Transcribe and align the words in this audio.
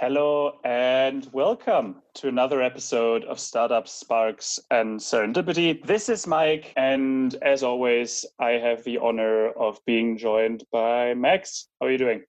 Hello 0.00 0.60
and 0.62 1.28
welcome 1.32 1.96
to 2.14 2.28
another 2.28 2.62
episode 2.62 3.24
of 3.24 3.40
Startup 3.40 3.88
Sparks, 3.88 4.60
and 4.70 5.00
Serendipity. 5.00 5.84
This 5.84 6.08
is 6.08 6.24
Mike, 6.24 6.72
and 6.76 7.34
as 7.42 7.64
always, 7.64 8.24
I 8.38 8.50
have 8.50 8.84
the 8.84 8.98
honor 8.98 9.48
of 9.48 9.84
being 9.86 10.16
joined 10.16 10.62
by 10.70 11.14
Max. 11.14 11.66
How 11.80 11.88
are 11.88 11.90
you 11.90 11.98
doing? 11.98 12.22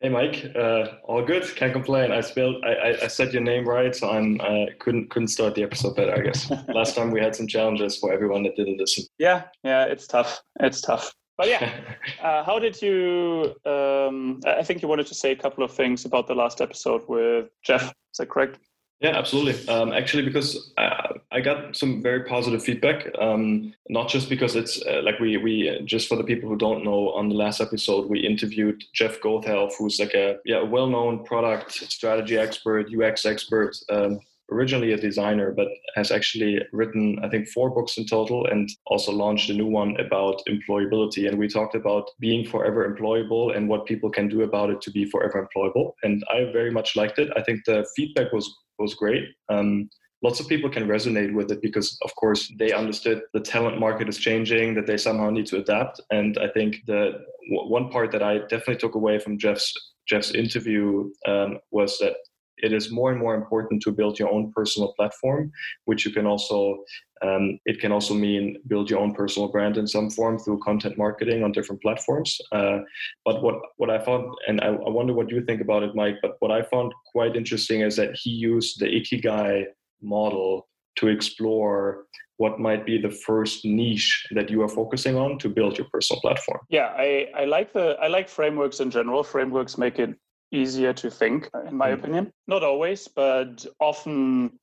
Hey 0.00 0.08
Mike, 0.08 0.46
uh, 0.56 0.86
all 1.04 1.22
good. 1.22 1.44
Can't 1.54 1.74
complain. 1.74 2.12
I 2.12 2.22
spelled, 2.22 2.64
I, 2.64 2.96
I, 3.02 3.08
said 3.08 3.34
your 3.34 3.42
name 3.42 3.68
right, 3.68 3.94
so 3.94 4.08
I'm 4.08 4.40
uh, 4.40 4.72
couldn't 4.78 5.10
couldn't 5.10 5.28
start 5.28 5.54
the 5.54 5.64
episode 5.64 5.94
better. 5.94 6.14
I 6.14 6.20
guess 6.20 6.50
last 6.68 6.96
time 6.96 7.10
we 7.10 7.20
had 7.20 7.36
some 7.36 7.46
challenges 7.46 7.98
for 7.98 8.10
everyone 8.10 8.42
that 8.44 8.56
didn't 8.56 8.78
listen. 8.78 9.04
Yeah, 9.18 9.42
yeah, 9.64 9.84
it's 9.84 10.06
tough. 10.06 10.42
It's 10.60 10.80
tough. 10.80 11.14
But 11.42 11.48
yeah, 11.48 11.72
uh, 12.22 12.44
how 12.44 12.60
did 12.60 12.80
you? 12.80 13.54
Um, 13.66 14.40
I 14.46 14.62
think 14.62 14.80
you 14.80 14.86
wanted 14.86 15.06
to 15.08 15.14
say 15.14 15.32
a 15.32 15.36
couple 15.36 15.64
of 15.64 15.72
things 15.72 16.04
about 16.04 16.28
the 16.28 16.34
last 16.34 16.60
episode 16.60 17.02
with 17.08 17.48
Jeff. 17.62 17.82
Is 18.12 18.18
that 18.18 18.28
correct? 18.28 18.60
Yeah, 19.00 19.18
absolutely. 19.18 19.68
Um, 19.68 19.92
actually, 19.92 20.22
because 20.22 20.72
I, 20.78 21.16
I, 21.32 21.40
got 21.40 21.74
some 21.74 22.00
very 22.00 22.22
positive 22.22 22.62
feedback. 22.62 23.08
Um, 23.18 23.74
not 23.88 24.08
just 24.08 24.28
because 24.28 24.54
it's 24.54 24.80
uh, 24.86 25.00
like 25.02 25.18
we 25.18 25.36
we 25.36 25.82
just 25.84 26.08
for 26.08 26.14
the 26.14 26.22
people 26.22 26.48
who 26.48 26.56
don't 26.56 26.84
know, 26.84 27.10
on 27.10 27.28
the 27.28 27.34
last 27.34 27.60
episode 27.60 28.08
we 28.08 28.20
interviewed 28.20 28.84
Jeff 28.94 29.20
Gothelf, 29.20 29.72
who's 29.76 29.98
like 29.98 30.14
a 30.14 30.36
yeah 30.44 30.60
a 30.60 30.64
well-known 30.64 31.24
product 31.24 31.72
strategy 31.72 32.38
expert, 32.38 32.86
UX 32.96 33.26
expert, 33.26 33.76
um, 33.90 34.20
originally 34.52 34.92
a 34.92 34.96
designer, 34.96 35.52
but 35.52 35.68
has 35.94 36.10
actually 36.10 36.60
written, 36.72 37.18
I 37.22 37.28
think, 37.28 37.48
four 37.48 37.70
books 37.70 37.98
in 37.98 38.06
total 38.06 38.46
and 38.46 38.68
also 38.86 39.12
launched 39.12 39.50
a 39.50 39.54
new 39.54 39.66
one 39.66 39.96
about 39.98 40.42
employability. 40.48 41.28
And 41.28 41.38
we 41.38 41.48
talked 41.48 41.74
about 41.74 42.08
being 42.20 42.46
forever 42.46 42.88
employable 42.88 43.56
and 43.56 43.68
what 43.68 43.86
people 43.86 44.10
can 44.10 44.28
do 44.28 44.42
about 44.42 44.70
it 44.70 44.80
to 44.82 44.90
be 44.90 45.04
forever 45.04 45.46
employable. 45.46 45.92
And 46.02 46.22
I 46.30 46.52
very 46.52 46.70
much 46.70 46.96
liked 46.96 47.18
it. 47.18 47.30
I 47.36 47.42
think 47.42 47.60
the 47.66 47.86
feedback 47.96 48.32
was 48.32 48.48
was 48.78 48.94
great. 48.94 49.24
Um, 49.48 49.88
lots 50.22 50.40
of 50.40 50.48
people 50.48 50.70
can 50.70 50.86
resonate 50.88 51.34
with 51.34 51.50
it 51.50 51.60
because 51.60 51.98
of 52.02 52.14
course 52.14 52.52
they 52.58 52.72
understood 52.72 53.22
the 53.32 53.40
talent 53.40 53.78
market 53.78 54.08
is 54.08 54.18
changing 54.18 54.74
that 54.74 54.86
they 54.86 54.96
somehow 54.96 55.28
need 55.30 55.46
to 55.46 55.58
adapt 55.58 56.00
and 56.10 56.38
i 56.38 56.48
think 56.48 56.76
the 56.86 57.12
one 57.48 57.88
part 57.90 58.10
that 58.12 58.22
i 58.22 58.38
definitely 58.38 58.76
took 58.76 58.94
away 58.94 59.18
from 59.18 59.38
jeff's 59.38 59.72
jeff's 60.08 60.30
interview 60.32 61.10
um, 61.26 61.58
was 61.70 61.98
that 61.98 62.14
it 62.62 62.72
is 62.72 62.90
more 62.90 63.10
and 63.10 63.20
more 63.20 63.34
important 63.34 63.82
to 63.82 63.92
build 63.92 64.18
your 64.18 64.32
own 64.32 64.52
personal 64.52 64.92
platform, 64.94 65.52
which 65.84 66.04
you 66.06 66.12
can 66.12 66.26
also 66.26 66.84
um, 67.22 67.58
it 67.66 67.80
can 67.80 67.92
also 67.92 68.14
mean 68.14 68.56
build 68.66 68.90
your 68.90 68.98
own 68.98 69.14
personal 69.14 69.48
brand 69.48 69.76
in 69.76 69.86
some 69.86 70.10
form 70.10 70.38
through 70.38 70.58
content 70.64 70.98
marketing 70.98 71.44
on 71.44 71.52
different 71.52 71.80
platforms. 71.80 72.40
Uh, 72.50 72.78
but 73.24 73.42
what 73.42 73.56
what 73.76 73.90
I 73.90 73.98
found, 73.98 74.34
and 74.48 74.60
I, 74.60 74.68
I, 74.68 74.90
wonder 74.90 75.12
what 75.12 75.30
you 75.30 75.40
think 75.44 75.60
about 75.60 75.84
it, 75.84 75.94
Mike. 75.94 76.16
But 76.20 76.36
what 76.40 76.50
I 76.50 76.62
found 76.62 76.92
quite 77.12 77.36
interesting 77.36 77.82
is 77.82 77.96
that 77.96 78.16
he 78.16 78.30
used 78.30 78.80
the 78.80 78.86
ikigai 78.86 79.66
model 80.00 80.68
to 80.96 81.08
explore 81.08 82.06
what 82.38 82.58
might 82.58 82.84
be 82.84 83.00
the 83.00 83.10
first 83.10 83.64
niche 83.64 84.26
that 84.32 84.50
you 84.50 84.62
are 84.62 84.68
focusing 84.68 85.16
on 85.16 85.38
to 85.38 85.48
build 85.48 85.78
your 85.78 85.86
personal 85.92 86.20
platform. 86.20 86.58
Yeah, 86.70 86.92
I, 86.96 87.28
I 87.36 87.44
like 87.44 87.72
the 87.72 87.96
I 88.00 88.08
like 88.08 88.28
frameworks 88.28 88.80
in 88.80 88.90
general. 88.90 89.22
Frameworks 89.22 89.78
make 89.78 90.00
it 90.00 90.16
easier 90.52 90.92
to 90.92 91.10
think, 91.10 91.50
in 91.66 91.76
my 91.76 91.90
mm. 91.90 91.94
opinion. 91.94 92.32
Not 92.46 92.62
always, 92.62 93.08
but 93.08 93.66
often 93.80 94.58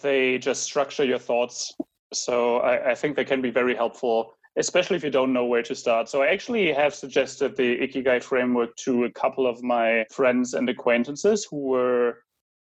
they 0.00 0.38
just 0.38 0.62
structure 0.62 1.04
your 1.04 1.18
thoughts. 1.18 1.72
So 2.12 2.58
I, 2.58 2.90
I, 2.92 2.94
think 2.94 3.16
they 3.16 3.24
can 3.24 3.42
be 3.42 3.50
very 3.50 3.74
helpful, 3.74 4.34
especially 4.56 4.96
if 4.96 5.04
you 5.04 5.10
don't 5.10 5.32
know 5.32 5.44
where 5.44 5.62
to 5.62 5.74
start. 5.74 6.08
So 6.08 6.22
I 6.22 6.28
actually 6.28 6.72
have 6.72 6.94
suggested 6.94 7.56
the 7.56 7.78
Ikigai 7.78 8.22
framework 8.22 8.74
to 8.76 9.04
a 9.04 9.10
couple 9.10 9.46
of 9.46 9.62
my 9.62 10.06
friends 10.10 10.54
and 10.54 10.68
acquaintances 10.68 11.46
who 11.50 11.58
were 11.58 12.18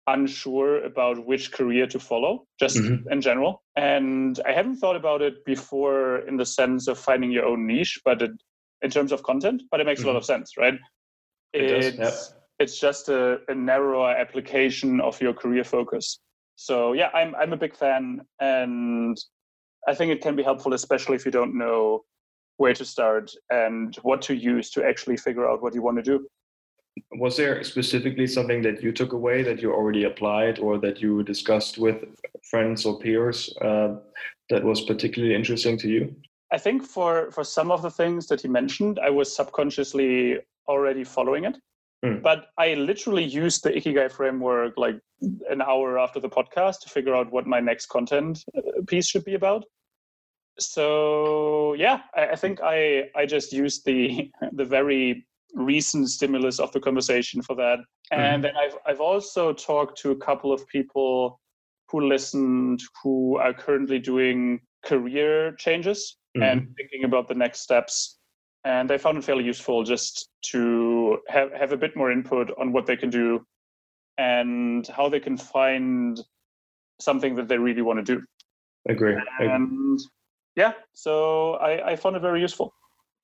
unsure 0.07 0.83
about 0.83 1.25
which 1.25 1.51
career 1.51 1.87
to 1.87 1.99
follow, 1.99 2.45
just 2.59 2.77
mm-hmm. 2.77 3.11
in 3.11 3.21
general. 3.21 3.63
And 3.75 4.39
I 4.45 4.51
haven't 4.51 4.77
thought 4.77 4.95
about 4.95 5.21
it 5.21 5.43
before 5.45 6.19
in 6.27 6.37
the 6.37 6.45
sense 6.45 6.87
of 6.87 6.99
finding 6.99 7.31
your 7.31 7.45
own 7.45 7.65
niche, 7.65 7.99
but 8.05 8.21
it, 8.21 8.31
in 8.81 8.91
terms 8.91 9.11
of 9.11 9.23
content, 9.23 9.63
but 9.71 9.79
it 9.79 9.85
makes 9.85 10.01
mm-hmm. 10.01 10.09
a 10.09 10.13
lot 10.13 10.21
mm-hmm. 10.21 10.33
of 10.33 10.37
sense, 10.37 10.57
right? 10.57 10.75
It 11.53 11.63
it's, 11.63 11.97
does, 11.97 12.34
it's 12.59 12.79
just 12.79 13.09
a, 13.09 13.39
a 13.47 13.55
narrower 13.55 14.11
application 14.11 15.01
of 15.01 15.21
your 15.21 15.33
career 15.33 15.63
focus. 15.63 16.19
So 16.55 16.93
yeah, 16.93 17.09
I'm 17.13 17.35
I'm 17.35 17.53
a 17.53 17.57
big 17.57 17.75
fan, 17.75 18.21
and 18.39 19.17
I 19.87 19.93
think 19.93 20.11
it 20.11 20.21
can 20.21 20.35
be 20.35 20.43
helpful, 20.43 20.73
especially 20.73 21.15
if 21.15 21.25
you 21.25 21.31
don't 21.31 21.57
know 21.57 22.05
where 22.57 22.73
to 22.73 22.85
start 22.85 23.31
and 23.49 23.95
what 23.97 24.21
to 24.21 24.33
use 24.33 24.69
to 24.71 24.85
actually 24.85 25.17
figure 25.17 25.49
out 25.49 25.61
what 25.61 25.73
you 25.73 25.81
want 25.81 25.97
to 25.97 26.03
do. 26.03 26.27
Was 27.17 27.35
there 27.35 27.61
specifically 27.65 28.25
something 28.25 28.61
that 28.61 28.81
you 28.81 28.93
took 28.93 29.11
away 29.11 29.43
that 29.43 29.61
you 29.61 29.73
already 29.73 30.05
applied 30.05 30.59
or 30.59 30.77
that 30.77 31.01
you 31.01 31.23
discussed 31.23 31.77
with 31.77 31.97
friends 32.49 32.85
or 32.85 32.97
peers 32.99 33.53
uh, 33.61 33.95
that 34.49 34.63
was 34.63 34.79
particularly 34.81 35.35
interesting 35.35 35.77
to 35.79 35.89
you? 35.89 36.15
I 36.53 36.57
think 36.57 36.83
for 36.83 37.31
for 37.31 37.43
some 37.43 37.69
of 37.69 37.81
the 37.81 37.91
things 37.91 38.27
that 38.27 38.41
he 38.41 38.47
mentioned, 38.47 38.97
I 38.99 39.09
was 39.09 39.35
subconsciously 39.35 40.39
already 40.69 41.03
following 41.03 41.43
it. 41.43 41.57
Hmm. 42.03 42.19
But 42.21 42.47
I 42.57 42.73
literally 42.75 43.23
used 43.23 43.63
the 43.63 43.71
Ikigai 43.71 44.11
framework 44.11 44.77
like 44.77 44.99
an 45.49 45.61
hour 45.61 45.97
after 45.97 46.19
the 46.19 46.29
podcast 46.29 46.81
to 46.81 46.89
figure 46.89 47.15
out 47.15 47.31
what 47.31 47.47
my 47.47 47.59
next 47.59 47.87
content 47.87 48.43
uh, 48.57 48.61
piece 48.87 49.07
should 49.07 49.25
be 49.25 49.35
about. 49.35 49.65
So 50.59 51.73
yeah, 51.73 52.01
I, 52.15 52.27
I 52.29 52.35
think 52.35 52.59
I 52.63 53.09
I 53.15 53.25
just 53.25 53.51
used 53.51 53.85
the 53.85 54.31
the 54.51 54.65
very 54.65 55.25
recent 55.53 56.09
stimulus 56.09 56.59
of 56.59 56.71
the 56.73 56.79
conversation 56.79 57.41
for 57.41 57.55
that. 57.55 57.79
And 58.11 58.21
mm-hmm. 58.21 58.41
then 58.43 58.57
I've 58.57 58.77
I've 58.85 59.01
also 59.01 59.53
talked 59.53 59.97
to 59.99 60.11
a 60.11 60.15
couple 60.15 60.51
of 60.51 60.67
people 60.67 61.39
who 61.89 62.01
listened 62.01 62.81
who 63.03 63.37
are 63.37 63.53
currently 63.53 63.99
doing 63.99 64.59
career 64.83 65.53
changes 65.53 66.17
mm-hmm. 66.37 66.43
and 66.43 66.75
thinking 66.77 67.03
about 67.03 67.27
the 67.27 67.35
next 67.35 67.61
steps 67.61 68.19
and 68.65 68.89
they 68.89 68.97
found 68.97 69.17
it 69.17 69.23
fairly 69.23 69.43
useful 69.43 69.83
just 69.83 70.29
to 70.41 71.19
have, 71.27 71.51
have 71.53 71.71
a 71.71 71.77
bit 71.77 71.95
more 71.95 72.11
input 72.11 72.51
on 72.59 72.73
what 72.73 72.87
they 72.87 72.97
can 72.97 73.11
do 73.11 73.45
and 74.17 74.87
how 74.87 75.07
they 75.07 75.19
can 75.19 75.37
find 75.37 76.19
something 76.99 77.35
that 77.35 77.47
they 77.47 77.57
really 77.57 77.83
want 77.83 78.03
to 78.03 78.15
do. 78.15 78.23
Agree. 78.89 79.15
And 79.39 79.99
yeah, 80.55 80.73
so 80.93 81.53
I, 81.55 81.91
I 81.91 81.95
found 81.95 82.15
it 82.15 82.21
very 82.21 82.41
useful. 82.41 82.73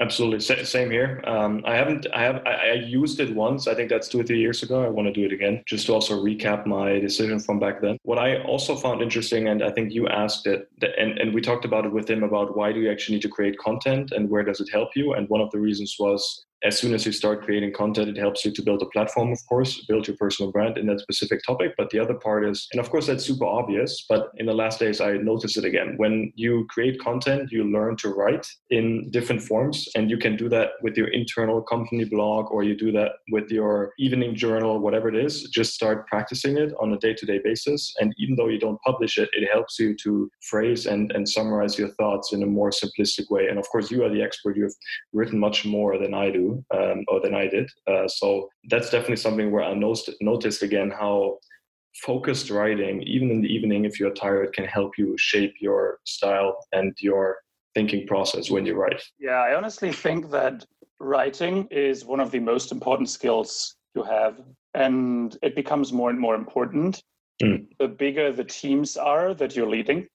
Absolutely, 0.01 0.39
same 0.65 0.89
here. 0.89 1.21
Um, 1.27 1.61
I 1.63 1.75
haven't, 1.75 2.07
I 2.11 2.23
have, 2.23 2.37
I, 2.43 2.71
I, 2.71 2.73
used 2.73 3.19
it 3.19 3.35
once. 3.35 3.67
I 3.67 3.75
think 3.75 3.87
that's 3.87 4.07
two 4.07 4.19
or 4.19 4.23
three 4.23 4.39
years 4.39 4.63
ago. 4.63 4.83
I 4.83 4.89
want 4.89 5.07
to 5.07 5.13
do 5.13 5.23
it 5.27 5.31
again, 5.31 5.61
just 5.67 5.85
to 5.85 5.93
also 5.93 6.19
recap 6.19 6.65
my 6.65 6.97
decision 6.97 7.39
from 7.39 7.59
back 7.59 7.81
then. 7.81 7.99
What 8.01 8.17
I 8.17 8.41
also 8.41 8.75
found 8.75 9.03
interesting, 9.03 9.47
and 9.47 9.63
I 9.63 9.69
think 9.69 9.93
you 9.93 10.07
asked 10.07 10.47
it, 10.47 10.67
and 10.97 11.19
and 11.19 11.35
we 11.35 11.39
talked 11.39 11.65
about 11.65 11.85
it 11.85 11.93
with 11.93 12.09
him 12.09 12.23
about 12.23 12.57
why 12.57 12.71
do 12.71 12.79
you 12.79 12.89
actually 12.89 13.17
need 13.17 13.21
to 13.21 13.29
create 13.29 13.59
content 13.59 14.11
and 14.11 14.27
where 14.27 14.41
does 14.43 14.59
it 14.59 14.69
help 14.71 14.89
you? 14.95 15.13
And 15.13 15.29
one 15.29 15.39
of 15.39 15.51
the 15.51 15.59
reasons 15.59 15.95
was 15.99 16.45
as 16.63 16.77
soon 16.77 16.93
as 16.93 17.05
you 17.05 17.11
start 17.11 17.43
creating 17.43 17.73
content, 17.73 18.09
it 18.09 18.17
helps 18.17 18.45
you 18.45 18.51
to 18.51 18.61
build 18.61 18.81
a 18.81 18.85
platform, 18.87 19.31
of 19.31 19.39
course, 19.49 19.83
build 19.87 20.07
your 20.07 20.15
personal 20.17 20.51
brand 20.51 20.77
in 20.77 20.85
that 20.87 20.99
specific 20.99 21.41
topic. 21.45 21.73
But 21.77 21.89
the 21.89 21.99
other 21.99 22.13
part 22.13 22.45
is, 22.45 22.67
and 22.71 22.79
of 22.79 22.89
course, 22.89 23.07
that's 23.07 23.25
super 23.25 23.45
obvious, 23.45 24.05
but 24.07 24.29
in 24.37 24.45
the 24.45 24.53
last 24.53 24.79
days, 24.79 25.01
I 25.01 25.13
noticed 25.13 25.57
it 25.57 25.65
again. 25.65 25.95
When 25.97 26.31
you 26.35 26.67
create 26.69 26.99
content, 26.99 27.51
you 27.51 27.63
learn 27.63 27.95
to 27.97 28.09
write 28.09 28.45
in 28.69 29.09
different 29.11 29.41
forms, 29.41 29.87
and 29.95 30.09
you 30.09 30.17
can 30.17 30.35
do 30.35 30.49
that 30.49 30.71
with 30.83 30.95
your 30.95 31.07
internal 31.07 31.61
company 31.61 32.05
blog 32.05 32.51
or 32.51 32.63
you 32.63 32.75
do 32.75 32.91
that 32.91 33.13
with 33.31 33.49
your 33.49 33.93
evening 33.97 34.35
journal, 34.35 34.79
whatever 34.79 35.09
it 35.09 35.15
is. 35.15 35.43
Just 35.49 35.73
start 35.73 36.07
practicing 36.07 36.57
it 36.57 36.73
on 36.79 36.93
a 36.93 36.97
day 36.97 37.13
to 37.13 37.25
day 37.25 37.39
basis. 37.43 37.93
And 37.99 38.13
even 38.17 38.35
though 38.35 38.47
you 38.47 38.59
don't 38.59 38.81
publish 38.81 39.17
it, 39.17 39.29
it 39.33 39.49
helps 39.51 39.79
you 39.79 39.95
to 40.03 40.29
phrase 40.41 40.85
and, 40.85 41.11
and 41.13 41.27
summarize 41.27 41.77
your 41.79 41.89
thoughts 41.89 42.33
in 42.33 42.43
a 42.43 42.45
more 42.45 42.69
simplistic 42.69 43.29
way. 43.31 43.47
And 43.47 43.57
of 43.57 43.67
course, 43.69 43.89
you 43.89 44.03
are 44.03 44.09
the 44.09 44.21
expert. 44.21 44.57
You 44.57 44.63
have 44.63 44.73
written 45.13 45.39
much 45.39 45.65
more 45.65 45.97
than 45.97 46.13
I 46.13 46.29
do 46.29 46.50
um, 46.73 47.05
or 47.07 47.19
than 47.21 47.33
I 47.33 47.47
did. 47.47 47.69
Uh, 47.87 48.07
so 48.07 48.49
that's 48.69 48.89
definitely 48.89 49.17
something 49.17 49.51
where 49.51 49.63
I 49.63 49.73
noticed, 49.73 50.11
noticed 50.21 50.63
again 50.63 50.91
how 50.91 51.39
focused 52.05 52.49
writing, 52.49 53.01
even 53.03 53.29
in 53.31 53.41
the 53.41 53.53
evening 53.53 53.85
if 53.85 53.99
you're 53.99 54.13
tired, 54.13 54.53
can 54.53 54.65
help 54.65 54.97
you 54.97 55.15
shape 55.17 55.55
your 55.59 55.99
style 56.05 56.57
and 56.71 56.95
your 56.99 57.37
thinking 57.75 58.07
process 58.07 58.49
when 58.49 58.65
you 58.65 58.75
write. 58.75 59.01
Yeah, 59.19 59.41
I 59.41 59.55
honestly 59.55 59.91
think 59.91 60.29
that 60.31 60.65
writing 60.99 61.67
is 61.71 62.05
one 62.05 62.19
of 62.19 62.31
the 62.31 62.39
most 62.39 62.71
important 62.71 63.09
skills 63.09 63.75
you 63.95 64.03
have, 64.03 64.41
and 64.73 65.37
it 65.41 65.55
becomes 65.55 65.91
more 65.91 66.09
and 66.09 66.19
more 66.19 66.35
important 66.35 67.01
mm. 67.41 67.65
the 67.79 67.87
bigger 67.87 68.31
the 68.31 68.43
teams 68.43 68.97
are 68.97 69.33
that 69.33 69.55
you're 69.55 69.69
leading. 69.69 70.07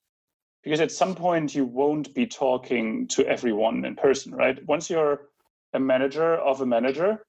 Because 0.62 0.80
at 0.80 0.90
some 0.90 1.14
point, 1.14 1.54
you 1.54 1.64
won't 1.64 2.12
be 2.12 2.26
talking 2.26 3.06
to 3.08 3.24
everyone 3.26 3.84
in 3.84 3.94
person, 3.94 4.34
right? 4.34 4.58
Once 4.66 4.90
you're 4.90 5.28
a 5.76 5.80
manager 5.80 6.34
of 6.34 6.60
a 6.60 6.66
manager, 6.66 7.24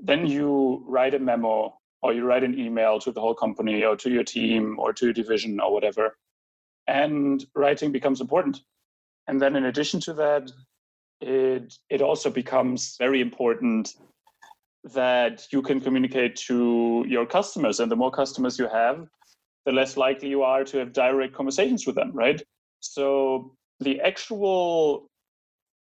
then 0.00 0.26
you 0.26 0.84
write 0.88 1.14
a 1.14 1.18
memo 1.18 1.74
or 2.02 2.12
you 2.12 2.24
write 2.24 2.44
an 2.44 2.58
email 2.58 2.98
to 3.00 3.12
the 3.12 3.20
whole 3.20 3.34
company 3.34 3.84
or 3.84 3.96
to 3.96 4.10
your 4.10 4.24
team 4.24 4.78
or 4.78 4.92
to 4.92 5.06
your 5.06 5.14
division 5.14 5.60
or 5.60 5.72
whatever. 5.72 6.16
And 6.86 7.44
writing 7.54 7.92
becomes 7.92 8.20
important. 8.20 8.62
And 9.26 9.40
then 9.40 9.54
in 9.54 9.66
addition 9.66 10.00
to 10.00 10.14
that, 10.14 10.50
it 11.20 11.74
it 11.90 12.00
also 12.00 12.30
becomes 12.30 12.96
very 12.98 13.20
important 13.20 13.94
that 14.94 15.46
you 15.52 15.60
can 15.60 15.80
communicate 15.80 16.36
to 16.36 17.04
your 17.06 17.26
customers. 17.26 17.80
And 17.80 17.92
the 17.92 17.96
more 17.96 18.10
customers 18.10 18.58
you 18.58 18.68
have, 18.68 19.06
the 19.66 19.72
less 19.72 19.98
likely 19.98 20.30
you 20.30 20.42
are 20.42 20.64
to 20.64 20.78
have 20.78 20.94
direct 20.94 21.34
conversations 21.34 21.86
with 21.86 21.96
them, 21.96 22.12
right? 22.14 22.42
So 22.80 23.54
the 23.80 24.00
actual 24.00 25.09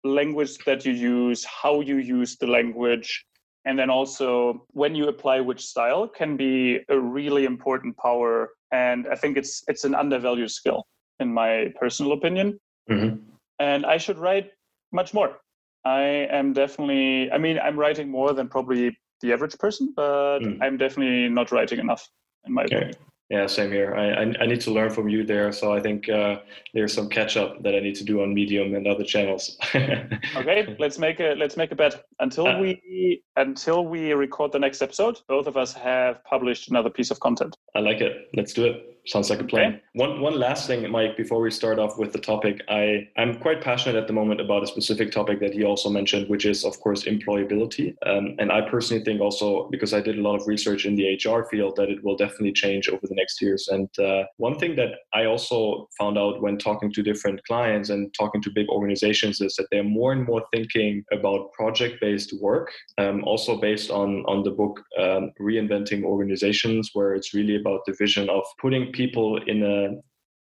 language 0.04 0.58
that 0.66 0.84
you 0.84 0.92
use, 0.92 1.44
how 1.44 1.80
you 1.80 1.96
use 1.96 2.36
the 2.36 2.46
language, 2.46 3.24
and 3.64 3.78
then 3.78 3.90
also 3.90 4.66
when 4.72 4.94
you 4.94 5.08
apply 5.08 5.40
which 5.40 5.64
style 5.64 6.06
can 6.06 6.36
be 6.36 6.80
a 6.88 6.98
really 6.98 7.44
important 7.44 7.96
power. 7.96 8.50
And 8.72 9.06
I 9.10 9.14
think 9.14 9.36
it's 9.36 9.62
it's 9.68 9.84
an 9.84 9.94
undervalued 9.94 10.50
skill, 10.50 10.86
in 11.20 11.32
my 11.32 11.72
personal 11.80 12.12
opinion. 12.12 12.60
Mm-hmm. 12.90 13.16
And 13.58 13.86
I 13.86 13.96
should 13.98 14.18
write 14.18 14.50
much 14.92 15.14
more. 15.14 15.38
I 15.84 16.28
am 16.30 16.52
definitely. 16.52 17.30
I 17.30 17.38
mean, 17.38 17.58
I'm 17.58 17.78
writing 17.78 18.10
more 18.10 18.32
than 18.32 18.48
probably 18.48 18.96
the 19.20 19.32
average 19.32 19.56
person, 19.58 19.92
but 19.96 20.40
mm. 20.40 20.58
I'm 20.60 20.76
definitely 20.76 21.28
not 21.28 21.52
writing 21.52 21.78
enough, 21.78 22.08
in 22.46 22.52
my 22.52 22.64
okay. 22.64 22.76
opinion. 22.76 22.96
Yeah, 23.30 23.46
same 23.46 23.72
here. 23.72 23.94
I, 23.94 24.22
I, 24.22 24.34
I 24.42 24.46
need 24.46 24.60
to 24.62 24.70
learn 24.70 24.90
from 24.90 25.08
you 25.08 25.24
there. 25.24 25.50
So 25.50 25.72
I 25.72 25.80
think 25.80 26.08
uh, 26.10 26.40
there's 26.74 26.92
some 26.92 27.08
catch 27.08 27.36
up 27.38 27.62
that 27.62 27.74
I 27.74 27.80
need 27.80 27.94
to 27.96 28.04
do 28.04 28.22
on 28.22 28.34
Medium 28.34 28.74
and 28.74 28.86
other 28.86 29.02
channels. 29.04 29.56
okay, 29.74 30.76
let's 30.78 30.98
make 30.98 31.20
a 31.20 31.34
let's 31.38 31.56
make 31.56 31.72
a 31.72 31.74
bet. 31.74 32.04
Until 32.20 32.46
uh, 32.46 32.60
we 32.60 33.22
until 33.36 33.86
we 33.86 34.12
record 34.12 34.52
the 34.52 34.58
next 34.58 34.82
episode, 34.82 35.20
both 35.26 35.46
of 35.46 35.56
us 35.56 35.72
have 35.72 36.22
published 36.24 36.68
another 36.68 36.90
piece 36.90 37.10
of 37.10 37.18
content. 37.20 37.56
I 37.74 37.80
like 37.80 38.02
it. 38.02 38.28
Let's 38.34 38.52
do 38.52 38.66
it. 38.66 38.93
Sounds 39.06 39.28
like 39.28 39.40
a 39.40 39.44
plan. 39.44 39.74
Okay. 39.74 39.82
One 39.92 40.20
one 40.20 40.38
last 40.38 40.66
thing, 40.66 40.90
Mike, 40.90 41.16
before 41.16 41.40
we 41.40 41.50
start 41.50 41.78
off 41.78 41.98
with 41.98 42.12
the 42.12 42.18
topic, 42.18 42.62
I 42.68 43.06
I'm 43.18 43.34
quite 43.38 43.60
passionate 43.60 43.96
at 43.96 44.06
the 44.06 44.14
moment 44.14 44.40
about 44.40 44.62
a 44.62 44.66
specific 44.66 45.12
topic 45.12 45.40
that 45.40 45.52
he 45.52 45.62
also 45.62 45.90
mentioned, 45.90 46.28
which 46.30 46.46
is 46.46 46.64
of 46.64 46.80
course 46.80 47.04
employability. 47.04 47.94
Um, 48.06 48.34
and 48.38 48.50
I 48.50 48.62
personally 48.62 49.04
think 49.04 49.20
also 49.20 49.68
because 49.70 49.92
I 49.92 50.00
did 50.00 50.18
a 50.18 50.22
lot 50.22 50.36
of 50.36 50.46
research 50.46 50.86
in 50.86 50.96
the 50.96 51.20
HR 51.22 51.44
field 51.50 51.76
that 51.76 51.90
it 51.90 52.02
will 52.02 52.16
definitely 52.16 52.52
change 52.52 52.88
over 52.88 53.06
the 53.06 53.14
next 53.14 53.42
years. 53.42 53.68
And 53.68 53.90
uh, 53.98 54.24
one 54.38 54.58
thing 54.58 54.74
that 54.76 54.92
I 55.12 55.26
also 55.26 55.88
found 55.98 56.16
out 56.16 56.40
when 56.40 56.56
talking 56.56 56.90
to 56.92 57.02
different 57.02 57.44
clients 57.44 57.90
and 57.90 58.12
talking 58.14 58.40
to 58.42 58.50
big 58.50 58.68
organizations 58.70 59.42
is 59.42 59.54
that 59.56 59.66
they're 59.70 59.84
more 59.84 60.12
and 60.12 60.26
more 60.26 60.44
thinking 60.50 61.04
about 61.12 61.52
project-based 61.52 62.40
work, 62.40 62.70
um, 62.96 63.22
also 63.24 63.60
based 63.60 63.90
on 63.90 64.24
on 64.26 64.44
the 64.44 64.50
book 64.50 64.82
um, 64.98 65.32
Reinventing 65.38 66.04
Organizations, 66.04 66.90
where 66.94 67.14
it's 67.14 67.34
really 67.34 67.56
about 67.56 67.80
the 67.84 67.94
vision 67.98 68.30
of 68.30 68.44
putting 68.58 68.93
people 68.94 69.40
in 69.46 69.62
a 69.62 69.78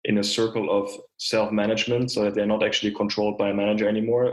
in 0.05 0.17
a 0.19 0.23
circle 0.23 0.67
of 0.71 0.89
self-management 1.17 2.09
so 2.09 2.23
that 2.23 2.33
they're 2.33 2.53
not 2.55 2.63
actually 2.63 2.93
controlled 3.01 3.37
by 3.37 3.49
a 3.49 3.53
manager 3.53 3.87
anymore 3.87 4.27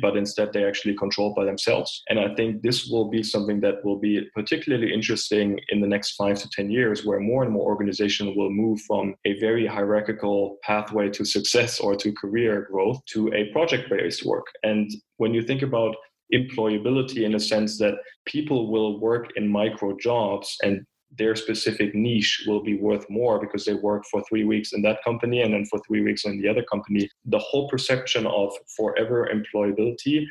but 0.00 0.16
instead 0.16 0.52
they're 0.52 0.68
actually 0.68 0.94
controlled 0.94 1.34
by 1.34 1.44
themselves. 1.44 2.02
And 2.08 2.18
i 2.18 2.34
think 2.34 2.62
this 2.62 2.88
will 2.90 3.08
be 3.10 3.22
something 3.22 3.60
that 3.60 3.84
will 3.84 3.98
be 3.98 4.14
particularly 4.34 4.92
interesting 4.92 5.46
in 5.68 5.80
the 5.80 5.86
next 5.94 6.12
five 6.20 6.38
to 6.40 6.48
ten 6.56 6.70
years 6.70 7.04
where 7.04 7.20
more 7.20 7.42
and 7.44 7.52
more 7.52 7.66
organizations 7.72 8.36
will 8.36 8.50
move 8.50 8.80
from 8.88 9.14
a 9.24 9.38
very 9.46 9.66
hierarchical 9.66 10.56
pathway 10.62 11.10
to 11.10 11.24
success 11.24 11.80
or 11.80 11.94
to 11.96 12.12
career 12.12 12.68
growth 12.70 12.98
to 13.12 13.32
a 13.34 13.50
project-based 13.52 14.24
work. 14.24 14.46
And 14.62 14.90
when 15.18 15.34
you 15.34 15.42
think 15.42 15.62
about 15.62 15.94
employability 16.32 17.22
in 17.24 17.34
a 17.34 17.40
sense 17.40 17.78
that 17.78 17.94
people 18.24 18.70
will 18.72 19.00
work 19.00 19.26
in 19.36 19.46
micro 19.48 19.96
jobs 19.98 20.56
and 20.62 20.74
their 21.18 21.36
specific 21.36 21.94
niche 21.94 22.44
will 22.46 22.62
be 22.62 22.78
worth 22.78 23.08
more 23.10 23.38
because 23.38 23.64
they 23.64 23.74
work 23.74 24.04
for 24.10 24.22
three 24.28 24.44
weeks 24.44 24.72
in 24.72 24.82
that 24.82 25.02
company 25.04 25.42
and 25.42 25.52
then 25.52 25.66
for 25.66 25.78
three 25.86 26.00
weeks 26.00 26.24
in 26.24 26.40
the 26.40 26.48
other 26.48 26.64
company. 26.64 27.08
The 27.26 27.38
whole 27.38 27.68
perception 27.68 28.26
of 28.26 28.52
forever 28.76 29.28
employability 29.32 30.24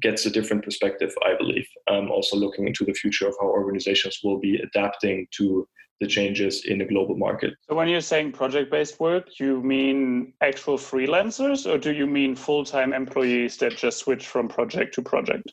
gets 0.00 0.26
a 0.26 0.30
different 0.30 0.64
perspective, 0.64 1.14
I 1.24 1.36
believe. 1.36 1.66
Um, 1.88 2.10
also 2.10 2.36
looking 2.36 2.66
into 2.66 2.84
the 2.84 2.94
future 2.94 3.28
of 3.28 3.34
how 3.40 3.46
organizations 3.46 4.20
will 4.24 4.38
be 4.38 4.56
adapting 4.56 5.26
to 5.36 5.68
the 6.00 6.06
changes 6.08 6.64
in 6.64 6.78
the 6.78 6.84
global 6.84 7.16
market. 7.16 7.54
So 7.68 7.76
when 7.76 7.88
you're 7.88 8.00
saying 8.00 8.32
project-based 8.32 8.98
work, 8.98 9.38
you 9.38 9.62
mean 9.62 10.32
actual 10.40 10.76
freelancers 10.76 11.72
or 11.72 11.78
do 11.78 11.92
you 11.92 12.06
mean 12.06 12.34
full-time 12.34 12.92
employees 12.92 13.56
that 13.58 13.76
just 13.76 13.98
switch 13.98 14.26
from 14.26 14.48
project 14.48 14.94
to 14.94 15.02
project? 15.02 15.52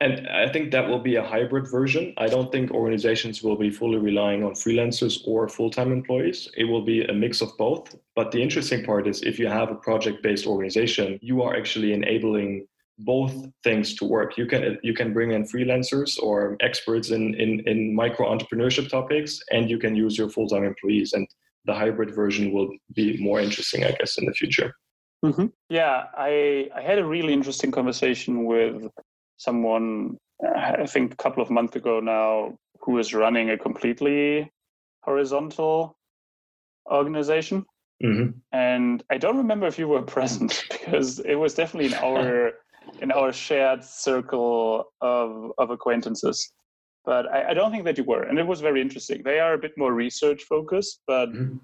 And 0.00 0.28
I 0.28 0.48
think 0.48 0.70
that 0.70 0.88
will 0.88 1.00
be 1.00 1.16
a 1.16 1.24
hybrid 1.24 1.68
version. 1.68 2.14
I 2.18 2.28
don't 2.28 2.52
think 2.52 2.70
organizations 2.70 3.42
will 3.42 3.56
be 3.56 3.68
fully 3.68 3.98
relying 3.98 4.44
on 4.44 4.52
freelancers 4.52 5.20
or 5.26 5.48
full 5.48 5.70
time 5.70 5.92
employees. 5.92 6.48
It 6.56 6.64
will 6.64 6.84
be 6.84 7.04
a 7.04 7.12
mix 7.12 7.40
of 7.40 7.50
both. 7.58 7.96
But 8.14 8.30
the 8.30 8.40
interesting 8.40 8.84
part 8.84 9.08
is 9.08 9.22
if 9.22 9.40
you 9.40 9.48
have 9.48 9.70
a 9.70 9.74
project 9.74 10.22
based 10.22 10.46
organization, 10.46 11.18
you 11.20 11.42
are 11.42 11.56
actually 11.56 11.92
enabling 11.92 12.66
both 13.00 13.34
things 13.64 13.94
to 13.96 14.04
work. 14.04 14.38
You 14.38 14.46
can 14.46 14.78
you 14.84 14.94
can 14.94 15.12
bring 15.12 15.32
in 15.32 15.44
freelancers 15.44 16.20
or 16.22 16.56
experts 16.60 17.10
in 17.10 17.34
in, 17.34 17.60
in 17.66 17.92
micro 17.92 18.26
entrepreneurship 18.32 18.88
topics, 18.88 19.40
and 19.50 19.68
you 19.68 19.78
can 19.78 19.96
use 19.96 20.16
your 20.16 20.28
full 20.30 20.48
time 20.48 20.62
employees. 20.62 21.12
And 21.12 21.26
the 21.64 21.74
hybrid 21.74 22.14
version 22.14 22.52
will 22.52 22.70
be 22.94 23.18
more 23.20 23.40
interesting, 23.40 23.84
I 23.84 23.90
guess, 23.98 24.16
in 24.16 24.26
the 24.26 24.32
future. 24.32 24.72
Mm-hmm. 25.24 25.46
Yeah, 25.68 26.04
I 26.16 26.70
I 26.74 26.82
had 26.82 26.98
a 26.98 27.04
really 27.04 27.32
interesting 27.32 27.72
conversation 27.72 28.44
with 28.44 28.88
someone, 29.38 30.18
I 30.44 30.86
think 30.86 31.14
a 31.14 31.16
couple 31.16 31.42
of 31.42 31.50
months 31.50 31.76
ago 31.76 32.00
now, 32.00 32.58
who 32.80 32.98
is 32.98 33.14
running 33.14 33.50
a 33.50 33.58
completely 33.58 34.52
horizontal 35.00 35.96
organization. 36.90 37.64
Mm-hmm. 38.04 38.38
And 38.52 39.02
I 39.10 39.18
don't 39.18 39.36
remember 39.36 39.66
if 39.66 39.78
you 39.78 39.88
were 39.88 40.02
present 40.16 40.64
because 40.70 41.20
it 41.20 41.34
was 41.34 41.54
definitely 41.54 41.86
in 41.92 41.94
our 41.94 42.52
in 43.02 43.12
our 43.12 43.32
shared 43.32 43.84
circle 43.84 44.92
of 45.00 45.52
of 45.58 45.70
acquaintances. 45.70 46.52
But 47.04 47.26
I, 47.32 47.50
I, 47.50 47.54
don't 47.54 47.70
think 47.70 47.84
that 47.84 47.96
you 47.96 48.04
were, 48.04 48.24
and 48.24 48.38
it 48.38 48.46
was 48.46 48.60
very 48.60 48.82
interesting. 48.82 49.22
They 49.22 49.40
are 49.40 49.54
a 49.54 49.58
bit 49.58 49.72
more 49.78 49.94
research 49.94 50.42
focused, 50.42 51.00
but 51.06 51.30
mm-hmm. 51.30 51.56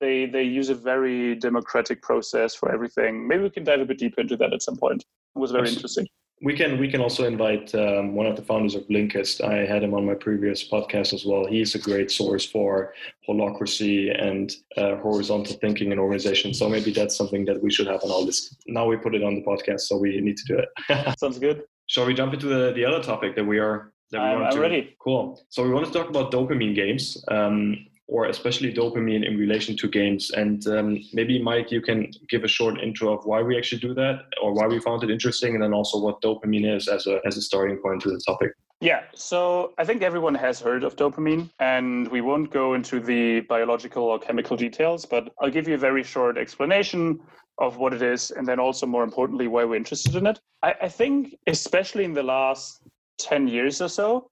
they 0.00 0.26
they 0.26 0.42
use 0.42 0.68
a 0.68 0.74
very 0.74 1.34
democratic 1.36 2.02
process 2.02 2.54
for 2.54 2.70
everything. 2.72 3.26
Maybe 3.26 3.42
we 3.42 3.50
can 3.50 3.64
dive 3.64 3.80
a 3.80 3.86
bit 3.86 3.98
deeper 3.98 4.20
into 4.20 4.36
that 4.36 4.52
at 4.52 4.62
some 4.62 4.76
point. 4.76 5.02
It 5.34 5.38
was 5.38 5.52
very 5.52 5.68
interesting 5.68 6.06
we 6.42 6.56
can 6.56 6.78
we 6.78 6.90
can 6.90 7.00
also 7.00 7.26
invite 7.26 7.74
um, 7.74 8.14
one 8.14 8.26
of 8.26 8.34
the 8.34 8.42
founders 8.42 8.74
of 8.74 8.88
Blinkist. 8.88 9.42
I 9.44 9.66
had 9.66 9.82
him 9.82 9.92
on 9.92 10.06
my 10.06 10.14
previous 10.14 10.66
podcast 10.66 11.12
as 11.12 11.24
well. 11.26 11.44
He's 11.46 11.74
a 11.74 11.78
great 11.78 12.10
source 12.10 12.46
for 12.46 12.94
holacracy 13.28 14.10
and 14.18 14.50
uh, 14.76 14.96
horizontal 14.96 15.56
thinking 15.56 15.92
in 15.92 15.98
organizations. 15.98 16.58
So 16.58 16.68
maybe 16.68 16.92
that's 16.92 17.16
something 17.16 17.44
that 17.44 17.62
we 17.62 17.70
should 17.70 17.86
have 17.88 18.02
on 18.02 18.10
our 18.10 18.20
list. 18.20 18.56
Now 18.66 18.86
we 18.86 18.96
put 18.96 19.14
it 19.14 19.22
on 19.22 19.34
the 19.34 19.42
podcast, 19.42 19.80
so 19.80 19.98
we 19.98 20.18
need 20.20 20.38
to 20.38 20.44
do 20.46 20.58
it. 20.58 21.18
Sounds 21.18 21.38
good. 21.38 21.64
Shall 21.86 22.06
we 22.06 22.14
jump 22.14 22.32
into 22.32 22.46
the, 22.46 22.72
the 22.72 22.84
other 22.84 23.02
topic 23.02 23.36
that 23.36 23.44
we 23.44 23.58
are? 23.58 23.92
That 24.10 24.22
we 24.22 24.24
I'm, 24.24 24.42
I'm 24.42 24.58
ready. 24.58 24.96
Cool. 24.98 25.40
So 25.50 25.62
we 25.62 25.70
want 25.70 25.86
to 25.86 25.92
talk 25.92 26.08
about 26.08 26.32
dopamine 26.32 26.74
games. 26.74 27.22
Um, 27.28 27.86
or 28.10 28.26
especially 28.26 28.72
dopamine 28.72 29.24
in 29.24 29.38
relation 29.38 29.76
to 29.76 29.88
games. 29.88 30.32
And 30.32 30.66
um, 30.66 30.98
maybe, 31.12 31.40
Mike, 31.40 31.70
you 31.70 31.80
can 31.80 32.10
give 32.28 32.42
a 32.42 32.48
short 32.48 32.80
intro 32.80 33.16
of 33.16 33.24
why 33.24 33.40
we 33.40 33.56
actually 33.56 33.80
do 33.80 33.94
that 33.94 34.24
or 34.42 34.52
why 34.52 34.66
we 34.66 34.80
found 34.80 35.04
it 35.04 35.10
interesting, 35.10 35.54
and 35.54 35.62
then 35.62 35.72
also 35.72 35.98
what 35.98 36.20
dopamine 36.20 36.76
is 36.76 36.88
as 36.88 37.06
a, 37.06 37.20
as 37.24 37.36
a 37.36 37.42
starting 37.42 37.78
point 37.78 38.02
to 38.02 38.10
the 38.10 38.20
topic. 38.26 38.50
Yeah, 38.80 39.02
so 39.14 39.74
I 39.78 39.84
think 39.84 40.02
everyone 40.02 40.34
has 40.34 40.58
heard 40.58 40.82
of 40.82 40.96
dopamine, 40.96 41.50
and 41.60 42.08
we 42.08 42.20
won't 42.20 42.50
go 42.50 42.74
into 42.74 42.98
the 42.98 43.40
biological 43.40 44.02
or 44.02 44.18
chemical 44.18 44.56
details, 44.56 45.06
but 45.06 45.32
I'll 45.40 45.50
give 45.50 45.68
you 45.68 45.74
a 45.74 45.78
very 45.78 46.02
short 46.02 46.36
explanation 46.36 47.20
of 47.58 47.76
what 47.76 47.92
it 47.92 48.02
is, 48.02 48.32
and 48.32 48.46
then 48.46 48.58
also, 48.58 48.86
more 48.86 49.04
importantly, 49.04 49.46
why 49.46 49.64
we're 49.64 49.76
interested 49.76 50.16
in 50.16 50.26
it. 50.26 50.40
I, 50.62 50.74
I 50.82 50.88
think, 50.88 51.36
especially 51.46 52.04
in 52.04 52.14
the 52.14 52.22
last 52.24 52.80
10 53.18 53.46
years 53.46 53.80
or 53.80 53.88
so, 53.88 54.30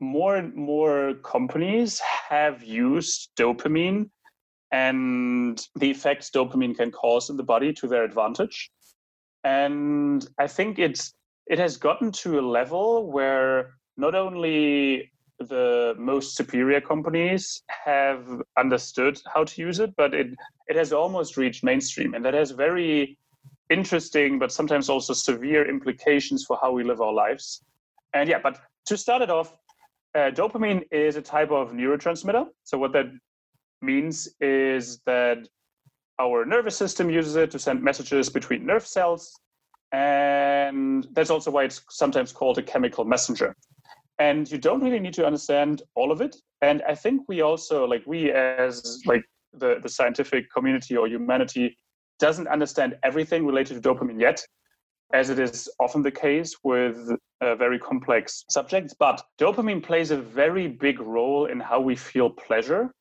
more 0.00 0.36
and 0.36 0.54
more 0.54 1.14
companies 1.22 2.00
have 2.28 2.62
used 2.62 3.30
dopamine 3.38 4.10
and 4.72 5.66
the 5.76 5.90
effects 5.90 6.30
dopamine 6.30 6.76
can 6.76 6.90
cause 6.90 7.28
in 7.30 7.36
the 7.36 7.42
body 7.42 7.72
to 7.74 7.88
their 7.88 8.04
advantage. 8.04 8.70
And 9.44 10.26
I 10.38 10.46
think 10.46 10.78
it's 10.78 11.12
it 11.46 11.58
has 11.58 11.76
gotten 11.76 12.12
to 12.12 12.38
a 12.38 12.42
level 12.42 13.10
where 13.10 13.74
not 13.96 14.14
only 14.14 15.10
the 15.38 15.94
most 15.98 16.36
superior 16.36 16.80
companies 16.80 17.62
have 17.68 18.24
understood 18.58 19.18
how 19.32 19.44
to 19.44 19.60
use 19.60 19.80
it, 19.80 19.94
but 19.96 20.14
it 20.14 20.28
it 20.68 20.76
has 20.76 20.92
almost 20.92 21.36
reached 21.36 21.64
mainstream, 21.64 22.14
and 22.14 22.24
that 22.24 22.34
has 22.34 22.50
very 22.52 23.18
interesting 23.70 24.38
but 24.38 24.52
sometimes 24.52 24.88
also 24.88 25.12
severe 25.12 25.68
implications 25.68 26.44
for 26.44 26.58
how 26.60 26.72
we 26.72 26.84
live 26.84 27.00
our 27.00 27.12
lives. 27.12 27.62
And 28.12 28.28
yeah, 28.28 28.40
but 28.42 28.60
to 28.86 28.96
start 28.96 29.22
it 29.22 29.30
off, 29.30 29.56
uh, 30.14 30.30
dopamine 30.30 30.82
is 30.90 31.16
a 31.16 31.22
type 31.22 31.50
of 31.50 31.72
neurotransmitter. 31.72 32.46
So 32.64 32.78
what 32.78 32.92
that 32.92 33.06
means 33.82 34.28
is 34.40 35.00
that 35.06 35.48
our 36.18 36.44
nervous 36.44 36.76
system 36.76 37.08
uses 37.10 37.36
it 37.36 37.50
to 37.52 37.58
send 37.58 37.82
messages 37.82 38.28
between 38.28 38.66
nerve 38.66 38.86
cells. 38.86 39.32
And 39.92 41.06
that's 41.12 41.30
also 41.30 41.50
why 41.50 41.64
it's 41.64 41.82
sometimes 41.88 42.32
called 42.32 42.58
a 42.58 42.62
chemical 42.62 43.04
messenger. 43.04 43.56
And 44.18 44.50
you 44.50 44.58
don't 44.58 44.82
really 44.82 45.00
need 45.00 45.14
to 45.14 45.26
understand 45.26 45.82
all 45.94 46.12
of 46.12 46.20
it. 46.20 46.36
And 46.60 46.82
I 46.86 46.94
think 46.94 47.22
we 47.26 47.40
also, 47.40 47.86
like 47.86 48.02
we 48.06 48.30
as 48.30 49.00
like 49.06 49.24
the, 49.54 49.78
the 49.82 49.88
scientific 49.88 50.52
community 50.52 50.96
or 50.96 51.08
humanity, 51.08 51.76
doesn't 52.18 52.48
understand 52.48 52.98
everything 53.02 53.46
related 53.46 53.82
to 53.82 53.88
dopamine 53.88 54.20
yet. 54.20 54.44
As 55.12 55.30
it 55.30 55.38
is 55.38 55.68
often 55.78 56.02
the 56.02 56.10
case 56.10 56.56
with 56.62 57.10
uh, 57.40 57.54
very 57.56 57.78
complex 57.78 58.44
subjects. 58.48 58.94
But 58.98 59.22
dopamine 59.38 59.82
plays 59.82 60.10
a 60.10 60.16
very 60.16 60.68
big 60.68 61.00
role 61.00 61.46
in 61.46 61.60
how 61.60 61.80
we 61.80 61.96
feel 61.96 62.30
pleasure. 62.30 62.92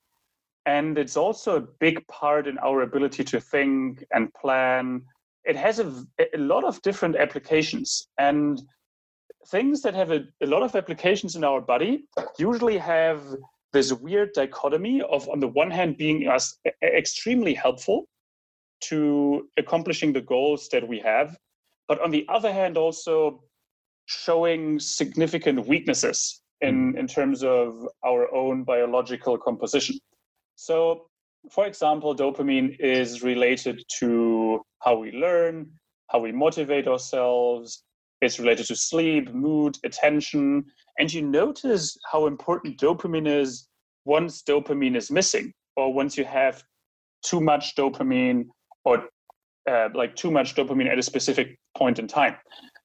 And 0.66 0.98
it's 0.98 1.18
also 1.18 1.58
a 1.58 1.68
big 1.80 2.06
part 2.08 2.48
in 2.48 2.58
our 2.60 2.82
ability 2.82 3.24
to 3.26 3.40
think 3.40 4.04
and 4.12 4.34
plan. 4.34 5.02
It 5.46 5.56
has 5.56 5.80
a, 5.80 5.92
a 6.34 6.38
lot 6.38 6.64
of 6.64 6.82
different 6.82 7.16
applications. 7.16 8.08
And 8.18 8.62
things 9.48 9.82
that 9.82 9.94
have 9.94 10.12
a, 10.12 10.26
a 10.42 10.48
lot 10.48 10.64
of 10.64 10.76
applications 10.76 11.36
in 11.36 11.44
our 11.44 11.62
body 11.62 12.06
usually 12.38 12.78
have 12.78 13.24
this 13.72 13.94
weird 13.94 14.34
dichotomy 14.34 15.02
of, 15.02 15.30
on 15.30 15.40
the 15.40 15.48
one 15.48 15.72
hand, 15.72 15.98
being 15.98 16.28
us 16.28 16.58
extremely 16.84 17.54
helpful 17.54 18.08
to 18.82 19.48
accomplishing 19.58 20.14
the 20.14 20.22
goals 20.22 20.70
that 20.70 20.88
we 20.88 21.00
have, 21.00 21.38
but 21.90 22.00
on 22.02 22.12
the 22.12 22.26
other 22.30 22.54
hand, 22.54 22.78
also 22.78 23.44
showing 24.06 24.80
significant 24.80 25.68
weaknesses 25.68 26.42
in, 26.62 26.92
hmm. 26.92 26.98
in 26.98 27.08
terms 27.08 27.44
of 27.44 27.88
our 28.06 28.34
own 28.34 28.64
biological 28.64 29.38
composition. 29.38 29.98
So, 30.56 31.08
for 31.50 31.66
example, 31.66 32.16
dopamine 32.16 32.80
is 32.80 33.24
related 33.24 33.84
to 34.00 34.62
how 34.80 34.98
we 34.98 35.12
learn, 35.12 35.72
how 36.10 36.20
we 36.20 36.32
motivate 36.32 36.88
ourselves. 36.88 37.84
It's 38.22 38.40
related 38.40 38.68
to 38.68 38.76
sleep, 38.76 39.34
mood, 39.34 39.78
attention. 39.84 40.66
And 41.00 41.12
you 41.12 41.24
notice 41.24 41.98
how 42.12 42.28
important 42.28 42.80
dopamine 42.80 43.28
is 43.28 43.68
once 44.06 44.44
dopamine 44.44 44.96
is 44.96 45.10
missing, 45.10 45.54
or 45.76 45.94
once 45.94 46.18
you 46.18 46.26
have 46.26 46.64
too 47.26 47.40
much 47.40 47.76
dopamine, 47.76 48.48
or 48.86 49.08
uh, 49.70 49.90
like 49.94 50.16
too 50.16 50.32
much 50.32 50.56
dopamine 50.56 50.90
at 50.92 51.00
a 51.00 51.04
specific 51.04 51.58
point 51.78 52.00
in 52.00 52.08
time. 52.08 52.36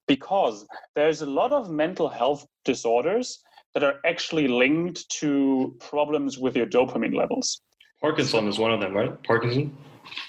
Because 0.06 0.66
there's 0.94 1.22
a 1.22 1.26
lot 1.26 1.52
of 1.52 1.70
mental 1.70 2.08
health 2.08 2.46
disorders 2.64 3.40
that 3.72 3.82
are 3.82 3.96
actually 4.04 4.46
linked 4.46 5.08
to 5.20 5.74
problems 5.80 6.38
with 6.38 6.56
your 6.56 6.66
dopamine 6.66 7.14
levels. 7.14 7.62
Parkinson 8.00 8.46
is 8.48 8.58
one 8.58 8.70
of 8.70 8.80
them, 8.80 8.92
right? 8.94 9.22
Parkinson? 9.24 9.76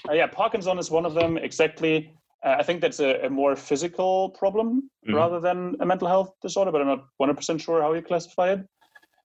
Uh, 0.08 0.14
yeah, 0.14 0.26
Parkinson 0.26 0.78
is 0.78 0.90
one 0.90 1.04
of 1.04 1.14
them, 1.14 1.36
exactly. 1.36 2.10
Uh, 2.44 2.56
I 2.58 2.62
think 2.62 2.80
that's 2.80 3.00
a, 3.00 3.26
a 3.26 3.30
more 3.30 3.54
physical 3.54 4.30
problem 4.30 4.90
mm-hmm. 5.06 5.14
rather 5.14 5.40
than 5.40 5.76
a 5.80 5.86
mental 5.86 6.08
health 6.08 6.32
disorder, 6.42 6.72
but 6.72 6.80
I'm 6.80 6.86
not 6.86 7.04
100% 7.20 7.60
sure 7.60 7.82
how 7.82 7.92
you 7.92 8.02
classify 8.02 8.52
it. 8.52 8.66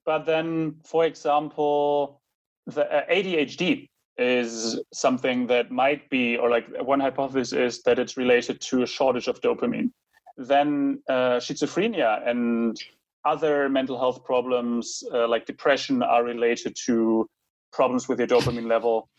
But 0.05 0.25
then, 0.25 0.75
for 0.83 1.05
example, 1.05 2.21
the 2.65 2.85
uh, 2.91 3.05
ADHD 3.11 3.89
is 4.17 4.79
something 4.93 5.47
that 5.47 5.71
might 5.71 6.09
be, 6.09 6.37
or 6.37 6.49
like 6.49 6.67
one 6.81 6.99
hypothesis 6.99 7.53
is 7.53 7.81
that 7.83 7.99
it's 7.99 8.17
related 8.17 8.61
to 8.61 8.83
a 8.83 8.87
shortage 8.87 9.27
of 9.27 9.41
dopamine. 9.41 9.91
Then 10.37 11.01
uh, 11.09 11.37
schizophrenia 11.37 12.27
and 12.27 12.77
other 13.25 13.69
mental 13.69 13.97
health 13.97 14.23
problems 14.23 15.03
uh, 15.13 15.27
like 15.27 15.45
depression 15.45 16.01
are 16.03 16.23
related 16.23 16.75
to 16.85 17.27
problems 17.71 18.07
with 18.07 18.19
your 18.19 18.27
dopamine 18.27 18.67
level. 18.67 19.09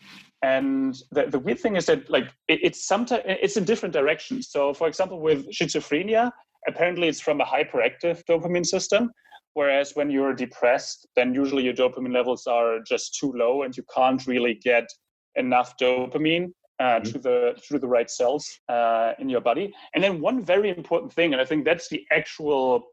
And 0.41 0.95
the, 1.11 1.25
the 1.25 1.39
weird 1.39 1.59
thing 1.59 1.75
is 1.75 1.85
that 1.85 2.09
like 2.09 2.25
it, 2.47 2.59
it's 2.61 2.85
sometimes 2.85 3.23
it's 3.25 3.57
in 3.57 3.63
different 3.63 3.93
directions. 3.93 4.49
So 4.49 4.73
for 4.73 4.87
example, 4.87 5.21
with 5.21 5.49
schizophrenia, 5.51 6.31
apparently 6.67 7.07
it's 7.07 7.21
from 7.21 7.41
a 7.41 7.45
hyperactive 7.45 8.23
dopamine 8.29 8.65
system. 8.65 9.11
Whereas 9.53 9.95
when 9.95 10.09
you're 10.09 10.33
depressed, 10.33 11.07
then 11.15 11.33
usually 11.33 11.63
your 11.63 11.73
dopamine 11.73 12.13
levels 12.13 12.47
are 12.47 12.79
just 12.79 13.15
too 13.19 13.31
low 13.35 13.63
and 13.63 13.75
you 13.77 13.83
can't 13.95 14.25
really 14.25 14.55
get 14.55 14.87
enough 15.35 15.75
dopamine 15.77 16.51
uh, 16.79 16.83
mm-hmm. 16.83 17.11
to 17.11 17.19
the 17.19 17.55
through 17.63 17.79
the 17.79 17.87
right 17.87 18.09
cells 18.09 18.59
uh, 18.69 19.13
in 19.19 19.29
your 19.29 19.41
body. 19.41 19.73
And 19.93 20.03
then 20.03 20.21
one 20.21 20.43
very 20.43 20.69
important 20.69 21.13
thing, 21.13 21.33
and 21.33 21.41
I 21.41 21.45
think 21.45 21.65
that's 21.65 21.89
the 21.89 22.03
actual 22.11 22.83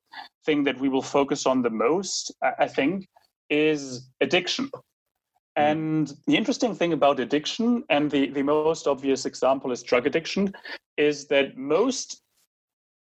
thing 0.44 0.64
that 0.64 0.78
we 0.78 0.88
will 0.88 1.02
focus 1.02 1.46
on 1.46 1.62
the 1.62 1.70
most, 1.70 2.32
I 2.58 2.68
think, 2.68 3.06
is 3.48 4.10
addiction. 4.20 4.66
Mm-hmm. 4.66 5.62
And 5.62 6.12
the 6.26 6.36
interesting 6.36 6.74
thing 6.74 6.92
about 6.92 7.20
addiction, 7.20 7.84
and 7.88 8.10
the, 8.10 8.30
the 8.30 8.42
most 8.42 8.86
obvious 8.86 9.26
example 9.26 9.72
is 9.72 9.82
drug 9.82 10.06
addiction, 10.06 10.54
is 10.96 11.26
that 11.28 11.56
most 11.56 12.22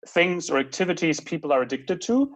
things 0.08 0.50
or 0.50 0.58
activities 0.58 1.20
people 1.20 1.52
are 1.52 1.62
addicted 1.62 2.02
to 2.02 2.34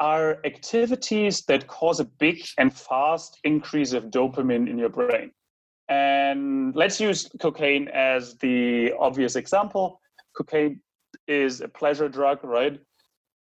are 0.00 0.38
activities 0.44 1.42
that 1.42 1.66
cause 1.66 2.00
a 2.00 2.04
big 2.04 2.42
and 2.58 2.74
fast 2.74 3.38
increase 3.44 3.92
of 3.92 4.04
dopamine 4.04 4.68
in 4.68 4.78
your 4.78 4.88
brain. 4.88 5.30
And 5.88 6.74
let's 6.74 7.00
use 7.00 7.28
cocaine 7.40 7.88
as 7.88 8.36
the 8.38 8.92
obvious 8.98 9.36
example. 9.36 10.00
Cocaine 10.36 10.80
is 11.28 11.60
a 11.60 11.68
pleasure 11.68 12.08
drug, 12.08 12.42
right? 12.42 12.78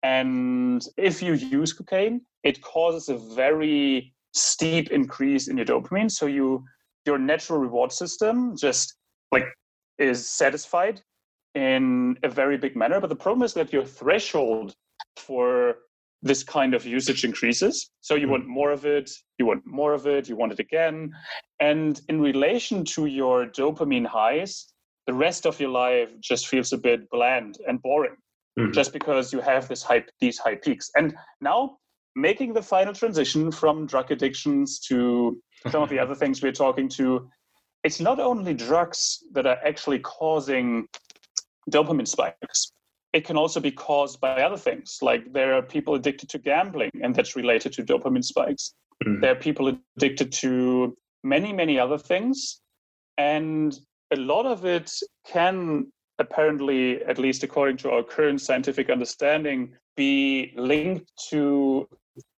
And 0.03 0.83
if 0.97 1.21
you 1.21 1.33
use 1.33 1.73
cocaine, 1.73 2.21
it 2.43 2.61
causes 2.61 3.09
a 3.09 3.17
very 3.35 4.13
steep 4.33 4.91
increase 4.91 5.47
in 5.47 5.57
your 5.57 5.65
dopamine. 5.65 6.09
So 6.09 6.25
you 6.25 6.63
your 7.05 7.17
natural 7.17 7.59
reward 7.59 7.91
system 7.91 8.55
just 8.55 8.95
like 9.31 9.45
is 9.97 10.29
satisfied 10.29 11.01
in 11.55 12.17
a 12.23 12.29
very 12.29 12.57
big 12.57 12.75
manner. 12.75 12.99
But 12.99 13.09
the 13.09 13.15
problem 13.15 13.43
is 13.43 13.53
that 13.53 13.73
your 13.73 13.85
threshold 13.85 14.73
for 15.17 15.75
this 16.21 16.43
kind 16.43 16.73
of 16.73 16.85
usage 16.85 17.23
increases. 17.23 17.89
So 18.01 18.15
you 18.15 18.27
hmm. 18.27 18.31
want 18.31 18.47
more 18.47 18.71
of 18.71 18.85
it, 18.85 19.09
you 19.39 19.45
want 19.45 19.65
more 19.65 19.93
of 19.93 20.05
it, 20.07 20.29
you 20.29 20.35
want 20.35 20.51
it 20.51 20.59
again. 20.59 21.11
And 21.59 21.99
in 22.09 22.21
relation 22.21 22.85
to 22.85 23.07
your 23.07 23.47
dopamine 23.47 24.05
highs, 24.05 24.67
the 25.07 25.13
rest 25.13 25.45
of 25.45 25.59
your 25.59 25.69
life 25.71 26.11
just 26.19 26.47
feels 26.47 26.73
a 26.73 26.77
bit 26.77 27.09
bland 27.09 27.57
and 27.67 27.81
boring 27.81 28.15
mm-hmm. 28.57 28.71
just 28.71 28.93
because 28.93 29.33
you 29.33 29.41
have 29.41 29.67
this 29.67 29.81
high, 29.83 30.03
these 30.19 30.37
high 30.37 30.55
peaks. 30.55 30.91
And 30.95 31.15
now 31.41 31.77
making 32.15 32.53
the 32.53 32.61
final 32.61 32.93
transition 32.93 33.51
from 33.51 33.87
drug 33.87 34.11
addictions 34.11 34.79
to 34.87 35.41
some 35.69 35.81
of 35.81 35.89
the 35.89 35.99
other 36.03 36.15
things 36.15 36.41
we're 36.41 36.51
talking 36.51 36.87
to, 36.89 37.27
it's 37.83 37.99
not 37.99 38.19
only 38.19 38.53
drugs 38.53 39.23
that 39.31 39.47
are 39.47 39.57
actually 39.65 39.99
causing 39.99 40.87
dopamine 41.71 42.07
spikes. 42.07 42.71
It 43.13 43.25
can 43.25 43.37
also 43.37 43.59
be 43.59 43.71
caused 43.71 44.21
by 44.21 44.41
other 44.41 44.57
things, 44.57 44.99
like 45.01 45.33
there 45.33 45.53
are 45.53 45.61
people 45.61 45.95
addicted 45.95 46.29
to 46.29 46.39
gambling, 46.39 46.91
and 47.03 47.13
that's 47.13 47.35
related 47.35 47.73
to 47.73 47.83
dopamine 47.83 48.23
spikes. 48.23 48.73
Mm-hmm. 49.03 49.21
There 49.21 49.31
are 49.31 49.35
people 49.35 49.77
addicted 49.97 50.31
to 50.33 50.95
many, 51.23 51.53
many 51.53 51.79
other 51.79 51.97
things. 51.97 52.61
And 53.17 53.77
a 54.11 54.15
lot 54.15 54.45
of 54.45 54.65
it 54.65 54.91
can 55.27 55.87
apparently, 56.19 57.03
at 57.03 57.17
least 57.17 57.43
according 57.43 57.77
to 57.77 57.91
our 57.91 58.03
current 58.03 58.41
scientific 58.41 58.89
understanding, 58.89 59.73
be 59.95 60.53
linked 60.55 61.11
to 61.29 61.87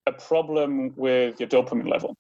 a 0.06 0.12
problem 0.12 0.94
with 0.96 1.40
your 1.40 1.50
dopamine 1.50 1.90
level. 1.90 2.16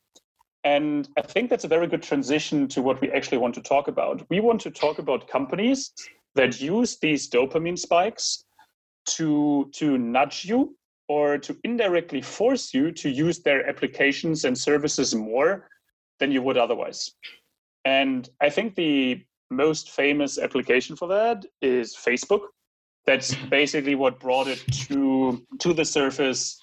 And 0.63 1.08
I 1.18 1.22
think 1.22 1.50
that's 1.50 1.63
a 1.63 1.68
very 1.68 1.88
good 1.88 2.03
transition 2.03 2.68
to 2.70 2.82
what 2.82 3.01
we 3.01 3.12
actually 3.12 3.39
want 3.39 3.56
to 3.56 3.62
talk 3.62 3.88
about. 3.88 4.25
We 4.30 4.39
want 4.39 4.62
to 4.62 4.72
talk 4.72 5.00
about 5.00 5.27
companies 5.27 5.91
that 6.36 6.62
use 6.62 6.98
these 7.00 7.30
dopamine 7.30 7.78
spikes 7.78 8.46
to 9.06 9.70
to 9.74 9.98
nudge 9.98 10.46
you 10.46 10.76
or 11.08 11.38
to 11.38 11.58
indirectly 11.64 12.22
force 12.22 12.74
you 12.74 12.92
to 12.92 13.10
use 13.10 13.40
their 13.40 13.68
applications 13.68 14.46
and 14.46 14.58
services 14.58 15.14
more 15.14 15.68
than 16.20 16.32
you 16.32 16.42
would 16.42 16.58
otherwise. 16.58 17.12
And 17.84 18.30
I 18.40 18.50
think 18.50 18.76
the 18.76 19.26
most 19.50 19.90
famous 19.90 20.38
application 20.38 20.96
for 20.96 21.08
that 21.10 21.46
is 21.62 21.96
Facebook. 21.96 22.44
That's 23.06 23.36
basically 23.50 23.96
what 23.96 24.20
brought 24.20 24.48
it 24.48 24.64
to 24.88 25.46
to 25.60 25.74
the 25.74 25.86
surface 25.86 26.62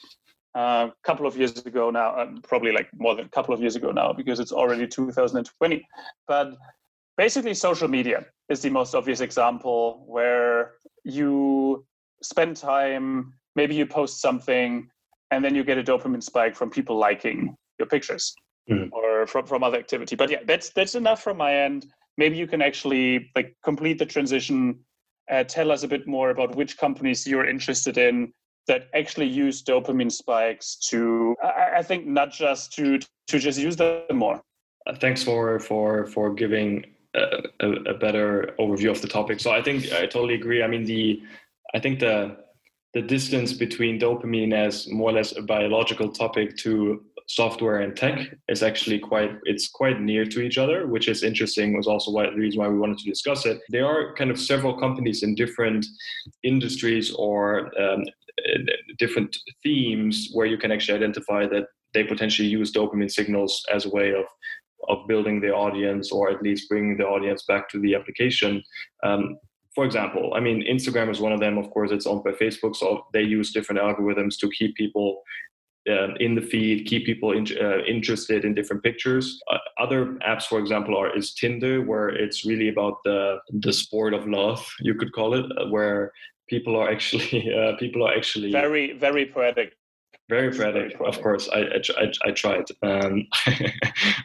a 0.55 0.61
uh, 0.61 0.91
couple 1.05 1.27
of 1.27 1.37
years 1.37 1.59
ago 1.59 1.91
now, 1.91 2.11
uh, 2.11 2.27
probably 2.43 2.73
like 2.73 2.89
more 2.97 3.15
than 3.15 3.27
a 3.27 3.29
couple 3.29 3.53
of 3.53 3.61
years 3.61 3.77
ago 3.77 3.91
now, 3.93 4.15
because 4.15 4.41
it's 4.41 4.51
already 4.51 4.87
2020. 4.87 5.87
But 6.27 6.55
basically 7.19 7.53
social 7.53 7.89
media 7.89 8.25
is 8.49 8.61
the 8.63 8.71
most 8.71 8.95
obvious 8.95 9.21
example 9.21 10.05
where 10.07 10.73
you 11.05 11.85
spend 12.23 12.57
time 12.57 13.33
maybe 13.55 13.75
you 13.75 13.87
post 13.87 14.21
something 14.21 14.89
and 15.31 15.45
then 15.45 15.55
you 15.55 15.65
get 15.65 15.79
a 15.79 15.83
dopamine 15.83 16.23
spike 16.23 16.55
from 16.57 16.71
people 16.71 16.97
liking 16.97 17.55
your 17.79 17.87
pictures 17.87 18.35
mm. 18.71 18.89
or 18.93 19.27
from, 19.27 19.47
from 19.47 19.63
other 19.63 19.79
activity. 19.79 20.17
But 20.17 20.31
yeah 20.31 20.43
that's 20.47 20.71
that's 20.71 20.95
enough 20.95 21.23
from 21.23 21.37
my 21.37 21.55
end. 21.55 21.87
Maybe 22.17 22.37
you 22.37 22.47
can 22.47 22.63
actually 22.63 23.31
like 23.37 23.57
complete 23.65 23.99
the 23.99 24.07
transition 24.07 24.79
uh, 25.31 25.45
tell 25.45 25.71
us 25.71 25.83
a 25.83 25.89
bit 25.89 26.07
more 26.07 26.31
about 26.31 26.57
which 26.57 26.79
companies 26.79 27.27
you're 27.27 27.47
interested 27.47 27.99
in 27.99 28.33
that 28.67 28.89
actually 28.95 29.27
use 29.27 29.63
dopamine 29.63 30.13
spikes 30.13 30.77
to 30.91 31.35
I, 31.43 31.79
I 31.79 31.83
think 31.83 32.07
not 32.07 32.31
just 32.31 32.73
to 32.75 32.99
to 33.31 33.39
just 33.39 33.59
use 33.59 33.77
them 33.77 34.17
more. 34.25 34.41
Uh, 34.87 34.95
thanks 34.95 35.23
for 35.23 35.61
for 35.61 36.07
for 36.07 36.33
giving 36.33 36.85
a, 37.15 37.69
a, 37.87 37.95
better 37.95 38.55
overview 38.59 38.91
of 38.91 39.01
the 39.01 39.09
topic. 39.09 39.41
So 39.41 39.51
I 39.51 39.63
think 39.63 39.93
I 39.93 40.07
totally 40.07 40.35
agree. 40.35 40.63
I 40.63 40.67
mean, 40.67 40.85
the 40.85 41.23
I 41.75 41.79
think 41.79 42.01
the 42.01 42.37
the 42.95 43.03
distance 43.03 43.53
between 43.53 44.01
dopamine 44.01 44.53
as 44.53 44.89
more 44.89 45.11
or 45.11 45.13
less 45.13 45.37
a 45.37 45.43
biological 45.43 46.11
topic 46.11 46.57
to 46.59 47.05
software 47.27 47.81
and 47.81 47.95
tech 47.95 48.35
is 48.49 48.63
actually 48.63 48.99
quite 48.99 49.31
it's 49.45 49.69
quite 49.69 50.01
near 50.01 50.25
to 50.25 50.41
each 50.41 50.57
other 50.57 50.87
which 50.87 51.09
is 51.09 51.23
interesting 51.23 51.77
was 51.77 51.87
also 51.87 52.11
why 52.11 52.25
the 52.25 52.35
reason 52.35 52.59
why 52.59 52.67
we 52.67 52.79
wanted 52.79 52.97
to 52.97 53.05
discuss 53.05 53.45
it 53.45 53.61
there 53.69 53.87
are 53.87 54.15
kind 54.15 54.31
of 54.31 54.41
several 54.41 54.81
companies 54.81 55.23
in 55.23 55.35
different 55.35 55.85
industries 56.43 57.13
or 57.13 57.71
um, 57.79 58.03
different 58.99 59.37
themes 59.63 60.31
where 60.33 60.47
you 60.47 60.57
can 60.57 60.73
actually 60.73 60.97
identify 60.97 61.47
that 61.47 61.67
they 61.93 62.03
potentially 62.03 62.49
use 62.49 62.73
dopamine 62.73 63.11
signals 63.11 63.63
as 63.71 63.85
a 63.85 63.91
way 63.91 64.15
of 64.15 64.25
of 64.89 65.07
building 65.07 65.41
the 65.41 65.51
audience 65.51 66.11
or 66.11 66.31
at 66.31 66.43
least 66.43 66.69
bringing 66.69 66.97
the 66.97 67.05
audience 67.05 67.45
back 67.45 67.69
to 67.71 67.79
the 67.81 67.95
application. 67.95 68.63
Um, 69.03 69.39
for 69.75 69.85
example 69.85 70.33
i 70.35 70.41
mean 70.41 70.65
instagram 70.67 71.09
is 71.11 71.21
one 71.21 71.31
of 71.31 71.41
them. 71.41 71.59
Of 71.59 71.71
course 71.71 71.91
it's 71.93 72.07
owned 72.07 72.25
by 72.25 72.33
facebook 72.33 72.75
so 72.75 73.07
they 73.13 73.23
use 73.23 73.53
different 73.53 73.81
algorithms 73.81 74.37
to 74.41 74.51
keep 74.59 74.75
people 74.75 75.23
um, 75.89 76.17
in 76.21 76.35
the 76.35 76.43
feed, 76.43 76.87
keep 76.87 77.07
people 77.07 77.33
in, 77.33 77.47
uh, 77.61 77.79
interested 77.87 78.45
in 78.45 78.55
different 78.55 78.83
pictures. 78.83 79.41
Uh, 79.51 79.59
other 79.79 80.19
apps, 80.27 80.45
for 80.45 80.59
example, 80.59 80.97
are 80.97 81.17
is 81.17 81.33
Tinder, 81.33 81.83
where 81.83 82.09
it's 82.09 82.45
really 82.45 82.69
about 82.69 82.99
the 83.05 83.39
the 83.61 83.73
sport 83.73 84.13
of 84.15 84.27
love, 84.27 84.69
you 84.81 84.95
could 84.95 85.13
call 85.13 85.35
it, 85.35 85.47
uh, 85.57 85.69
where 85.69 86.13
people 86.49 86.77
are 86.77 86.91
actually 86.91 87.53
uh, 87.59 87.77
people 87.77 88.07
are 88.07 88.15
actually 88.15 88.53
very 88.53 88.93
very 88.99 89.27
poetic 89.27 89.78
very 90.29 90.51
poetic, 90.51 91.01
of 91.01 91.21
course. 91.23 91.49
I 91.53 91.61
I, 91.97 92.13
I 92.27 92.31
tried. 92.33 92.65
Um, 92.83 93.27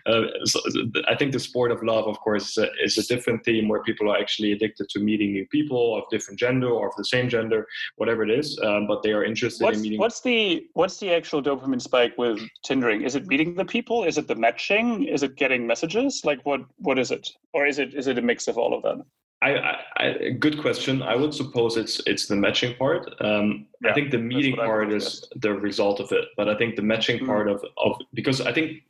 uh, 0.06 0.24
so 0.44 0.60
I 1.08 1.16
think 1.16 1.32
the 1.32 1.40
sport 1.40 1.72
of 1.72 1.82
love, 1.82 2.08
of 2.08 2.20
course, 2.20 2.58
is 2.84 2.98
a 2.98 3.06
different 3.08 3.46
theme 3.46 3.70
where 3.70 3.82
people 3.84 4.12
are 4.12 4.18
actually 4.18 4.52
addicted 4.52 4.90
to 4.90 5.00
meeting 5.00 5.32
new 5.32 5.48
people 5.48 5.98
of 5.98 6.04
different 6.12 6.40
gender 6.40 6.70
or 6.70 6.90
of 6.90 6.96
the 6.98 7.06
same 7.06 7.30
gender, 7.30 7.68
whatever 7.96 8.24
it 8.24 8.30
is. 8.30 8.60
Um, 8.64 8.86
but 8.86 9.02
they 9.02 9.14
are 9.14 9.24
interested 9.24 9.64
what's, 9.64 9.78
in 9.78 9.84
meeting. 9.84 10.00
What's 10.00 10.22
the 10.22 10.68
what's 10.74 10.98
the 10.98 11.14
actual 11.14 11.42
dopamine 11.42 11.82
spike 11.82 12.18
with 12.18 12.40
Tindering? 12.66 13.06
Is 13.06 13.16
it 13.16 13.26
meeting 13.28 13.56
the 13.56 13.66
people? 13.66 14.04
Is 14.04 14.18
it 14.18 14.28
the 14.28 14.36
matching? 14.36 15.06
Is 15.06 15.24
it 15.24 15.36
getting 15.36 15.66
messages? 15.66 16.22
Like 16.26 16.42
what 16.44 16.62
what 16.78 17.00
is 17.00 17.12
it? 17.12 17.30
Or 17.54 17.66
is 17.66 17.80
it 17.80 17.94
is 17.94 18.08
it 18.08 18.18
a 18.18 18.22
mix 18.22 18.48
of 18.48 18.58
all 18.58 18.74
of 18.74 18.84
that? 18.84 19.06
I, 19.44 19.78
I, 19.98 20.30
good 20.40 20.62
question. 20.62 21.02
I 21.02 21.16
would 21.16 21.34
suppose 21.34 21.76
it's 21.76 22.00
it's 22.06 22.28
the 22.28 22.36
matching 22.36 22.76
part. 22.76 23.14
Um, 23.20 23.68
yeah, 23.82 23.92
I 23.92 23.94
think 23.94 24.12
the 24.12 24.18
meeting 24.18 24.56
part 24.56 24.94
is 24.94 25.28
the 25.36 25.54
result 25.54 26.00
of 26.00 26.12
it, 26.12 26.26
but 26.38 26.48
I 26.48 26.56
think 26.58 26.76
the 26.76 26.82
matching 26.82 27.20
mm. 27.20 27.26
part 27.26 27.50
of, 27.50 27.64
of 27.78 28.00
because 28.14 28.40
I 28.40 28.54
think 28.54 28.84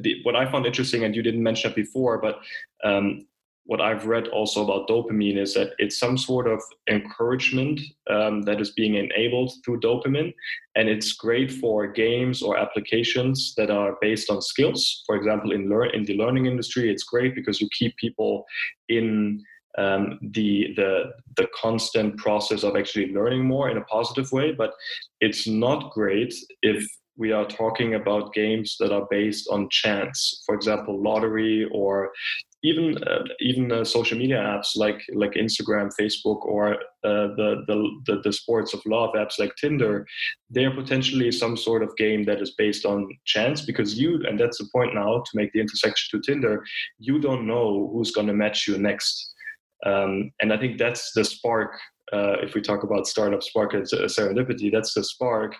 the, 0.00 0.20
what 0.22 0.34
I 0.34 0.50
found 0.50 0.64
interesting, 0.66 1.04
and 1.04 1.14
you 1.14 1.22
didn't 1.22 1.42
mention 1.42 1.70
it 1.70 1.76
before, 1.76 2.18
but 2.18 2.40
um, 2.84 3.26
what 3.64 3.80
I've 3.80 4.06
read 4.06 4.28
also 4.28 4.64
about 4.64 4.88
dopamine 4.88 5.36
is 5.36 5.52
that 5.54 5.72
it's 5.78 5.98
some 5.98 6.16
sort 6.16 6.46
of 6.46 6.62
encouragement 6.88 7.80
um, 8.08 8.42
that 8.42 8.60
is 8.60 8.70
being 8.70 8.94
enabled 8.94 9.52
through 9.64 9.80
dopamine, 9.80 10.32
and 10.76 10.88
it's 10.88 11.12
great 11.12 11.52
for 11.52 11.86
games 11.86 12.42
or 12.42 12.56
applications 12.56 13.54
that 13.56 13.70
are 13.70 13.98
based 14.00 14.30
on 14.30 14.40
skills. 14.40 15.02
For 15.04 15.16
example, 15.16 15.52
in 15.52 15.68
learn 15.68 15.90
in 15.92 16.04
the 16.04 16.16
learning 16.16 16.46
industry, 16.46 16.90
it's 16.90 17.02
great 17.02 17.34
because 17.34 17.60
you 17.60 17.68
keep 17.78 17.94
people 17.96 18.46
in 18.88 19.42
um, 19.78 20.18
the 20.22 20.72
the 20.76 21.12
the 21.36 21.46
constant 21.54 22.16
process 22.16 22.62
of 22.62 22.76
actually 22.76 23.12
learning 23.12 23.44
more 23.44 23.68
in 23.70 23.76
a 23.76 23.84
positive 23.84 24.30
way. 24.32 24.52
But 24.52 24.72
it's 25.20 25.46
not 25.46 25.92
great 25.92 26.34
if 26.62 26.86
we 27.18 27.32
are 27.32 27.46
talking 27.46 27.94
about 27.94 28.34
games 28.34 28.76
that 28.78 28.92
are 28.92 29.06
based 29.10 29.48
on 29.50 29.68
chance, 29.70 30.42
for 30.44 30.54
example, 30.54 31.02
lottery 31.02 31.66
or 31.72 32.10
even 32.62 32.98
uh, 33.04 33.22
even 33.40 33.70
uh, 33.70 33.84
social 33.84 34.18
media 34.18 34.38
apps 34.38 34.76
like 34.76 35.00
like 35.14 35.32
Instagram, 35.32 35.90
Facebook, 35.98 36.44
or 36.44 36.74
uh, 37.04 37.28
the, 37.36 37.64
the, 37.66 37.90
the 38.06 38.20
the 38.24 38.32
sports 38.32 38.74
of 38.74 38.80
love 38.86 39.14
apps 39.14 39.38
like 39.38 39.54
Tinder. 39.56 40.06
They 40.50 40.64
are 40.64 40.74
potentially 40.74 41.30
some 41.32 41.56
sort 41.56 41.82
of 41.82 41.96
game 41.96 42.24
that 42.24 42.40
is 42.40 42.54
based 42.56 42.84
on 42.84 43.08
chance 43.24 43.62
because 43.64 43.98
you 43.98 44.22
and 44.26 44.38
that's 44.38 44.58
the 44.58 44.68
point 44.74 44.94
now 44.94 45.18
to 45.18 45.30
make 45.34 45.52
the 45.52 45.60
intersection 45.60 46.20
to 46.20 46.32
Tinder. 46.32 46.64
You 46.98 47.18
don't 47.18 47.46
know 47.46 47.90
who's 47.92 48.10
going 48.10 48.26
to 48.26 48.34
match 48.34 48.66
you 48.66 48.78
next. 48.78 49.34
Um, 49.84 50.30
and 50.40 50.52
I 50.52 50.56
think 50.56 50.78
that's 50.78 51.12
the 51.12 51.24
spark. 51.24 51.78
Uh, 52.12 52.36
if 52.40 52.54
we 52.54 52.60
talk 52.60 52.84
about 52.84 53.06
startup 53.06 53.42
spark 53.42 53.74
and 53.74 53.84
serendipity, 53.84 54.70
that's 54.72 54.94
the 54.94 55.02
spark 55.02 55.54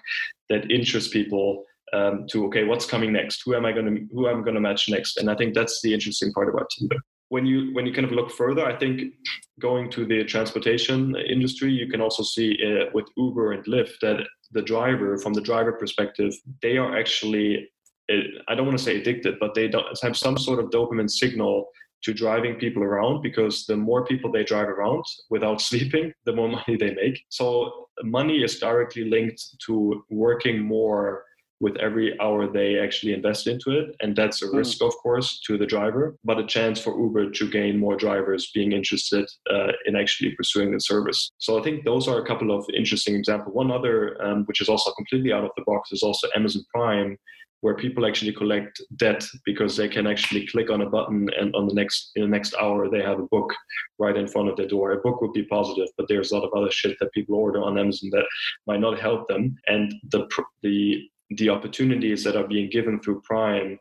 that 0.49 0.71
interests 0.71 1.11
people 1.11 1.65
um, 1.93 2.27
to 2.31 2.47
okay, 2.47 2.65
what's 2.65 2.87
coming 2.87 3.13
next? 3.13 3.43
Who 3.45 3.55
am 3.55 3.65
I 3.65 3.73
going 3.73 3.87
to 3.87 4.07
who 4.13 4.29
am 4.29 4.41
I 4.41 4.43
going 4.43 4.55
to 4.55 4.61
match 4.61 4.89
next? 4.89 5.19
And 5.19 5.31
I 5.31 5.35
think 5.35 5.55
that's 5.55 5.81
the 5.83 5.93
interesting 5.93 6.33
part 6.33 6.49
about 6.49 6.69
Tinder. 6.77 6.97
When 7.29 7.47
you 7.47 7.75
when 7.75 7.87
you 7.87 7.93
kind 7.93 8.05
of 8.05 8.13
look 8.13 8.31
further, 8.31 8.65
I 8.65 8.77
think 8.77 9.15
going 9.61 9.91
to 9.93 10.05
the 10.05 10.25
transportation 10.25 11.17
industry, 11.17 11.73
you 11.73 11.89
can 11.89 12.01
also 12.01 12.23
see 12.23 12.59
uh, 12.65 12.91
with 12.93 13.07
Uber 13.17 13.53
and 13.53 13.65
Lyft 13.67 13.99
that 14.03 14.21
the 14.53 14.63
driver, 14.63 15.19
from 15.19 15.33
the 15.33 15.41
driver 15.41 15.73
perspective, 15.73 16.35
they 16.63 16.77
are 16.77 16.97
actually 16.97 17.69
uh, 18.13 18.17
I 18.49 18.55
don't 18.55 18.67
want 18.67 18.79
to 18.79 18.85
say 18.85 19.01
addicted, 19.01 19.39
but 19.41 19.55
they 19.55 19.71
have 20.03 20.17
some 20.17 20.39
sort 20.39 20.61
of 20.61 20.71
dopamine 20.71 21.11
signal 21.11 21.69
to 22.07 22.15
driving 22.15 22.55
people 22.55 22.85
around 22.85 23.21
because 23.21 23.67
the 23.67 23.77
more 23.77 24.05
people 24.05 24.31
they 24.31 24.45
drive 24.45 24.69
around 24.69 25.05
without 25.29 25.61
sleeping, 25.71 26.13
the 26.25 26.33
more 26.33 26.49
money 26.49 26.77
they 26.79 26.95
make. 26.95 27.21
So 27.29 27.89
money 28.03 28.43
is 28.43 28.61
directly 28.61 29.11
linked 29.11 29.43
to 29.67 30.05
working 30.09 30.61
more 30.61 31.25
with 31.59 31.77
every 31.79 32.19
hour 32.21 32.47
they 32.47 32.79
actually 32.79 33.15
invest 33.15 33.47
into 33.47 33.71
it. 33.71 33.97
And 34.01 34.15
that's 34.15 34.43
a 34.43 34.47
hmm. 34.47 34.59
risk, 34.59 34.83
of 34.83 34.95
course, 35.03 35.41
to 35.47 35.57
the 35.57 35.67
driver, 35.67 36.17
but 36.23 36.39
a 36.39 36.47
chance 36.47 36.79
for 36.79 36.97
Uber 36.99 37.31
to 37.31 37.51
gain 37.51 37.79
more 37.79 37.97
drivers 37.97 38.51
being 38.55 38.73
interested 38.73 39.27
uh, 39.51 39.73
in 39.87 39.97
actually 39.97 40.35
pursuing 40.37 40.73
the 40.73 40.81
service. 40.81 41.31
So 41.39 41.59
I 41.59 41.63
think 41.63 41.85
those 41.85 42.09
are 42.09 42.21
a 42.23 42.27
couple 42.27 42.57
of 42.57 42.65
interesting 42.77 43.17
examples. 43.17 43.55
One 43.55 43.71
other, 43.71 44.23
um, 44.23 44.45
which 44.45 44.61
is 44.61 44.69
also 44.69 44.93
completely 44.93 45.33
out 45.33 45.45
of 45.45 45.51
the 45.57 45.65
box, 45.67 45.93
is 45.93 46.03
also 46.03 46.29
Amazon 46.37 46.63
Prime, 46.73 47.17
where 47.67 47.75
people 47.75 48.07
actually 48.07 48.33
collect 48.33 48.81
debt 48.95 49.27
because 49.45 49.77
they 49.77 49.89
can 49.89 50.07
actually 50.07 50.47
click 50.47 50.71
on 50.71 50.83
a 50.83 50.89
button 50.89 51.29
and 51.37 51.53
on 51.57 51.67
the 51.67 51.75
next 51.75 52.13
in 52.15 52.23
the 52.23 52.29
next 52.29 52.55
hour 52.63 52.89
they 52.89 53.03
have 53.03 53.19
a 53.19 53.27
book 53.35 53.53
right 53.99 54.17
in 54.17 54.29
front 54.29 54.49
of 54.49 54.57
their 54.57 54.69
door. 54.69 54.93
A 54.93 54.99
book 54.99 55.21
would 55.21 55.33
be 55.33 55.43
positive, 55.43 55.89
but 55.97 56.07
there's 56.09 56.31
a 56.31 56.37
lot 56.37 56.47
of 56.47 56.55
other 56.57 56.71
shit 56.71 56.97
that 57.01 57.13
people 57.13 57.35
order 57.35 57.61
on 57.61 57.77
Amazon 57.77 58.11
that 58.13 58.25
might 58.69 58.79
not 58.79 59.01
help 59.01 59.27
them. 59.27 59.57
And 59.67 59.93
the 60.13 60.29
the 60.63 61.11
the 61.41 61.49
opportunities 61.49 62.23
that 62.23 62.37
are 62.37 62.47
being 62.47 62.71
given 62.71 63.01
through 63.01 63.23
Prime 63.23 63.81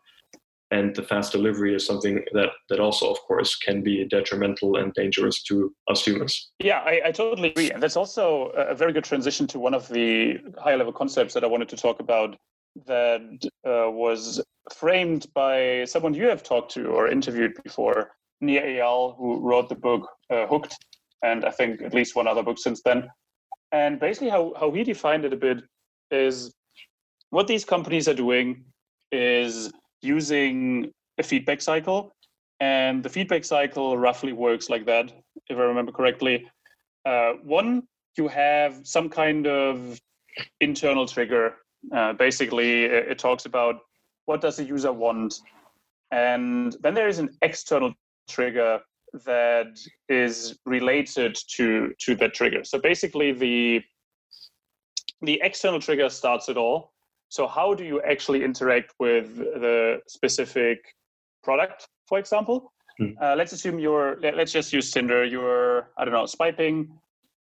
and 0.72 0.96
the 0.96 1.04
fast 1.04 1.32
delivery 1.32 1.76
is 1.76 1.86
something 1.86 2.26
that 2.34 2.50
that 2.70 2.80
also 2.80 3.12
of 3.12 3.20
course 3.28 3.56
can 3.56 3.84
be 3.84 4.04
detrimental 4.18 4.78
and 4.80 4.96
dangerous 4.96 5.44
to 5.44 5.72
us 5.92 6.04
humans 6.08 6.34
yeah 6.60 6.80
I, 6.80 7.02
I, 7.06 7.12
totally 7.12 7.50
agree 7.52 7.70
and 7.70 7.84
that's 7.84 7.96
also 7.96 8.48
a 8.74 8.74
very 8.74 8.94
good 8.94 9.04
transition 9.04 9.46
to 9.54 9.60
one 9.60 9.76
of 9.76 9.88
the 9.90 10.40
higher 10.58 10.78
level 10.82 10.92
concepts 11.02 11.36
that 11.36 11.44
i 11.44 11.48
wanted 11.48 11.70
to 11.70 11.78
talk 11.78 12.00
about 12.00 12.36
that 12.86 13.22
uh, 13.66 13.90
was 13.90 14.42
framed 14.74 15.28
by 15.34 15.86
someone 15.86 16.14
you 16.14 16.28
have 16.28 16.44
talked 16.44 16.72
to 16.74 16.88
or 16.88 17.08
interviewed 17.08 17.54
before, 17.64 18.12
Nir 18.42 18.62
Eyal, 18.62 19.16
who 19.18 19.40
wrote 19.40 19.70
the 19.70 19.76
book 19.76 20.08
uh, 20.30 20.46
Hooked, 20.48 20.76
and 21.24 21.46
I 21.46 21.52
think 21.52 21.82
at 21.82 21.94
least 21.94 22.16
one 22.16 22.28
other 22.28 22.44
book 22.44 22.58
since 22.60 22.82
then. 22.84 23.08
And 23.72 24.00
basically, 24.00 24.30
how, 24.30 24.54
how 24.60 24.72
he 24.72 24.84
defined 24.84 25.26
it 25.26 25.34
a 25.34 25.38
bit 25.38 25.64
is 26.12 26.54
what 27.30 27.48
these 27.48 27.66
companies 27.66 28.08
are 28.08 28.14
doing 28.14 28.64
is 29.12 29.72
using 30.02 30.92
a 31.18 31.24
feedback 31.24 31.62
cycle. 31.62 32.16
And 32.60 33.04
the 33.04 33.10
feedback 33.10 33.44
cycle 33.44 33.98
roughly 33.98 34.32
works 34.32 34.70
like 34.70 34.86
that, 34.86 35.12
if 35.50 35.58
I 35.58 35.62
remember 35.62 35.92
correctly. 35.92 36.48
Uh, 37.06 37.34
one, 37.44 37.84
you 38.18 38.28
have 38.28 38.80
some 38.84 39.10
kind 39.10 39.46
of 39.46 40.00
internal 40.62 41.06
trigger 41.06 41.56
uh, 41.94 42.14
basically, 42.14 42.86
it, 42.86 43.12
it 43.12 43.20
talks 43.20 43.46
about 43.46 43.82
what 44.26 44.42
does 44.42 44.58
the 44.58 44.64
user 44.64 44.92
want, 44.92 45.42
and 46.12 46.76
then 46.82 46.94
there 46.94 47.08
is 47.08 47.20
an 47.20 47.30
external 47.42 47.94
trigger 48.28 48.80
that 49.26 49.80
is 50.10 50.60
related 50.66 51.38
to 51.56 51.94
to 52.00 52.16
that 52.16 52.34
trigger. 52.34 52.64
So 52.64 52.80
basically, 52.80 53.32
the 53.32 53.84
the 55.22 55.40
external 55.44 55.80
trigger 55.80 56.10
starts 56.10 56.50
it 56.50 56.58
all. 56.58 56.94
So 57.30 57.48
how 57.48 57.74
do 57.74 57.84
you 57.84 58.02
actually 58.02 58.44
interact 58.44 58.94
with 59.00 59.38
the 59.38 60.00
specific 60.08 60.80
product, 61.44 61.88
for 62.08 62.20
example? 62.20 62.72
Hmm. 62.98 63.12
Uh, 63.22 63.36
let's 63.38 63.52
assume 63.52 63.80
you're. 63.80 64.18
Let's 64.22 64.52
just 64.52 64.74
use 64.74 64.92
Tinder. 64.92 65.24
You're 65.26 65.92
I 65.98 66.06
don't 66.06 66.14
know 66.14 66.26
swiping 66.26 66.98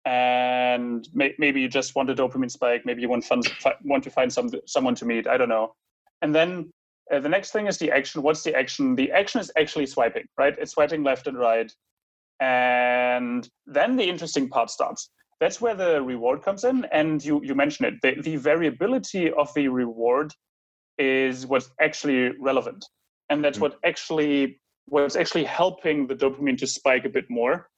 and 0.05 1.07
may, 1.13 1.35
maybe 1.37 1.61
you 1.61 1.67
just 1.67 1.95
want 1.95 2.09
a 2.09 2.15
dopamine 2.15 2.51
spike. 2.51 2.85
Maybe 2.85 3.01
you 3.01 3.09
want 3.09 3.25
fun, 3.25 3.41
want 3.83 4.03
to 4.03 4.09
find 4.09 4.31
some 4.31 4.49
someone 4.65 4.95
to 4.95 5.05
meet. 5.05 5.27
I 5.27 5.37
don't 5.37 5.49
know. 5.49 5.73
And 6.21 6.33
then 6.33 6.71
uh, 7.13 7.19
the 7.19 7.29
next 7.29 7.51
thing 7.51 7.67
is 7.67 7.77
the 7.77 7.91
action. 7.91 8.21
What's 8.21 8.43
the 8.43 8.55
action? 8.55 8.95
The 8.95 9.11
action 9.11 9.41
is 9.41 9.51
actually 9.57 9.87
swiping 9.87 10.25
right? 10.37 10.55
It's 10.57 10.73
swiping 10.73 11.03
left 11.03 11.27
and 11.27 11.37
right. 11.37 11.71
And 12.39 13.47
then 13.65 13.97
the 13.97 14.07
interesting 14.07 14.49
part 14.49 14.69
starts. 14.69 15.09
That's 15.41 15.61
where 15.61 15.75
the 15.75 16.01
reward 16.01 16.43
comes 16.43 16.63
in. 16.63 16.85
And 16.91 17.23
you 17.23 17.41
you 17.43 17.55
mentioned 17.55 17.93
it. 17.93 17.95
The, 18.01 18.21
the 18.21 18.37
variability 18.37 19.31
of 19.31 19.53
the 19.53 19.67
reward 19.67 20.33
is 20.97 21.45
what's 21.45 21.71
actually 21.81 22.31
relevant. 22.39 22.85
And 23.29 23.43
that's 23.43 23.57
mm-hmm. 23.57 23.63
what 23.63 23.79
actually 23.83 24.59
what's 24.85 25.15
actually 25.15 25.43
helping 25.43 26.07
the 26.07 26.15
dopamine 26.15 26.57
to 26.57 26.67
spike 26.67 27.05
a 27.05 27.09
bit 27.09 27.25
more 27.29 27.69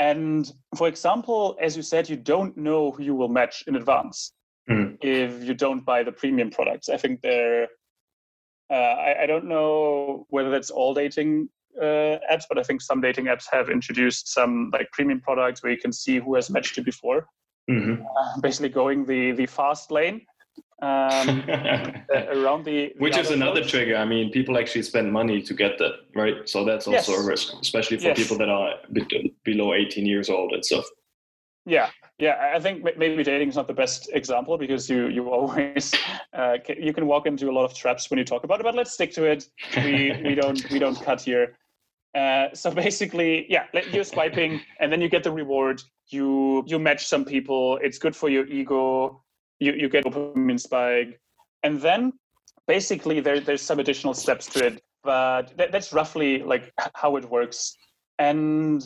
and 0.00 0.50
for 0.76 0.88
example, 0.88 1.56
as 1.60 1.76
you 1.76 1.82
said, 1.82 2.08
you 2.08 2.16
don't 2.16 2.56
know 2.56 2.90
who 2.90 3.02
you 3.02 3.14
will 3.14 3.28
match 3.28 3.62
in 3.66 3.76
advance 3.76 4.32
mm. 4.68 4.96
if 5.02 5.44
you 5.44 5.52
don't 5.52 5.84
buy 5.84 6.02
the 6.02 6.10
premium 6.10 6.50
products. 6.50 6.88
I 6.88 6.96
think 6.96 7.20
there 7.20 7.68
Uh, 8.70 8.96
I, 9.08 9.22
I, 9.22 9.26
don't 9.26 9.48
know 9.54 10.26
whether 10.34 10.50
that's 10.54 10.70
all 10.70 10.94
dating 10.94 11.48
uh, 11.86 12.16
apps, 12.32 12.44
but 12.48 12.56
I 12.56 12.62
think 12.62 12.80
some 12.80 13.00
dating 13.00 13.26
apps 13.32 13.46
have 13.50 13.66
introduced 13.68 14.32
some 14.36 14.70
like 14.72 14.88
premium 14.92 15.20
products 15.20 15.60
where 15.60 15.72
you 15.72 15.82
can 15.84 15.92
see 15.92 16.16
who 16.24 16.36
has 16.36 16.50
matched 16.54 16.76
you 16.76 16.84
before. 16.84 17.20
Mm-hmm. 17.68 17.96
Uh, 18.18 18.40
basically, 18.46 18.72
going 18.82 18.98
the 19.12 19.22
the 19.40 19.46
fast 19.46 19.90
lane 19.90 20.18
um, 20.82 21.44
around 21.48 22.64
the, 22.64 22.92
the 22.94 22.94
which 22.98 23.16
is 23.16 23.30
another 23.30 23.62
trigger. 23.64 23.96
I 23.96 24.04
mean, 24.04 24.30
people 24.30 24.58
actually 24.58 24.82
spend 24.82 25.12
money 25.12 25.42
to 25.42 25.54
get 25.54 25.78
that, 25.78 25.92
right? 26.14 26.48
So 26.48 26.64
that's 26.64 26.86
also 26.86 27.12
yes. 27.12 27.20
a 27.20 27.26
risk, 27.26 27.54
especially 27.60 27.98
for 27.98 28.08
yes. 28.08 28.18
people 28.18 28.38
that 28.38 28.48
are 28.48 28.74
below 29.44 29.74
18 29.74 30.06
years 30.06 30.30
old 30.30 30.52
and 30.52 30.64
stuff. 30.64 30.86
Yeah, 31.66 31.90
yeah. 32.18 32.52
I 32.54 32.58
think 32.58 32.84
maybe 32.96 33.22
dating 33.22 33.50
is 33.50 33.56
not 33.56 33.68
the 33.68 33.74
best 33.74 34.08
example 34.12 34.56
because 34.56 34.88
you 34.88 35.08
you 35.08 35.28
always 35.28 35.94
uh, 36.32 36.56
you 36.78 36.92
can 36.92 37.06
walk 37.06 37.26
into 37.26 37.50
a 37.50 37.52
lot 37.52 37.64
of 37.64 37.74
traps 37.74 38.10
when 38.10 38.18
you 38.18 38.24
talk 38.24 38.44
about 38.44 38.60
it. 38.60 38.62
But 38.62 38.74
let's 38.74 38.92
stick 38.92 39.12
to 39.12 39.24
it. 39.24 39.48
We 39.76 40.18
we 40.24 40.34
don't 40.34 40.68
we 40.70 40.78
don't 40.78 41.00
cut 41.08 41.20
here. 41.20 41.56
Uh, 42.14 42.48
so 42.54 42.70
basically, 42.72 43.46
yeah, 43.48 43.66
you're 43.92 44.04
swiping, 44.04 44.60
and 44.80 44.90
then 44.90 45.00
you 45.00 45.08
get 45.08 45.22
the 45.22 45.30
reward. 45.30 45.82
You 46.08 46.64
you 46.66 46.78
match 46.78 47.06
some 47.06 47.24
people. 47.24 47.78
It's 47.82 47.98
good 47.98 48.16
for 48.16 48.28
your 48.30 48.46
ego. 48.46 49.22
You 49.60 49.72
you 49.72 49.88
get 49.88 50.04
dopamine 50.04 50.60
spike, 50.60 51.20
and 51.62 51.80
then 51.80 52.12
basically 52.66 53.20
there 53.20 53.40
there's 53.40 53.62
some 53.62 53.78
additional 53.78 54.14
steps 54.14 54.46
to 54.46 54.66
it. 54.66 54.82
But 55.02 55.56
that, 55.56 55.72
that's 55.72 55.92
roughly 55.92 56.42
like 56.42 56.72
how 56.94 57.16
it 57.16 57.24
works. 57.30 57.74
And 58.18 58.82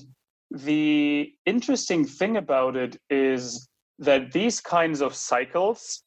the 0.51 1.33
interesting 1.47 2.05
thing 2.05 2.37
about 2.37 2.77
it 2.77 2.97
is 3.11 3.69
that 3.99 4.33
these 4.33 4.61
kinds 4.61 5.01
of 5.01 5.15
cycles 5.15 6.03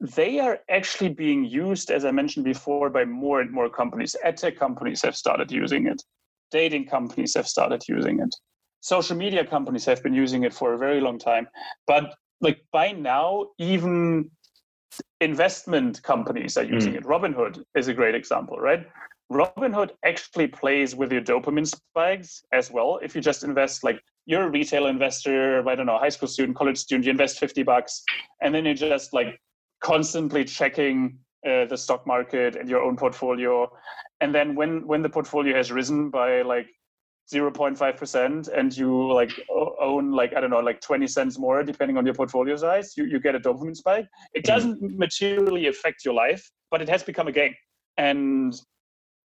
they 0.00 0.40
are 0.40 0.58
actually 0.68 1.10
being 1.10 1.44
used 1.44 1.90
as 1.90 2.04
i 2.04 2.10
mentioned 2.10 2.44
before 2.44 2.90
by 2.90 3.04
more 3.04 3.40
and 3.40 3.52
more 3.52 3.70
companies 3.70 4.16
edtech 4.24 4.58
companies 4.58 5.00
have 5.00 5.14
started 5.14 5.52
using 5.52 5.86
it 5.86 6.02
dating 6.50 6.84
companies 6.86 7.34
have 7.34 7.46
started 7.46 7.82
using 7.88 8.18
it 8.18 8.34
social 8.80 9.16
media 9.16 9.46
companies 9.46 9.84
have 9.84 10.02
been 10.02 10.14
using 10.14 10.42
it 10.42 10.52
for 10.52 10.74
a 10.74 10.78
very 10.78 11.00
long 11.00 11.18
time 11.18 11.46
but 11.86 12.14
like 12.42 12.60
by 12.72 12.92
now 12.92 13.46
even 13.58 14.30
investment 15.20 16.02
companies 16.02 16.58
are 16.58 16.64
using 16.64 16.92
mm. 16.92 16.98
it 16.98 17.04
robinhood 17.04 17.62
is 17.74 17.88
a 17.88 17.94
great 17.94 18.14
example 18.14 18.58
right 18.58 18.86
Robinhood 19.32 19.92
actually 20.04 20.46
plays 20.46 20.94
with 20.94 21.10
your 21.10 21.22
dopamine 21.22 21.66
spikes 21.66 22.44
as 22.52 22.70
well. 22.70 23.00
If 23.02 23.14
you 23.14 23.22
just 23.22 23.44
invest, 23.44 23.82
like 23.82 23.98
you're 24.26 24.44
a 24.44 24.50
retail 24.50 24.86
investor, 24.86 25.66
I 25.66 25.74
don't 25.74 25.86
know, 25.86 25.98
high 25.98 26.10
school 26.10 26.28
student, 26.28 26.56
college 26.56 26.76
student, 26.76 27.06
you 27.06 27.10
invest 27.12 27.38
50 27.38 27.62
bucks, 27.62 28.02
and 28.42 28.54
then 28.54 28.66
you're 28.66 28.74
just 28.74 29.14
like 29.14 29.40
constantly 29.80 30.44
checking 30.44 31.18
uh, 31.46 31.64
the 31.64 31.76
stock 31.76 32.06
market 32.06 32.56
and 32.56 32.68
your 32.68 32.82
own 32.82 32.96
portfolio. 32.96 33.70
And 34.20 34.34
then 34.34 34.54
when 34.54 34.86
when 34.86 35.02
the 35.02 35.08
portfolio 35.08 35.56
has 35.56 35.72
risen 35.72 36.10
by 36.10 36.42
like 36.42 36.68
0.5% 37.32 38.48
and 38.48 38.76
you 38.76 39.12
like 39.12 39.30
own 39.80 40.12
like 40.12 40.34
i 40.34 40.40
don't 40.40 40.50
know 40.50 40.60
like 40.60 40.80
20 40.80 41.06
cents 41.06 41.38
more 41.38 41.62
depending 41.62 41.96
on 41.96 42.04
your 42.04 42.14
portfolio 42.14 42.56
size 42.56 42.94
you, 42.96 43.04
you 43.04 43.20
get 43.20 43.34
a 43.34 43.40
dopamine 43.40 43.76
spike 43.76 44.06
it 44.34 44.44
mm-hmm. 44.44 44.54
doesn't 44.54 44.98
materially 44.98 45.68
affect 45.68 46.04
your 46.04 46.14
life 46.14 46.50
but 46.70 46.82
it 46.82 46.88
has 46.88 47.02
become 47.02 47.28
a 47.28 47.32
game 47.32 47.54
and 47.96 48.54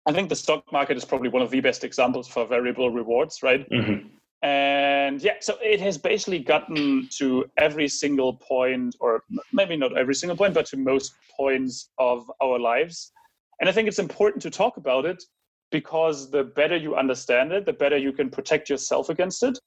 I 0.06 0.12
think 0.12 0.28
the 0.28 0.36
stock 0.36 0.64
market 0.72 0.96
is 0.96 1.04
probably 1.04 1.28
one 1.28 1.42
of 1.42 1.50
the 1.50 1.60
best 1.60 1.84
examples 1.84 2.26
for 2.26 2.46
variable 2.46 2.90
rewards, 2.90 3.42
right? 3.42 3.68
Mm-hmm. 3.70 4.08
And 4.42 5.22
yeah, 5.22 5.34
so 5.40 5.58
it 5.62 5.80
has 5.80 5.98
basically 5.98 6.38
gotten 6.38 7.08
to 7.18 7.44
every 7.58 7.88
single 7.88 8.34
point, 8.34 8.96
or 9.00 9.22
maybe 9.52 9.76
not 9.76 9.96
every 9.98 10.14
single 10.14 10.36
point, 10.36 10.54
but 10.54 10.64
to 10.66 10.78
most 10.78 11.12
points 11.36 11.90
of 11.98 12.30
our 12.42 12.58
lives. 12.58 13.12
And 13.60 13.68
I 13.68 13.72
think 13.72 13.88
it's 13.88 13.98
important 13.98 14.42
to 14.42 14.50
talk 14.50 14.78
about 14.78 15.04
it 15.04 15.22
because 15.70 16.30
the 16.30 16.44
better 16.44 16.76
you 16.76 16.96
understand 16.96 17.52
it, 17.52 17.66
the 17.66 17.72
better 17.72 17.96
you 17.96 18.12
can 18.12 18.30
protect 18.30 18.68
yourself 18.68 19.08
against 19.08 19.42
it. 19.42 19.58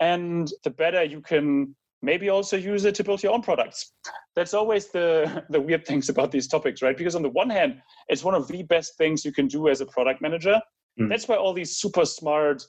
And 0.00 0.50
the 0.64 0.70
better 0.70 1.02
you 1.02 1.20
can 1.20 1.74
maybe 2.02 2.28
also 2.28 2.56
use 2.56 2.84
it 2.84 2.94
to 2.96 3.04
build 3.04 3.22
your 3.22 3.32
own 3.32 3.42
products. 3.42 3.92
That's 4.34 4.54
always 4.54 4.88
the, 4.88 5.44
the 5.50 5.60
weird 5.60 5.86
things 5.86 6.08
about 6.08 6.32
these 6.32 6.48
topics, 6.48 6.82
right? 6.82 6.96
Because 6.96 7.14
on 7.14 7.22
the 7.22 7.30
one 7.30 7.50
hand, 7.50 7.80
it's 8.08 8.24
one 8.24 8.34
of 8.34 8.48
the 8.48 8.62
best 8.64 8.96
things 8.98 9.24
you 9.24 9.32
can 9.32 9.46
do 9.46 9.68
as 9.68 9.80
a 9.80 9.86
product 9.86 10.20
manager. 10.20 10.60
Mm. 11.00 11.08
That's 11.08 11.28
why 11.28 11.36
all 11.36 11.52
these 11.52 11.76
super 11.76 12.04
smart 12.04 12.64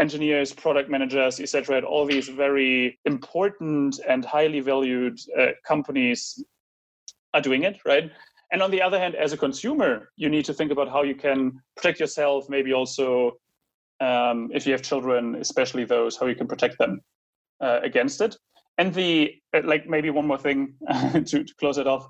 engineers, 0.00 0.52
product 0.52 0.90
managers, 0.90 1.40
etc., 1.40 1.78
at 1.78 1.84
all 1.84 2.04
these 2.04 2.28
very 2.28 2.98
important 3.04 4.00
and 4.08 4.24
highly 4.24 4.60
valued 4.60 5.18
uh, 5.38 5.48
companies 5.66 6.42
are 7.32 7.40
doing 7.40 7.62
it, 7.62 7.78
right? 7.86 8.10
And 8.54 8.62
on 8.62 8.70
the 8.70 8.80
other 8.80 9.00
hand, 9.00 9.16
as 9.16 9.32
a 9.32 9.36
consumer, 9.36 10.10
you 10.14 10.28
need 10.28 10.44
to 10.44 10.54
think 10.54 10.70
about 10.70 10.88
how 10.88 11.02
you 11.02 11.16
can 11.16 11.60
protect 11.74 11.98
yourself, 11.98 12.48
maybe 12.48 12.72
also 12.72 13.32
um, 14.00 14.48
if 14.54 14.64
you 14.64 14.70
have 14.70 14.80
children, 14.80 15.34
especially 15.40 15.84
those, 15.84 16.16
how 16.16 16.26
you 16.26 16.36
can 16.36 16.46
protect 16.46 16.78
them 16.78 17.00
uh, 17.60 17.80
against 17.82 18.20
it. 18.20 18.36
And 18.78 18.94
the 18.94 19.34
uh, 19.52 19.62
like 19.64 19.88
maybe 19.88 20.08
one 20.10 20.28
more 20.28 20.38
thing 20.38 20.74
to, 21.12 21.42
to, 21.42 21.54
close 21.58 21.78
it 21.78 21.88
off. 21.88 22.06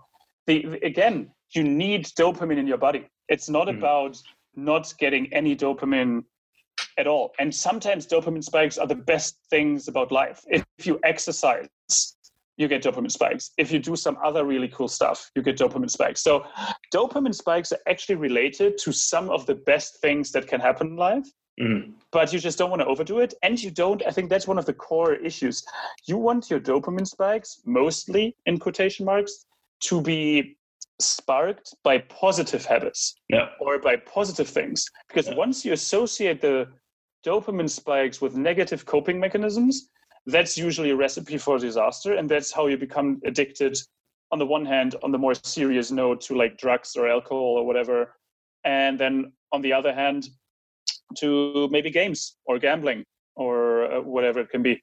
The, 0.47 0.79
again 0.83 1.31
you 1.55 1.65
need 1.65 2.05
dopamine 2.05 2.59
in 2.59 2.67
your 2.67 2.77
body. 2.77 3.09
It's 3.31 3.49
not 3.49 3.69
mm. 3.69 3.79
about 3.79 4.21
not 4.55 4.93
getting 4.99 5.33
any 5.33 5.57
dopamine 5.57 6.25
at 6.99 7.07
all. 7.07 7.33
And 7.39 7.55
sometimes 7.55 8.07
dopamine 8.07 8.45
spikes 8.45 8.77
are 8.77 8.87
the 8.87 8.95
best 8.95 9.39
things 9.49 9.89
about 9.89 10.13
life. 10.13 10.45
If, 10.49 10.63
if 10.77 10.87
you 10.87 11.01
exercise 11.05 11.69
you 12.57 12.69
get 12.69 12.83
dopamine 12.83 13.11
spikes 13.11 13.51
if 13.59 13.73
you 13.73 13.79
do 13.79 13.97
some 13.97 14.17
other 14.23 14.45
really 14.45 14.69
cool 14.69 14.89
stuff 14.89 15.31
you 15.35 15.43
get 15.43 15.59
dopamine 15.59 15.91
spikes 15.91 16.21
so 16.23 16.45
dopamine 16.93 17.35
spikes 17.35 17.73
are 17.73 17.81
actually 17.89 18.15
related 18.15 18.79
to 18.79 18.93
some 18.93 19.31
of 19.31 19.45
the 19.47 19.55
best 19.55 20.01
things 20.01 20.31
that 20.31 20.47
can 20.47 20.61
happen 20.61 20.89
in 20.89 20.97
life 20.97 21.27
Mm. 21.61 21.93
But 22.11 22.33
you 22.33 22.39
just 22.39 22.59
don't 22.59 22.71
want 22.71 22.83
to 22.83 22.87
overdo 22.87 23.21
it. 23.21 23.35
And 23.43 23.63
you 23.63 23.71
don't, 23.71 24.03
I 24.07 24.11
think 24.11 24.29
that's 24.29 24.47
one 24.47 24.59
of 24.59 24.67
the 24.67 24.73
core 24.73 25.15
issues. 25.15 25.65
You 26.07 26.19
want 26.19 26.51
your 26.51 26.61
dopamine 26.61 27.07
spikes, 27.07 27.61
mostly 27.65 28.37
in 28.47 28.59
quotation 28.59 29.07
marks, 29.07 29.47
to 29.83 30.01
be 30.01 30.57
sparked 31.01 31.75
by 31.83 31.99
positive 31.99 32.65
habits 32.65 33.15
yeah. 33.29 33.49
or 33.61 33.79
by 33.79 33.97
positive 33.97 34.49
things. 34.49 34.85
Because 35.09 35.29
yeah. 35.29 35.35
once 35.35 35.65
you 35.65 35.73
associate 35.73 36.41
the 36.41 36.69
dopamine 37.25 37.71
spikes 37.71 38.21
with 38.21 38.37
negative 38.37 38.85
coping 38.85 39.19
mechanisms, 39.19 39.89
that's 40.27 40.57
usually 40.57 40.91
a 40.91 40.97
recipe 40.97 41.39
for 41.39 41.59
disaster. 41.59 42.15
And 42.15 42.29
that's 42.29 42.53
how 42.53 42.67
you 42.67 42.77
become 42.77 43.21
addicted, 43.25 43.79
on 44.31 44.39
the 44.39 44.47
one 44.47 44.65
hand, 44.65 44.97
on 45.03 45.13
the 45.13 45.19
more 45.19 45.35
serious 45.35 45.91
note, 45.91 46.21
to 46.23 46.35
like 46.35 46.59
drugs 46.59 46.97
or 46.97 47.09
alcohol 47.09 47.59
or 47.59 47.67
whatever. 47.67 48.17
And 48.65 48.99
then 48.99 49.33
on 49.53 49.61
the 49.63 49.73
other 49.73 49.93
hand, 49.93 50.29
to 51.19 51.69
maybe 51.71 51.91
games 51.91 52.37
or 52.47 52.59
gambling 52.59 53.05
or 53.37 53.93
uh, 53.93 54.01
whatever 54.01 54.41
it 54.41 54.51
can 54.51 54.63
be 54.63 54.81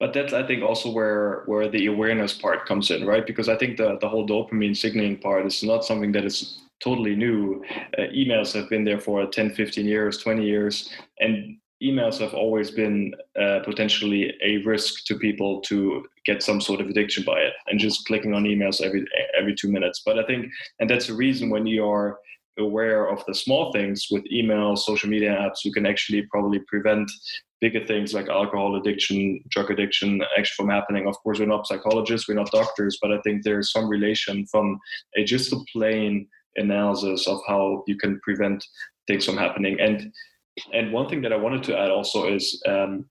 but 0.00 0.12
that's 0.12 0.32
i 0.32 0.44
think 0.46 0.62
also 0.62 0.90
where 0.90 1.44
where 1.46 1.68
the 1.68 1.86
awareness 1.86 2.32
part 2.32 2.66
comes 2.66 2.90
in 2.90 3.06
right 3.06 3.26
because 3.26 3.48
i 3.48 3.56
think 3.56 3.76
the 3.76 3.98
the 4.00 4.08
whole 4.08 4.26
dopamine 4.26 4.76
signaling 4.76 5.16
part 5.16 5.46
is 5.46 5.62
not 5.62 5.84
something 5.84 6.12
that 6.12 6.24
is 6.24 6.60
totally 6.82 7.14
new 7.14 7.64
uh, 7.98 8.02
emails 8.12 8.52
have 8.52 8.68
been 8.68 8.84
there 8.84 8.98
for 8.98 9.24
10 9.26 9.54
15 9.54 9.86
years 9.86 10.18
20 10.18 10.44
years 10.44 10.90
and 11.20 11.56
emails 11.82 12.18
have 12.18 12.34
always 12.34 12.70
been 12.70 13.12
uh, 13.40 13.60
potentially 13.64 14.32
a 14.42 14.58
risk 14.58 15.04
to 15.06 15.16
people 15.16 15.60
to 15.62 16.04
get 16.24 16.42
some 16.42 16.60
sort 16.60 16.80
of 16.80 16.88
addiction 16.88 17.24
by 17.24 17.38
it 17.38 17.52
and 17.66 17.80
just 17.80 18.06
clicking 18.06 18.34
on 18.34 18.44
emails 18.44 18.80
every 18.80 19.04
every 19.38 19.54
two 19.54 19.70
minutes 19.70 20.02
but 20.04 20.18
i 20.18 20.24
think 20.24 20.46
and 20.78 20.88
that's 20.88 21.08
the 21.08 21.14
reason 21.14 21.50
when 21.50 21.66
you 21.66 21.84
are 21.84 22.18
aware 22.58 23.08
of 23.08 23.24
the 23.26 23.34
small 23.34 23.72
things 23.72 24.08
with 24.10 24.30
email, 24.30 24.76
social 24.76 25.08
media 25.08 25.30
apps, 25.30 25.64
you 25.64 25.72
can 25.72 25.86
actually 25.86 26.22
probably 26.30 26.60
prevent 26.68 27.10
bigger 27.60 27.84
things 27.86 28.12
like 28.12 28.28
alcohol 28.28 28.76
addiction, 28.76 29.40
drug 29.48 29.70
addiction 29.70 30.20
actually 30.36 30.54
from 30.56 30.68
happening. 30.68 31.06
Of 31.06 31.16
course, 31.22 31.38
we're 31.38 31.46
not 31.46 31.66
psychologists, 31.66 32.28
we're 32.28 32.34
not 32.34 32.50
doctors, 32.50 32.98
but 33.00 33.12
I 33.12 33.20
think 33.22 33.42
there's 33.42 33.72
some 33.72 33.88
relation 33.88 34.46
from 34.46 34.78
a 35.16 35.24
just 35.24 35.52
a 35.52 35.60
plain 35.72 36.26
analysis 36.56 37.26
of 37.26 37.40
how 37.46 37.84
you 37.86 37.96
can 37.96 38.20
prevent 38.22 38.64
things 39.06 39.24
from 39.24 39.36
happening. 39.36 39.78
And 39.80 40.12
and 40.72 40.92
one 40.92 41.08
thing 41.08 41.22
that 41.22 41.32
I 41.32 41.36
wanted 41.36 41.62
to 41.64 41.78
add 41.78 41.90
also 41.90 42.32
is 42.32 42.62
um, 42.66 43.06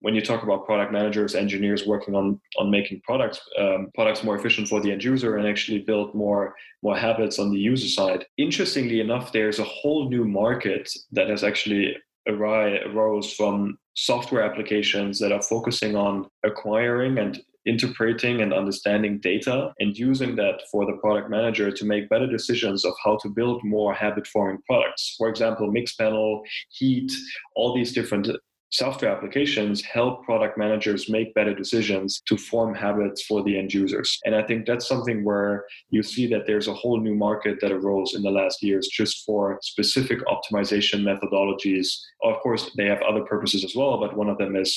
when 0.00 0.14
you 0.14 0.22
talk 0.22 0.42
about 0.42 0.64
product 0.64 0.92
managers, 0.92 1.34
engineers 1.34 1.86
working 1.86 2.14
on 2.14 2.40
on 2.58 2.70
making 2.70 3.00
products 3.02 3.40
um, 3.58 3.90
products 3.94 4.24
more 4.24 4.36
efficient 4.36 4.68
for 4.68 4.80
the 4.80 4.90
end 4.92 5.04
user 5.04 5.36
and 5.36 5.46
actually 5.46 5.80
build 5.80 6.14
more 6.14 6.54
more 6.82 6.96
habits 6.96 7.38
on 7.38 7.50
the 7.50 7.58
user 7.58 7.88
side. 7.88 8.24
Interestingly 8.38 9.00
enough, 9.00 9.32
there's 9.32 9.58
a 9.58 9.64
whole 9.64 10.08
new 10.08 10.24
market 10.24 10.90
that 11.12 11.28
has 11.28 11.44
actually 11.44 11.96
arose 12.26 13.32
from 13.32 13.78
software 13.94 14.42
applications 14.42 15.18
that 15.18 15.32
are 15.32 15.42
focusing 15.42 15.96
on 15.96 16.28
acquiring 16.44 17.18
and 17.18 17.42
interpreting 17.70 18.42
and 18.42 18.52
understanding 18.52 19.20
data 19.20 19.72
and 19.78 19.96
using 19.96 20.34
that 20.34 20.56
for 20.70 20.84
the 20.84 20.98
product 21.02 21.30
manager 21.30 21.70
to 21.70 21.84
make 21.84 22.08
better 22.08 22.26
decisions 22.26 22.84
of 22.84 22.92
how 23.04 23.16
to 23.22 23.28
build 23.28 23.62
more 23.62 23.94
habit 23.94 24.26
forming 24.26 24.60
products. 24.68 25.14
For 25.16 25.28
example, 25.28 25.72
Mixpanel, 25.72 26.40
Heap, 26.76 27.08
all 27.54 27.72
these 27.72 27.92
different 27.92 28.28
software 28.72 29.10
applications 29.10 29.82
help 29.82 30.24
product 30.24 30.56
managers 30.56 31.08
make 31.08 31.34
better 31.34 31.54
decisions 31.54 32.22
to 32.26 32.36
form 32.36 32.74
habits 32.74 33.22
for 33.22 33.42
the 33.42 33.58
end 33.58 33.72
users. 33.72 34.18
And 34.24 34.34
I 34.34 34.42
think 34.42 34.66
that's 34.66 34.86
something 34.86 35.24
where 35.24 35.64
you 35.90 36.02
see 36.02 36.26
that 36.28 36.46
there's 36.46 36.68
a 36.68 36.74
whole 36.74 37.00
new 37.00 37.14
market 37.14 37.58
that 37.60 37.72
arose 37.72 38.14
in 38.14 38.22
the 38.22 38.30
last 38.30 38.62
years 38.62 38.88
just 38.88 39.24
for 39.24 39.58
specific 39.62 40.20
optimization 40.26 41.02
methodologies. 41.02 41.88
Of 42.22 42.38
course, 42.40 42.70
they 42.76 42.86
have 42.86 43.02
other 43.02 43.24
purposes 43.24 43.64
as 43.64 43.74
well, 43.74 43.98
but 43.98 44.16
one 44.16 44.28
of 44.28 44.38
them 44.38 44.54
is 44.54 44.70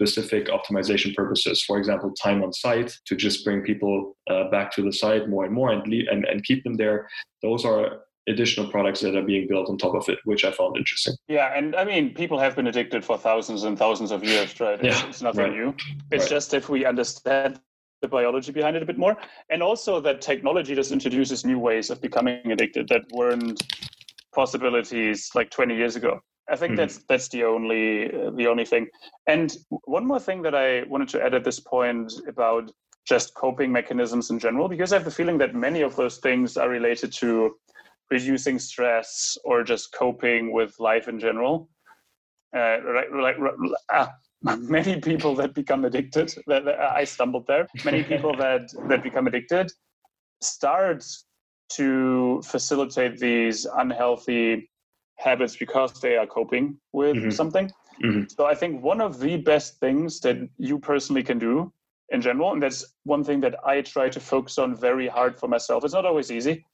specific 0.00 0.48
optimization 0.48 1.14
purposes. 1.14 1.62
For 1.62 1.76
example, 1.76 2.12
time 2.12 2.42
on 2.42 2.52
site 2.54 2.96
to 3.04 3.14
just 3.14 3.44
bring 3.44 3.60
people 3.60 4.16
uh, 4.30 4.48
back 4.50 4.72
to 4.72 4.82
the 4.82 4.92
site 4.92 5.28
more 5.28 5.44
and 5.44 5.52
more 5.52 5.70
and, 5.72 5.86
leave, 5.86 6.06
and, 6.10 6.24
and 6.24 6.42
keep 6.42 6.64
them 6.64 6.74
there. 6.74 7.06
Those 7.42 7.66
are 7.66 7.98
additional 8.26 8.70
products 8.70 9.00
that 9.00 9.14
are 9.14 9.22
being 9.22 9.46
built 9.46 9.68
on 9.68 9.76
top 9.76 9.94
of 9.94 10.08
it, 10.08 10.18
which 10.24 10.44
I 10.44 10.52
found 10.52 10.76
interesting. 10.78 11.14
Yeah, 11.28 11.52
and 11.54 11.76
I 11.76 11.84
mean, 11.84 12.14
people 12.14 12.38
have 12.38 12.56
been 12.56 12.66
addicted 12.66 13.04
for 13.04 13.18
thousands 13.18 13.64
and 13.64 13.78
thousands 13.78 14.10
of 14.10 14.24
years, 14.24 14.58
right? 14.58 14.82
It's, 14.82 15.02
yeah, 15.02 15.08
it's 15.08 15.20
nothing 15.20 15.44
right. 15.44 15.52
new. 15.52 15.74
It's 16.10 16.24
right. 16.24 16.30
just 16.30 16.54
if 16.54 16.70
we 16.70 16.86
understand 16.86 17.60
the 18.00 18.08
biology 18.08 18.52
behind 18.52 18.76
it 18.76 18.82
a 18.82 18.86
bit 18.86 18.96
more, 18.96 19.18
and 19.50 19.62
also 19.62 20.00
that 20.00 20.22
technology 20.22 20.74
just 20.74 20.92
introduces 20.92 21.44
new 21.44 21.58
ways 21.58 21.90
of 21.90 22.00
becoming 22.00 22.50
addicted 22.50 22.88
that 22.88 23.02
weren't 23.12 23.62
possibilities 24.34 25.28
like 25.34 25.50
20 25.50 25.76
years 25.76 25.96
ago. 25.96 26.20
I 26.50 26.56
think 26.56 26.72
mm-hmm. 26.72 26.76
that's 26.76 26.98
that's 27.08 27.28
the 27.28 27.44
only 27.44 28.12
uh, 28.12 28.30
the 28.30 28.46
only 28.46 28.64
thing. 28.64 28.88
And 29.26 29.56
one 29.84 30.06
more 30.06 30.20
thing 30.20 30.42
that 30.42 30.54
I 30.54 30.82
wanted 30.84 31.08
to 31.10 31.22
add 31.22 31.34
at 31.34 31.44
this 31.44 31.60
point 31.60 32.12
about 32.26 32.70
just 33.06 33.34
coping 33.34 33.72
mechanisms 33.72 34.30
in 34.30 34.38
general, 34.38 34.68
because 34.68 34.92
I 34.92 34.96
have 34.96 35.04
the 35.04 35.10
feeling 35.10 35.38
that 35.38 35.54
many 35.54 35.82
of 35.82 35.96
those 35.96 36.18
things 36.18 36.56
are 36.56 36.68
related 36.68 37.12
to 37.14 37.56
reducing 38.10 38.58
stress 38.58 39.38
or 39.44 39.62
just 39.62 39.92
coping 39.92 40.52
with 40.52 40.74
life 40.78 41.08
in 41.08 41.18
general. 41.18 41.68
Uh, 42.56 42.78
like, 43.14 43.36
ah, 43.92 44.12
many 44.42 45.00
people 45.00 45.34
that 45.36 45.54
become 45.54 45.84
addicted, 45.84 46.34
that, 46.48 46.64
that, 46.64 46.80
I 46.80 47.04
stumbled 47.04 47.46
there. 47.46 47.68
Many 47.84 48.02
people 48.02 48.36
that 48.44 48.62
that 48.88 49.02
become 49.02 49.26
addicted 49.26 49.70
start 50.42 51.04
to 51.74 52.42
facilitate 52.44 53.18
these 53.18 53.66
unhealthy 53.76 54.70
habits 55.20 55.56
because 55.56 56.00
they 56.00 56.16
are 56.16 56.26
coping 56.26 56.78
with 56.92 57.16
mm-hmm. 57.16 57.30
something. 57.30 57.70
Mm-hmm. 58.02 58.24
So 58.28 58.46
I 58.46 58.54
think 58.54 58.82
one 58.82 59.00
of 59.00 59.20
the 59.20 59.36
best 59.36 59.78
things 59.78 60.20
that 60.20 60.36
you 60.56 60.78
personally 60.78 61.22
can 61.22 61.38
do 61.38 61.72
in 62.10 62.20
general, 62.20 62.52
and 62.52 62.62
that's 62.62 62.84
one 63.04 63.22
thing 63.22 63.40
that 63.40 63.56
I 63.64 63.82
try 63.82 64.08
to 64.08 64.20
focus 64.20 64.58
on 64.58 64.74
very 64.74 65.06
hard 65.06 65.38
for 65.38 65.48
myself. 65.48 65.84
It's 65.84 65.94
not 65.94 66.06
always 66.06 66.30
easy, 66.30 66.64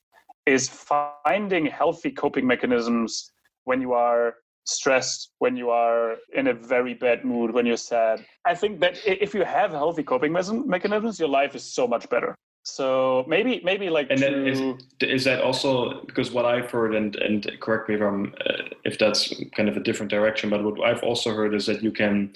is 0.47 0.69
finding 0.69 1.67
healthy 1.67 2.11
coping 2.11 2.47
mechanisms 2.47 3.33
when 3.65 3.81
you 3.81 3.93
are 3.93 4.37
stressed, 4.65 5.33
when 5.39 5.57
you 5.57 5.71
are 5.71 6.17
in 6.35 6.49
a 6.49 6.55
very 6.55 6.95
bad 6.95 7.25
mood, 7.25 7.53
when 7.53 7.67
you're 7.67 7.77
sad. 7.77 8.25
I 8.45 8.55
think 8.55 8.81
that 8.81 8.99
if 9.05 9.35
you 9.35 9.45
have 9.45 9.71
healthy 9.73 10.03
coping 10.03 10.33
mechanisms, 10.33 11.19
your 11.21 11.29
life 11.29 11.55
is 11.55 11.65
so 11.65 11.87
much 11.87 12.09
better. 12.09 12.37
So 12.67 13.25
maybe, 13.29 13.61
maybe 13.63 13.91
like. 13.91 14.11
And 14.11 14.19
then 14.19 14.49
is, 14.49 14.61
is 15.01 15.23
that 15.23 15.41
also 15.41 16.03
because 16.05 16.33
what 16.33 16.45
I've 16.45 16.69
heard, 16.69 16.97
and 16.97 17.15
and 17.15 17.49
correct 17.61 17.89
me 17.89 17.95
if 17.95 18.01
I'm 18.01 18.35
uh, 18.45 18.65
if 18.85 18.99
that's 18.99 19.33
kind 19.55 19.69
of 19.69 19.77
a 19.77 19.81
different 19.81 20.11
direction, 20.11 20.51
but 20.51 20.65
what 20.65 20.81
I've 20.81 21.05
also 21.05 21.33
heard 21.33 21.55
is 21.55 21.67
that 21.67 21.81
you 21.85 21.93
can 21.93 22.35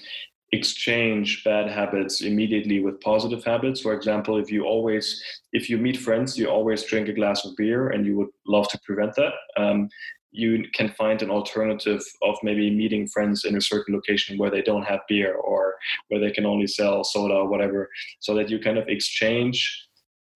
exchange 0.53 1.43
bad 1.43 1.69
habits 1.69 2.23
immediately 2.23 2.81
with 2.81 3.01
positive 3.01 3.45
habits 3.45 3.81
for 3.81 3.95
example 3.95 4.37
if 4.37 4.51
you 4.51 4.65
always 4.65 5.23
if 5.53 5.71
you 5.71 5.79
meet 5.79 5.97
friends 5.97 6.37
you 6.37 6.49
always 6.49 6.83
drink 6.83 7.09
a 7.09 7.13
glass 7.13 7.45
of 7.45 7.55
beer 7.57 7.91
and 7.91 8.05
you 8.05 8.17
would 8.17 8.27
love 8.49 8.67
to 8.67 8.77
prevent 8.85 9.15
that 9.15 9.33
um, 9.57 9.89
you 10.33 10.65
can 10.75 10.89
find 10.89 11.23
an 11.23 11.31
alternative 11.31 12.03
of 12.23 12.35
maybe 12.43 12.69
meeting 12.69 13.07
friends 13.07 13.45
in 13.45 13.57
a 13.57 13.61
certain 13.61 13.95
location 13.95 14.37
where 14.39 14.51
they 14.51 14.61
don't 14.63 14.83
have 14.83 14.99
beer 15.09 15.37
or 15.37 15.77
where 16.09 16.21
they 16.21 16.33
can 16.33 16.45
only 16.45 16.67
sell 16.67 17.05
soda 17.05 17.35
or 17.35 17.49
whatever 17.49 17.89
so 18.19 18.35
that 18.35 18.51
you 18.51 18.59
kind 18.59 18.77
of 18.77 18.89
exchange 18.89 19.89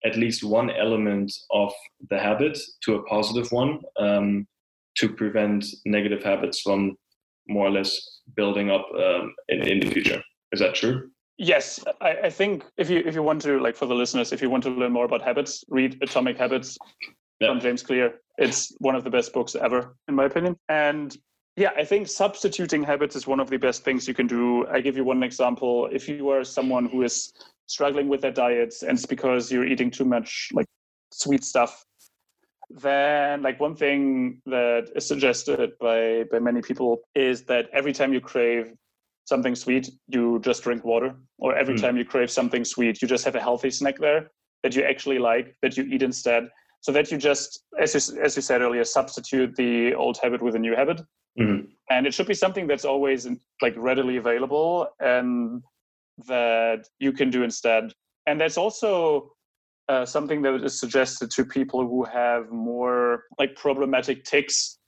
at 0.05 0.15
least 0.15 0.43
one 0.43 0.69
element 0.69 1.31
of 1.51 1.73
the 2.09 2.19
habit 2.19 2.57
to 2.83 2.95
a 2.95 3.03
positive 3.03 3.51
one 3.51 3.79
um, 3.99 4.47
to 4.97 5.09
prevent 5.09 5.65
negative 5.85 6.23
habits 6.23 6.61
from 6.61 6.95
more 7.47 7.67
or 7.67 7.71
less 7.71 8.21
building 8.35 8.69
up 8.71 8.85
um, 8.97 9.33
in, 9.49 9.67
in 9.67 9.79
the 9.79 9.89
future. 9.89 10.21
Is 10.51 10.59
that 10.59 10.75
true? 10.75 11.09
Yes, 11.37 11.83
I, 12.01 12.11
I, 12.23 12.29
think 12.29 12.63
if 12.77 12.89
you 12.89 13.03
if 13.05 13.13
you 13.13 13.21
want 13.21 13.41
to 13.41 13.59
like 13.59 13.75
for 13.75 13.87
the 13.87 13.93
listeners, 13.93 14.31
if 14.31 14.41
you 14.41 14.49
want 14.49 14.63
to 14.63 14.69
learn 14.69 14.93
more 14.93 15.03
about 15.03 15.21
habits, 15.21 15.65
read 15.67 15.97
Atomic 16.01 16.37
Habits 16.37 16.77
yeah. 17.41 17.49
from 17.49 17.59
James 17.59 17.83
Clear. 17.83 18.21
It's 18.37 18.73
one 18.79 18.95
of 18.95 19.03
the 19.03 19.09
best 19.09 19.33
books 19.33 19.53
ever, 19.53 19.97
in 20.07 20.15
my 20.15 20.25
opinion. 20.25 20.55
And 20.69 21.15
yeah, 21.57 21.71
I 21.75 21.83
think 21.83 22.07
substituting 22.07 22.83
habits 22.83 23.17
is 23.17 23.27
one 23.27 23.41
of 23.41 23.49
the 23.49 23.57
best 23.57 23.83
things 23.83 24.07
you 24.07 24.13
can 24.13 24.27
do. 24.27 24.65
I 24.67 24.79
give 24.79 24.95
you 24.95 25.03
one 25.03 25.23
example. 25.23 25.89
If 25.91 26.07
you 26.07 26.29
are 26.29 26.43
someone 26.45 26.85
who 26.85 27.03
is 27.03 27.33
struggling 27.67 28.07
with 28.07 28.21
their 28.21 28.31
diets 28.31 28.83
and 28.83 28.91
it's 28.91 29.05
because 29.05 29.51
you're 29.51 29.65
eating 29.65 29.89
too 29.89 30.05
much 30.05 30.49
like 30.53 30.67
sweet 31.11 31.43
stuff, 31.43 31.85
then 32.69 33.41
like 33.41 33.59
one 33.59 33.75
thing 33.75 34.41
that 34.45 34.89
is 34.95 35.05
suggested 35.07 35.71
by 35.79 36.23
by 36.31 36.39
many 36.39 36.61
people 36.61 37.01
is 37.15 37.43
that 37.43 37.69
every 37.73 37.93
time 37.93 38.13
you 38.13 38.21
crave 38.21 38.73
something 39.25 39.55
sweet 39.55 39.89
you 40.07 40.39
just 40.43 40.63
drink 40.63 40.83
water. 40.83 41.15
Or 41.37 41.55
every 41.55 41.75
mm. 41.75 41.81
time 41.81 41.97
you 41.97 42.05
crave 42.05 42.31
something 42.31 42.63
sweet 42.65 43.01
you 43.01 43.07
just 43.07 43.25
have 43.25 43.35
a 43.35 43.41
healthy 43.41 43.69
snack 43.69 43.97
there 43.99 44.31
that 44.63 44.75
you 44.75 44.83
actually 44.83 45.19
like 45.19 45.55
that 45.61 45.77
you 45.77 45.83
eat 45.83 46.01
instead. 46.01 46.49
So 46.81 46.91
that 46.91 47.11
you 47.11 47.17
just 47.17 47.63
as 47.79 47.93
you, 47.93 48.21
as 48.21 48.35
you 48.35 48.41
said 48.41 48.61
earlier 48.61 48.83
substitute 48.83 49.55
the 49.55 49.95
old 49.95 50.17
habit 50.21 50.41
with 50.41 50.55
a 50.55 50.59
new 50.59 50.75
habit. 50.75 51.01
Mm. 51.37 51.67
and 51.89 52.07
it 52.07 52.13
should 52.13 52.27
be 52.27 52.33
something 52.33 52.65
that's 52.65 52.85
always 52.85 53.27
like 53.61 53.73
readily 53.75 54.15
available. 54.15 54.87
And 55.01 55.61
that 56.27 56.85
you 56.99 57.11
can 57.11 57.29
do 57.29 57.43
instead 57.43 57.91
and 58.25 58.39
that's 58.39 58.57
also 58.57 59.31
uh, 59.87 60.05
something 60.05 60.41
that 60.41 60.63
is 60.63 60.79
suggested 60.79 61.29
to 61.31 61.45
people 61.45 61.87
who 61.87 62.03
have 62.03 62.51
more 62.51 63.23
like 63.37 63.55
problematic 63.55 64.23
tics. 64.23 64.79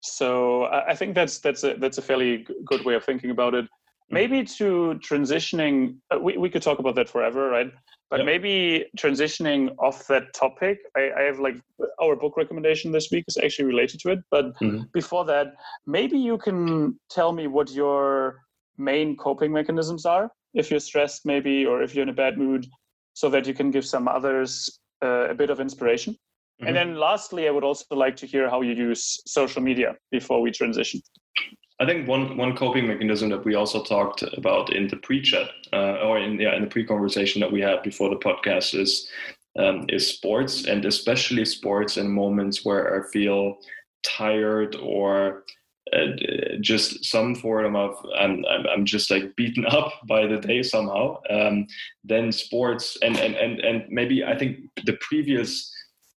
So 0.00 0.64
I, 0.64 0.90
I 0.90 0.94
think 0.94 1.14
that's 1.14 1.40
that's 1.40 1.64
a 1.64 1.74
that's 1.74 1.98
a 1.98 2.02
fairly 2.02 2.46
good 2.64 2.84
way 2.84 2.94
of 2.94 3.04
thinking 3.04 3.30
about 3.30 3.54
it. 3.54 3.64
Mm-hmm. 3.64 4.14
Maybe 4.14 4.44
to 4.44 5.00
transitioning, 5.02 5.96
uh, 6.14 6.18
we 6.20 6.36
we 6.36 6.48
could 6.48 6.62
talk 6.62 6.78
about 6.78 6.94
that 6.94 7.08
forever, 7.08 7.48
right? 7.48 7.72
But 8.08 8.20
yep. 8.20 8.26
maybe 8.26 8.86
transitioning 8.96 9.74
off 9.80 10.06
that 10.06 10.32
topic, 10.32 10.78
I, 10.96 11.10
I, 11.18 11.22
have 11.22 11.40
like 11.40 11.56
our 12.00 12.14
book 12.14 12.36
recommendation 12.36 12.92
this 12.92 13.08
week 13.10 13.24
is 13.26 13.36
actually 13.36 13.64
related 13.64 13.98
to 14.02 14.10
it. 14.10 14.20
But 14.30 14.56
mm-hmm. 14.60 14.82
before 14.94 15.24
that, 15.24 15.54
maybe 15.88 16.16
you 16.16 16.38
can 16.38 17.00
tell 17.10 17.32
me 17.32 17.48
what 17.48 17.68
your 17.72 18.42
main 18.78 19.16
coping 19.16 19.52
mechanisms 19.52 20.06
are 20.06 20.30
if 20.56 20.70
you're 20.70 20.80
stressed, 20.80 21.24
maybe, 21.24 21.64
or 21.64 21.82
if 21.82 21.94
you're 21.94 22.02
in 22.02 22.08
a 22.08 22.20
bad 22.24 22.38
mood 22.38 22.66
so 23.14 23.28
that 23.28 23.46
you 23.46 23.54
can 23.54 23.70
give 23.70 23.86
some 23.86 24.08
others 24.08 24.80
uh, 25.04 25.28
a 25.28 25.34
bit 25.34 25.50
of 25.50 25.60
inspiration. 25.60 26.14
Mm-hmm. 26.14 26.66
And 26.66 26.76
then 26.76 26.94
lastly, 26.96 27.46
I 27.46 27.50
would 27.50 27.64
also 27.64 27.94
like 27.94 28.16
to 28.16 28.26
hear 28.26 28.48
how 28.48 28.62
you 28.62 28.72
use 28.72 29.20
social 29.26 29.62
media 29.62 29.94
before 30.10 30.40
we 30.40 30.50
transition. 30.50 31.00
I 31.78 31.84
think 31.84 32.08
one 32.08 32.38
one 32.38 32.56
coping 32.56 32.86
mechanism 32.86 33.28
that 33.28 33.44
we 33.44 33.54
also 33.54 33.82
talked 33.82 34.22
about 34.22 34.72
in 34.72 34.88
the 34.88 34.96
pre-chat 34.96 35.48
uh, 35.74 35.98
or 36.06 36.18
in 36.18 36.40
yeah 36.40 36.56
in 36.56 36.62
the 36.62 36.70
pre-conversation 36.70 37.40
that 37.40 37.52
we 37.52 37.60
had 37.60 37.82
before 37.82 38.08
the 38.08 38.16
podcast 38.16 38.74
is 38.74 39.10
um, 39.58 39.84
is 39.90 40.08
sports 40.08 40.66
and 40.66 40.86
especially 40.86 41.44
sports 41.44 41.98
in 41.98 42.10
moments 42.10 42.64
where 42.64 42.98
I 42.98 43.06
feel 43.10 43.58
tired 44.02 44.76
or 44.76 45.44
uh, 45.92 46.56
just 46.60 47.04
some 47.04 47.34
form 47.34 47.76
of 47.76 47.94
I'm, 48.18 48.44
I'm, 48.46 48.66
I'm 48.66 48.84
just 48.84 49.10
like 49.10 49.36
beaten 49.36 49.64
up 49.70 49.92
by 50.08 50.26
the 50.26 50.38
day 50.38 50.62
somehow. 50.62 51.18
Um, 51.30 51.66
then 52.06 52.32
sports 52.32 52.96
and, 53.02 53.16
and 53.18 53.34
and 53.34 53.60
and 53.60 53.84
maybe 53.88 54.24
i 54.24 54.36
think 54.36 54.58
the 54.84 54.96
previous 55.00 55.72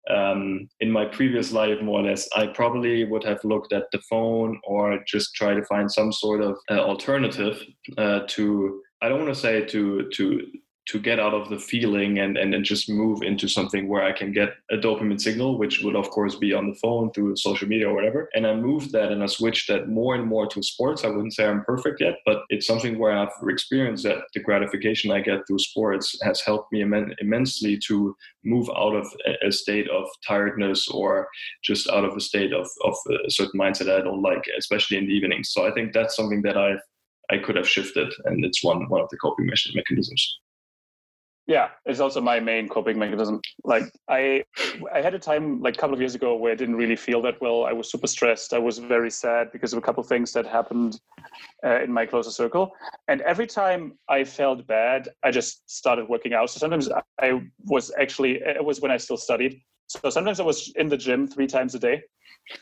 um, 0.08 0.68
in 0.78 0.90
my 0.90 1.04
previous 1.04 1.50
life 1.50 1.80
more 1.82 2.00
or 2.00 2.04
less 2.04 2.28
i 2.36 2.46
probably 2.46 3.04
would 3.04 3.24
have 3.24 3.42
looked 3.44 3.72
at 3.72 3.84
the 3.92 4.00
phone 4.08 4.60
or 4.64 5.00
just 5.06 5.34
try 5.34 5.54
to 5.54 5.64
find 5.64 5.90
some 5.90 6.12
sort 6.12 6.40
of 6.40 6.56
uh, 6.70 6.78
alternative 6.78 7.62
uh, 7.98 8.20
to 8.28 8.80
i 9.02 9.08
don't 9.08 9.22
want 9.22 9.34
to 9.34 9.40
say 9.40 9.64
to 9.64 10.08
to 10.10 10.46
to 10.86 11.00
get 11.00 11.18
out 11.18 11.34
of 11.34 11.48
the 11.48 11.58
feeling 11.58 12.20
and, 12.20 12.38
and, 12.38 12.54
and 12.54 12.64
just 12.64 12.88
move 12.88 13.22
into 13.22 13.48
something 13.48 13.88
where 13.88 14.04
I 14.04 14.12
can 14.12 14.32
get 14.32 14.54
a 14.70 14.76
dopamine 14.76 15.20
signal, 15.20 15.58
which 15.58 15.82
would 15.82 15.96
of 15.96 16.08
course 16.10 16.36
be 16.36 16.54
on 16.54 16.68
the 16.68 16.76
phone 16.76 17.10
through 17.12 17.36
social 17.36 17.66
media 17.66 17.88
or 17.88 17.94
whatever. 17.94 18.28
And 18.34 18.46
I 18.46 18.54
moved 18.54 18.92
that 18.92 19.10
and 19.10 19.22
I 19.22 19.26
switched 19.26 19.68
that 19.68 19.88
more 19.88 20.14
and 20.14 20.24
more 20.26 20.46
to 20.46 20.62
sports. 20.62 21.04
I 21.04 21.08
wouldn't 21.08 21.34
say 21.34 21.46
I'm 21.46 21.64
perfect 21.64 22.00
yet, 22.00 22.18
but 22.24 22.42
it's 22.50 22.66
something 22.66 22.98
where 22.98 23.16
I've 23.16 23.32
experienced 23.48 24.04
that 24.04 24.18
the 24.32 24.40
gratification 24.40 25.10
I 25.10 25.20
get 25.20 25.40
through 25.46 25.58
sports 25.58 26.16
has 26.22 26.40
helped 26.40 26.72
me 26.72 26.82
Im- 26.82 27.14
immensely 27.18 27.78
to 27.88 28.14
move 28.44 28.70
out 28.76 28.94
of 28.94 29.06
a 29.42 29.50
state 29.50 29.88
of 29.90 30.04
tiredness 30.26 30.88
or 30.88 31.28
just 31.64 31.90
out 31.90 32.04
of 32.04 32.16
a 32.16 32.20
state 32.20 32.52
of, 32.52 32.68
of 32.84 32.94
a 33.26 33.30
certain 33.30 33.58
mindset 33.58 33.90
I 33.90 34.02
don't 34.02 34.22
like, 34.22 34.44
especially 34.56 34.98
in 34.98 35.06
the 35.06 35.12
evenings. 35.12 35.50
So 35.50 35.66
I 35.66 35.72
think 35.72 35.92
that's 35.92 36.14
something 36.14 36.42
that 36.42 36.56
I've 36.56 36.80
I 37.28 37.38
could 37.38 37.56
have 37.56 37.68
shifted, 37.68 38.12
and 38.26 38.44
it's 38.44 38.62
one 38.62 38.88
one 38.88 39.00
of 39.00 39.08
the 39.10 39.16
coping 39.16 39.50
mechanisms. 39.74 40.38
Yeah 41.46 41.68
it's 41.84 42.00
also 42.00 42.20
my 42.20 42.40
main 42.40 42.68
coping 42.68 42.98
mechanism. 42.98 43.40
Like 43.64 43.84
i 44.08 44.44
i 44.92 45.00
had 45.00 45.14
a 45.14 45.18
time 45.18 45.60
like 45.60 45.74
a 45.74 45.78
couple 45.78 45.94
of 45.94 46.00
years 46.00 46.14
ago 46.14 46.36
where 46.36 46.52
i 46.52 46.54
didn't 46.54 46.76
really 46.76 46.96
feel 46.96 47.22
that 47.22 47.40
well. 47.40 47.64
I 47.64 47.72
was 47.72 47.90
super 47.90 48.06
stressed. 48.06 48.52
I 48.52 48.58
was 48.58 48.78
very 48.78 49.10
sad 49.10 49.52
because 49.52 49.72
of 49.72 49.78
a 49.78 49.82
couple 49.82 50.02
of 50.02 50.08
things 50.08 50.32
that 50.32 50.46
happened 50.46 51.00
uh, 51.64 51.82
in 51.82 51.92
my 51.92 52.06
closer 52.06 52.30
circle. 52.30 52.72
And 53.08 53.20
every 53.22 53.46
time 53.46 53.98
i 54.08 54.24
felt 54.24 54.66
bad 54.66 55.08
i 55.22 55.30
just 55.30 55.68
started 55.70 56.08
working 56.08 56.34
out. 56.34 56.50
So 56.50 56.58
sometimes 56.58 56.88
i 57.20 57.40
was 57.64 57.92
actually 57.98 58.40
it 58.42 58.64
was 58.64 58.80
when 58.80 58.90
i 58.90 58.96
still 58.96 59.16
studied. 59.16 59.60
So 59.88 60.10
sometimes 60.10 60.40
i 60.40 60.44
was 60.44 60.72
in 60.76 60.88
the 60.88 60.96
gym 60.96 61.26
three 61.28 61.46
times 61.46 61.74
a 61.74 61.78
day 61.78 62.02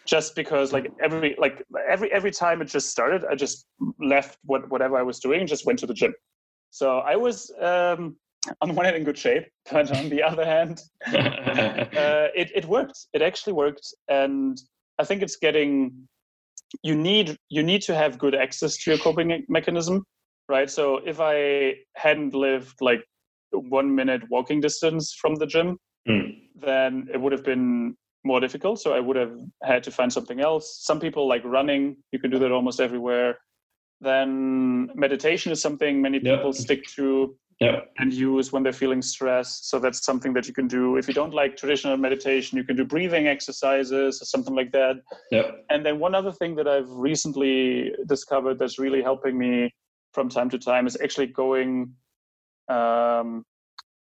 just 0.07 0.35
because 0.35 0.73
like 0.73 0.91
every 1.03 1.35
like 1.39 1.63
every 1.89 2.11
every 2.13 2.31
time 2.31 2.63
it 2.63 2.67
just 2.67 2.89
started 2.89 3.23
i 3.31 3.35
just 3.35 3.67
left 3.99 4.39
what 4.45 4.69
whatever 4.71 4.97
i 4.97 5.03
was 5.03 5.19
doing 5.21 5.41
and 5.41 5.49
just 5.49 5.67
went 5.67 5.79
to 5.79 5.87
the 5.87 5.95
gym. 5.95 6.15
So 6.71 6.99
i 7.01 7.17
was 7.17 7.53
um 7.61 8.17
on 8.61 8.75
one 8.75 8.85
hand 8.85 8.97
in 8.97 9.05
good 9.05 9.19
shape, 9.19 9.45
but 9.71 9.91
on 9.97 10.09
the 10.09 10.23
other 10.23 10.45
hand, 10.45 10.81
uh, 11.07 12.29
it, 12.35 12.51
it 12.55 12.65
worked. 12.67 13.07
It 13.13 13.23
actually 13.23 13.53
worked, 13.55 13.87
and 14.09 14.57
I 14.99 15.05
think 15.05 15.23
it's 15.23 15.37
getting. 15.37 16.09
You 16.83 16.97
need 16.97 17.37
you 17.51 17.63
need 17.63 17.83
to 17.83 17.95
have 17.95 18.19
good 18.19 18.35
access 18.35 18.77
to 18.79 18.91
your 18.91 18.99
coping 18.99 19.45
mechanism, 19.49 20.05
right? 20.49 20.69
So 20.69 21.01
if 21.07 21.21
I 21.21 21.75
hadn't 21.95 22.35
lived 22.35 22.75
like 22.81 23.05
one 23.53 23.95
minute 23.95 24.23
walking 24.29 24.61
distance 24.61 25.15
from 25.21 25.37
the 25.37 25.47
gym, 25.47 25.79
mm. 26.09 26.37
then 26.57 27.09
it 27.15 27.21
would 27.21 27.31
have 27.31 27.45
been 27.45 27.97
more 28.25 28.41
difficult. 28.41 28.81
So 28.81 28.93
I 28.93 28.99
would 28.99 29.17
have 29.17 29.37
had 29.63 29.85
to 29.85 29.93
find 29.93 30.13
something 30.13 30.41
else. 30.41 30.81
Some 30.83 30.99
people 30.99 31.29
like 31.29 31.45
running; 31.45 31.97
you 32.11 32.19
can 32.19 32.31
do 32.31 32.41
that 32.41 32.51
almost 32.51 32.81
everywhere. 32.81 33.39
Then 34.01 34.91
meditation 34.95 35.53
is 35.53 35.63
something 35.63 36.03
many 36.03 36.19
people 36.19 36.53
stick 36.53 36.85
to 36.97 37.37
yep. 37.61 37.93
and 37.99 38.13
use 38.13 38.53
when 38.53 38.63
they're 38.63 38.73
feeling 38.73 39.03
stressed. 39.03 39.69
So 39.69 39.79
that's 39.79 40.05
something 40.05 40.33
that 40.35 40.47
you 40.47 40.55
can 40.55 40.69
do. 40.69 40.97
If 40.97 41.09
you 41.09 41.15
don't 41.15 41.35
like 41.35 41.57
traditional 41.57 41.97
meditation, 41.97 42.59
you 42.59 42.65
can 42.65 42.77
do 42.77 42.85
breathing 42.85 43.27
exercises 43.27 44.21
or 44.21 44.25
something 44.25 44.55
like 44.55 44.73
that. 44.73 44.97
Yep. 45.31 45.65
And 45.71 45.85
then 45.85 45.99
one 45.99 46.15
other 46.15 46.33
thing 46.33 46.55
that 46.57 46.69
I've 46.69 46.91
recently 46.91 47.93
discovered 48.07 48.59
that's 48.59 48.79
really 48.79 49.03
helping 49.03 49.39
me 49.39 49.73
from 50.13 50.29
time 50.29 50.51
to 50.51 50.59
time 50.59 50.87
is 50.87 50.97
actually 51.03 51.27
going 51.27 51.93
um, 52.69 53.45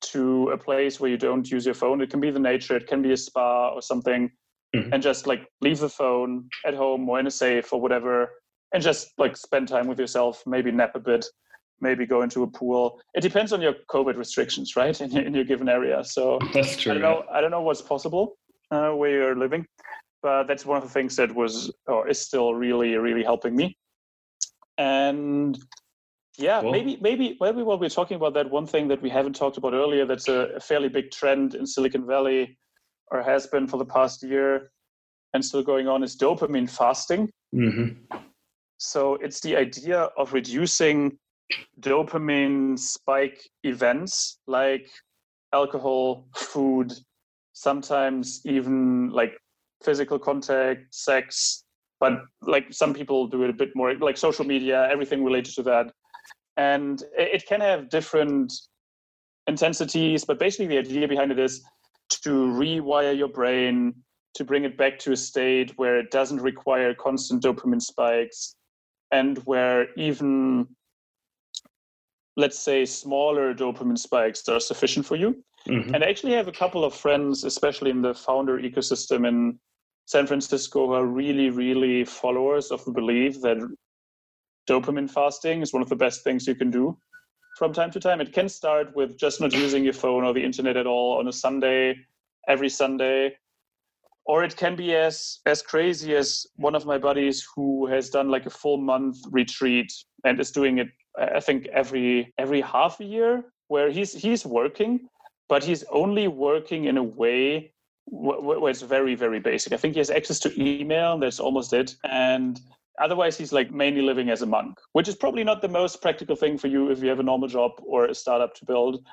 to 0.03 0.51
a 0.51 0.59
place 0.59 1.01
where 1.01 1.11
you 1.11 1.17
don't 1.17 1.51
use 1.51 1.65
your 1.65 1.75
phone. 1.75 2.01
It 2.01 2.11
can 2.11 2.21
be 2.21 2.31
the 2.31 2.39
nature, 2.39 2.77
it 2.77 2.87
can 2.87 3.03
be 3.03 3.13
a 3.13 3.17
spa 3.17 3.71
or 3.71 3.83
something, 3.83 4.31
mm-hmm. 4.75 4.93
and 4.93 5.03
just 5.03 5.27
like 5.27 5.47
leave 5.61 5.81
the 5.81 5.89
phone 5.89 6.49
at 6.67 6.75
home 6.75 7.09
or 7.09 7.19
in 7.19 7.27
a 7.27 7.31
safe 7.31 7.73
or 7.73 7.81
whatever, 7.81 8.31
and 8.73 8.83
just 8.83 9.13
like 9.19 9.37
spend 9.37 9.69
time 9.69 9.87
with 9.87 9.99
yourself, 9.99 10.43
maybe 10.47 10.71
nap 10.71 10.95
a 10.95 11.01
bit 11.01 11.27
maybe 11.81 12.07
go 12.07 12.23
into 12.23 12.43
a 12.43 12.47
pool. 12.47 13.01
It 13.15 13.21
depends 13.21 13.53
on 13.53 13.61
your 13.61 13.75
COVID 13.91 14.17
restrictions, 14.17 14.77
right, 14.77 14.99
in 15.01 15.11
your, 15.11 15.23
in 15.25 15.35
your 15.35 15.45
given 15.45 15.69
area. 15.69 16.05
So 16.05 16.39
that's 16.53 16.77
true. 16.77 16.93
I 16.93 16.95
don't 16.95 17.03
know. 17.03 17.25
I 17.33 17.41
don't 17.41 17.51
know 17.51 17.63
what's 17.63 17.83
possible 17.83 18.37
uh, 18.71 18.91
where 18.91 19.11
you're 19.11 19.37
living, 19.37 19.67
but 20.23 20.45
that's 20.45 20.65
one 20.65 20.77
of 20.77 20.83
the 20.83 20.91
things 20.91 21.17
that 21.17 21.35
was 21.35 21.73
or 21.87 22.09
is 22.09 22.21
still 22.21 22.55
really, 22.55 22.97
really 22.97 23.23
helping 23.23 23.55
me. 23.55 23.77
And 24.79 25.59
yeah, 26.37 26.61
cool. 26.61 26.73
maybe, 26.73 26.99
maybe, 27.01 27.37
maybe 27.41 27.63
while 27.63 27.79
we're 27.79 27.89
talking 27.89 28.17
about 28.17 28.35
that, 28.35 28.51
one 28.51 28.67
thing 28.67 28.89
that 28.89 29.01
we 29.01 29.11
haven't 29.11 29.37
talked 29.37 29.57
about 29.57 29.73
earlier 29.73 30.05
that's 30.05 30.29
a, 30.29 30.49
a 30.57 30.61
fairly 30.61 30.89
big 30.89 31.11
trend 31.11 31.55
in 31.55 31.65
Silicon 31.67 32.07
Valley, 32.07 32.59
or 33.11 33.23
has 33.23 33.47
been 33.47 33.69
for 33.69 33.77
the 33.77 33.85
past 33.85 34.23
year, 34.23 34.73
and 35.33 35.45
still 35.45 35.63
going 35.63 35.87
on, 35.87 36.03
is 36.03 36.17
dopamine 36.17 36.69
fasting. 36.69 37.31
Mm-hmm. 37.55 38.17
So 38.79 39.15
it's 39.17 39.41
the 39.41 39.57
idea 39.57 40.09
of 40.17 40.33
reducing 40.33 41.17
dopamine 41.81 42.79
spike 42.79 43.49
events 43.63 44.39
like 44.47 44.89
alcohol, 45.53 46.27
food, 46.35 46.93
sometimes 47.53 48.41
even 48.45 49.11
like 49.11 49.33
physical 49.83 50.19
contact, 50.19 50.95
sex, 50.95 51.65
but 52.01 52.13
like 52.43 52.67
some 52.73 52.93
people 52.93 53.27
do 53.27 53.43
it 53.45 53.51
a 53.51 53.53
bit 53.53 53.71
more 53.75 53.95
like 53.95 54.17
social 54.17 54.45
media, 54.45 54.89
everything 54.91 55.25
related 55.25 55.55
to 55.55 55.63
that. 55.63 55.93
And 56.57 57.03
it 57.17 57.47
can 57.47 57.61
have 57.61 57.89
different 57.89 58.53
intensities, 59.47 60.25
but 60.25 60.39
basically 60.39 60.67
the 60.67 60.79
idea 60.79 61.09
behind 61.09 61.33
it 61.33 61.39
is 61.39 61.63
to 62.23 62.31
rewire 62.31 63.17
your 63.17 63.29
brain 63.29 63.95
to 64.35 64.45
bring 64.45 64.65
it 64.65 64.77
back 64.77 64.99
to 64.99 65.13
a 65.13 65.17
state 65.17 65.73
where 65.77 65.99
it 65.99 66.11
doesn't 66.11 66.41
require 66.41 66.93
constant 66.95 67.43
dopamine 67.43 67.81
spikes 67.81 68.57
and 69.13 69.39
where 69.45 69.87
even 69.97 70.67
let's 72.37 72.59
say 72.59 72.85
smaller 72.85 73.55
dopamine 73.55 73.99
spikes 73.99 74.43
that 74.43 74.55
are 74.55 74.61
sufficient 74.61 75.07
for 75.07 75.17
you. 75.17 75.43
Mm-hmm. 75.69 75.95
and 75.95 76.05
i 76.05 76.09
actually 76.09 76.33
have 76.33 76.47
a 76.47 76.53
couple 76.53 76.85
of 76.85 76.95
friends 76.95 77.45
especially 77.45 77.91
in 77.91 78.03
the 78.03 78.13
founder 78.13 78.59
ecosystem 78.59 79.27
in 79.27 79.59
san 80.05 80.27
francisco 80.27 80.87
who 80.89 80.93
are 80.93 81.07
really 81.07 81.49
really 81.49 82.05
followers 82.05 82.71
of 82.71 82.85
the 82.85 82.93
belief 82.93 83.41
that 83.41 83.57
dopamine 84.69 85.11
fasting 85.11 85.63
is 85.63 85.73
one 85.73 85.81
of 85.81 85.89
the 85.89 85.97
best 85.97 86.23
things 86.23 86.47
you 86.47 86.55
can 86.55 86.71
do 86.71 86.97
from 87.57 87.73
time 87.73 87.91
to 87.93 88.01
time. 88.01 88.21
It 88.21 88.33
can 88.33 88.49
start 88.49 88.95
with 88.97 89.17
just 89.19 89.41
not 89.41 89.53
using 89.53 89.85
your 89.85 89.93
phone 89.93 90.25
or 90.25 90.33
the 90.33 90.45
internet 90.45 90.77
at 90.77 90.87
all 90.87 91.19
on 91.19 91.29
a 91.29 91.33
sunday 91.33 91.97
every 92.49 92.69
sunday. 92.69 93.37
Or 94.27 94.43
it 94.43 94.57
can 94.57 94.75
be 94.75 94.95
as 94.95 95.41
as 95.47 95.63
crazy 95.63 96.17
as 96.17 96.47
one 96.57 96.75
of 96.75 96.87
my 96.87 96.99
buddies 96.99 97.47
who 97.55 97.87
has 97.87 98.09
done 98.09 98.29
like 98.31 98.47
a 98.47 98.51
full 98.51 98.79
month 98.79 99.19
retreat 99.31 99.93
and 100.25 100.41
is 100.41 100.51
doing 100.51 100.79
it 100.79 100.89
I 101.19 101.41
think 101.41 101.67
every 101.69 102.33
every 102.39 102.61
half 102.61 103.01
a 103.01 103.05
year 103.05 103.45
where 103.69 103.91
he's 103.91 104.13
he's 104.13 104.45
working, 104.45 105.09
but 105.49 105.63
he's 105.63 105.85
only 105.85 106.29
working 106.29 106.85
in 106.87 106.97
a 106.97 107.03
way 107.03 107.73
where 108.07 108.71
it's 108.71 108.83
very 108.83 109.15
very 109.15 109.41
basic. 109.41 109.73
I 109.73 109.77
think 109.77 109.95
he 109.95 110.01
has 110.01 110.11
access 110.11 110.39
to 110.41 110.61
email. 110.61 111.19
That's 111.19 111.41
almost 111.41 111.73
it, 111.73 111.95
and 112.05 112.61
otherwise 113.01 113.39
he's 113.39 113.53
like 113.53 113.71
mainly 113.71 114.03
living 114.03 114.31
as 114.31 114.43
a 114.43 114.47
monk, 114.47 114.79
which 114.93 115.09
is 115.09 115.15
probably 115.15 115.45
not 115.45 115.63
the 115.63 115.69
most 115.69 116.03
practical 116.03 116.37
thing 116.37 116.59
for 116.59 116.69
you 116.69 116.91
if 116.91 117.03
you 117.03 117.09
have 117.09 117.21
a 117.21 117.25
normal 117.25 117.49
job 117.49 117.73
or 117.85 118.07
a 118.07 118.15
startup 118.15 118.55
to 118.57 118.65
build. 118.65 119.05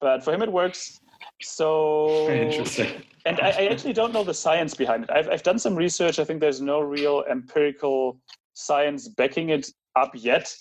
But 0.00 0.24
for 0.24 0.32
him 0.32 0.42
it 0.42 0.50
works. 0.50 0.98
So 1.42 2.30
interesting. 2.30 3.02
And 3.26 3.38
I, 3.40 3.50
I 3.50 3.66
actually 3.66 3.92
don't 3.92 4.14
know 4.14 4.24
the 4.24 4.34
science 4.34 4.74
behind 4.74 5.04
it. 5.04 5.10
I've 5.10 5.28
I've 5.28 5.42
done 5.42 5.58
some 5.58 5.76
research. 5.76 6.18
I 6.18 6.24
think 6.24 6.40
there's 6.40 6.62
no 6.62 6.80
real 6.80 7.24
empirical 7.30 8.18
science 8.54 9.08
backing 9.08 9.50
it 9.50 9.70
up 9.94 10.12
yet 10.14 10.54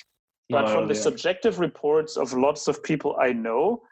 but 0.49 0.69
from 0.69 0.87
the 0.87 0.95
subjective 0.95 1.59
reports 1.59 2.17
of 2.17 2.33
lots 2.33 2.67
of 2.67 2.81
people 2.83 3.15
I 3.21 3.33
know, 3.33 3.83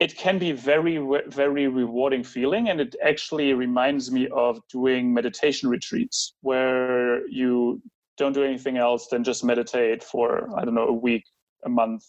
it 0.00 0.16
can 0.16 0.38
be 0.38 0.52
very, 0.52 0.98
very 1.28 1.68
rewarding 1.68 2.24
feeling. 2.24 2.68
And 2.68 2.80
it 2.80 2.96
actually 3.04 3.52
reminds 3.52 4.10
me 4.10 4.28
of 4.28 4.60
doing 4.68 5.12
meditation 5.12 5.68
retreats 5.68 6.34
where 6.40 7.26
you 7.28 7.82
don't 8.16 8.32
do 8.32 8.42
anything 8.42 8.78
else 8.78 9.08
than 9.08 9.22
just 9.22 9.44
meditate 9.44 10.02
for, 10.02 10.48
I 10.58 10.64
don't 10.64 10.74
know, 10.74 10.88
a 10.88 10.92
week, 10.92 11.24
a 11.64 11.68
month. 11.68 12.04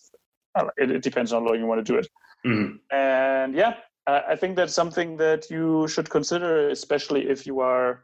It, 0.77 0.91
it 0.91 1.03
depends 1.03 1.33
on 1.33 1.43
how 1.43 1.49
long 1.49 1.59
you 1.59 1.65
want 1.65 1.85
to 1.85 1.91
do 1.93 1.99
it. 1.99 2.07
Mm-hmm. 2.45 2.95
And 2.95 3.53
yeah, 3.53 3.75
I 4.07 4.37
think 4.37 4.55
that's 4.55 4.73
something 4.73 5.17
that 5.17 5.49
you 5.49 5.87
should 5.89 6.09
consider, 6.09 6.69
especially 6.69 7.27
if 7.27 7.45
you 7.45 7.59
are 7.59 8.03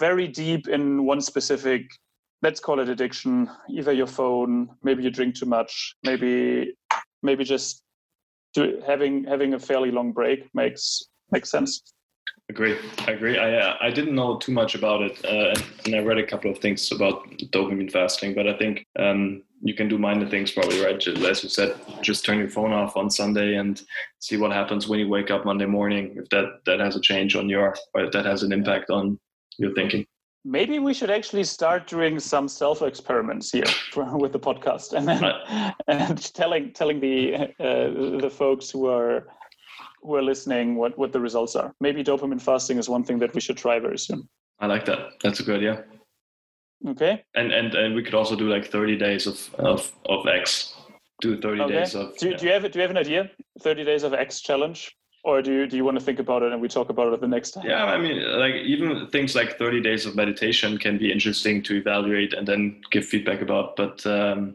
very 0.00 0.26
deep 0.26 0.68
in 0.68 1.04
one 1.04 1.20
specific 1.20 1.82
let's 2.42 2.60
call 2.60 2.80
it 2.80 2.88
addiction. 2.88 3.48
Either 3.70 3.92
your 3.92 4.06
phone 4.06 4.68
maybe 4.82 5.02
you 5.02 5.10
drink 5.10 5.34
too 5.34 5.46
much 5.46 5.94
maybe 6.02 6.74
maybe 7.22 7.44
just 7.44 7.82
having 8.86 9.24
having 9.24 9.54
a 9.54 9.58
fairly 9.58 9.90
long 9.90 10.12
break 10.12 10.48
makes 10.54 11.02
makes 11.30 11.50
sense. 11.50 11.82
Agree. 12.50 12.76
I 13.06 13.12
agree. 13.12 13.38
I 13.38 13.54
uh, 13.54 13.76
i 13.80 13.90
didn't 13.90 14.14
know 14.14 14.36
too 14.36 14.52
much 14.52 14.74
about 14.74 15.00
it 15.02 15.24
uh, 15.24 15.54
and 15.84 15.94
i 15.94 16.00
read 16.00 16.18
a 16.18 16.26
couple 16.26 16.50
of 16.50 16.58
things 16.58 16.90
about 16.92 17.28
dopamine 17.54 17.90
fasting 17.90 18.34
but 18.34 18.46
i 18.46 18.56
think 18.58 18.84
um, 18.98 19.42
you 19.62 19.74
can 19.74 19.88
do 19.88 19.96
minor 19.96 20.28
things 20.28 20.50
probably 20.50 20.84
right? 20.84 21.06
As 21.06 21.42
you 21.42 21.48
said 21.48 21.76
just 22.02 22.24
turn 22.24 22.38
your 22.38 22.50
phone 22.50 22.72
off 22.72 22.96
on 22.96 23.10
sunday 23.10 23.54
and 23.54 23.80
see 24.18 24.36
what 24.36 24.52
happens 24.52 24.88
when 24.88 24.98
you 24.98 25.08
wake 25.08 25.30
up 25.30 25.46
monday 25.46 25.66
morning 25.66 26.14
if 26.16 26.28
that 26.30 26.46
that 26.66 26.80
has 26.80 26.96
a 26.96 27.00
change 27.00 27.36
on 27.36 27.48
your 27.48 27.74
or 27.94 28.04
if 28.04 28.12
that 28.12 28.26
has 28.26 28.42
an 28.42 28.52
impact 28.52 28.90
on 28.90 29.18
your 29.58 29.72
thinking 29.74 30.04
maybe 30.44 30.78
we 30.78 30.94
should 30.94 31.10
actually 31.10 31.44
start 31.44 31.86
doing 31.86 32.18
some 32.18 32.48
self 32.48 32.82
experiments 32.82 33.50
here 33.50 33.66
for, 33.92 34.16
with 34.22 34.32
the 34.32 34.40
podcast 34.40 34.92
and 34.92 35.06
then 35.06 35.24
and 35.88 36.34
telling 36.34 36.72
telling 36.72 37.00
the 37.00 37.34
uh, 37.34 38.18
the 38.20 38.30
folks 38.30 38.70
who 38.70 38.88
are 38.88 39.28
who 40.02 40.14
are 40.14 40.22
listening 40.22 40.76
what 40.76 40.96
what 40.98 41.12
the 41.12 41.20
results 41.20 41.56
are. 41.56 41.74
Maybe 41.80 42.02
dopamine 42.02 42.42
fasting 42.42 42.78
is 42.78 42.88
one 42.88 43.04
thing 43.04 43.18
that 43.20 43.34
we 43.34 43.40
should 43.40 43.56
try 43.56 43.78
very 43.78 43.98
soon. 43.98 44.28
I 44.60 44.66
like 44.66 44.84
that. 44.86 44.98
That's 45.22 45.40
a 45.40 45.42
good 45.42 45.56
idea. 45.56 45.84
Okay. 46.88 47.24
And 47.34 47.52
and 47.52 47.74
and 47.74 47.94
we 47.94 48.02
could 48.02 48.14
also 48.14 48.36
do 48.36 48.48
like 48.48 48.66
30 48.66 48.98
days 48.98 49.26
of 49.26 49.54
of 49.58 49.92
of 50.06 50.26
x. 50.26 50.74
Do 51.20 51.40
30 51.40 51.60
okay. 51.60 51.72
days 51.72 51.94
of 51.94 52.16
do, 52.18 52.30
yeah. 52.30 52.36
do 52.36 52.46
you 52.46 52.52
have 52.52 52.62
do 52.70 52.78
you 52.78 52.82
have 52.82 52.90
an 52.90 52.98
idea? 52.98 53.30
30 53.60 53.84
days 53.84 54.02
of 54.02 54.12
x 54.12 54.40
challenge 54.40 54.96
or 55.24 55.40
do 55.40 55.52
you 55.52 55.66
do 55.66 55.76
you 55.76 55.84
want 55.84 55.98
to 55.98 56.04
think 56.04 56.18
about 56.18 56.42
it 56.42 56.52
and 56.52 56.60
we 56.60 56.68
talk 56.68 56.88
about 56.88 57.12
it 57.12 57.20
the 57.20 57.28
next 57.28 57.52
time 57.52 57.64
yeah 57.66 57.84
i 57.84 57.98
mean 57.98 58.22
like 58.38 58.54
even 58.54 59.06
things 59.08 59.34
like 59.34 59.58
30 59.58 59.80
days 59.80 60.06
of 60.06 60.16
meditation 60.16 60.78
can 60.78 60.98
be 60.98 61.12
interesting 61.12 61.62
to 61.62 61.76
evaluate 61.76 62.32
and 62.34 62.46
then 62.46 62.80
give 62.90 63.04
feedback 63.04 63.40
about 63.40 63.76
but 63.76 64.04
um, 64.06 64.54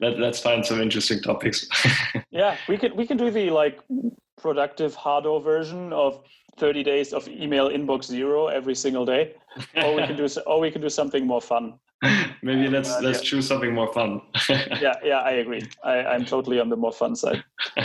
Let, 0.00 0.18
let's 0.18 0.40
find 0.40 0.64
some 0.64 0.80
interesting 0.80 1.20
topics. 1.20 1.66
yeah, 2.30 2.56
we 2.68 2.78
can 2.78 2.94
we 2.96 3.06
can 3.06 3.16
do 3.16 3.30
the 3.30 3.50
like 3.50 3.78
productive 4.40 4.94
hardo 4.94 5.38
version 5.38 5.92
of 5.92 6.22
30 6.58 6.82
days 6.82 7.12
of 7.12 7.28
email 7.28 7.68
inbox 7.68 8.04
zero 8.04 8.48
every 8.48 8.74
single 8.74 9.04
day, 9.04 9.34
or 9.76 9.94
we 9.94 10.06
can 10.06 10.16
do 10.16 10.26
or 10.46 10.60
we 10.60 10.70
can 10.70 10.80
do 10.80 10.88
something 10.88 11.26
more 11.26 11.40
fun. 11.40 11.74
Maybe 12.42 12.68
let's 12.68 12.90
uh, 12.90 13.00
let's 13.02 13.20
yeah. 13.20 13.30
choose 13.30 13.46
something 13.46 13.72
more 13.72 13.92
fun. 13.92 14.20
yeah, 14.48 14.94
yeah, 15.02 15.20
I 15.20 15.32
agree. 15.32 15.62
I, 15.82 16.04
I'm 16.04 16.24
totally 16.24 16.60
on 16.60 16.68
the 16.68 16.76
more 16.76 16.92
fun 16.92 17.16
side. 17.16 17.42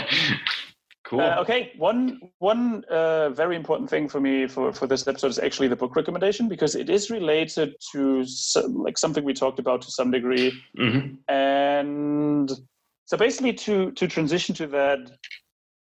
Cool. 1.10 1.22
Uh, 1.22 1.40
okay, 1.40 1.72
one 1.76 2.20
one 2.38 2.84
uh, 2.84 3.30
very 3.30 3.56
important 3.56 3.90
thing 3.90 4.08
for 4.08 4.20
me 4.20 4.46
for, 4.46 4.72
for 4.72 4.86
this 4.86 5.08
episode 5.08 5.26
is 5.26 5.40
actually 5.40 5.66
the 5.66 5.74
book 5.74 5.96
recommendation 5.96 6.48
because 6.48 6.76
it 6.76 6.88
is 6.88 7.10
related 7.10 7.74
to 7.90 8.24
some, 8.24 8.84
like 8.84 8.96
something 8.96 9.24
we 9.24 9.34
talked 9.34 9.58
about 9.58 9.82
to 9.82 9.90
some 9.90 10.12
degree, 10.12 10.52
mm-hmm. 10.78 11.16
and 11.28 12.52
so 13.06 13.16
basically 13.16 13.52
to 13.54 13.90
to 13.90 14.06
transition 14.06 14.54
to 14.54 14.68
that, 14.68 15.00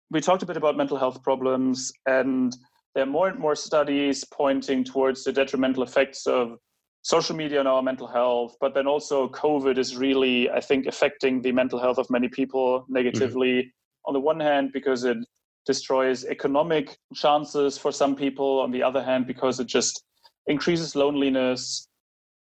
we 0.10 0.20
talked 0.20 0.42
a 0.42 0.48
bit 0.48 0.58
about 0.58 0.76
mental 0.76 0.98
health 0.98 1.22
problems, 1.22 1.94
and 2.08 2.58
there 2.96 3.04
are 3.04 3.14
more 3.18 3.28
and 3.28 3.38
more 3.38 3.56
studies 3.56 4.24
pointing 4.34 4.84
towards 4.84 5.24
the 5.24 5.32
detrimental 5.32 5.84
effects 5.84 6.26
of 6.26 6.58
social 7.04 7.36
media 7.36 7.60
on 7.60 7.68
our 7.68 7.84
mental 7.84 8.08
health, 8.08 8.56
but 8.60 8.74
then 8.74 8.88
also 8.88 9.30
COVID 9.30 9.78
is 9.78 9.96
really, 9.96 10.50
I 10.50 10.60
think, 10.60 10.88
affecting 10.88 11.44
the 11.44 11.52
mental 11.52 11.78
health 11.78 12.00
of 12.00 12.10
many 12.10 12.30
people 12.30 12.84
negatively. 12.90 13.54
Mm-hmm 13.54 13.70
on 14.10 14.14
the 14.14 14.20
one 14.20 14.40
hand 14.40 14.72
because 14.74 15.04
it 15.04 15.18
destroys 15.66 16.26
economic 16.26 16.98
chances 17.14 17.78
for 17.78 17.92
some 17.92 18.16
people 18.16 18.60
on 18.60 18.72
the 18.72 18.82
other 18.82 19.04
hand 19.04 19.28
because 19.28 19.60
it 19.60 19.68
just 19.68 20.04
increases 20.48 20.96
loneliness 20.96 21.88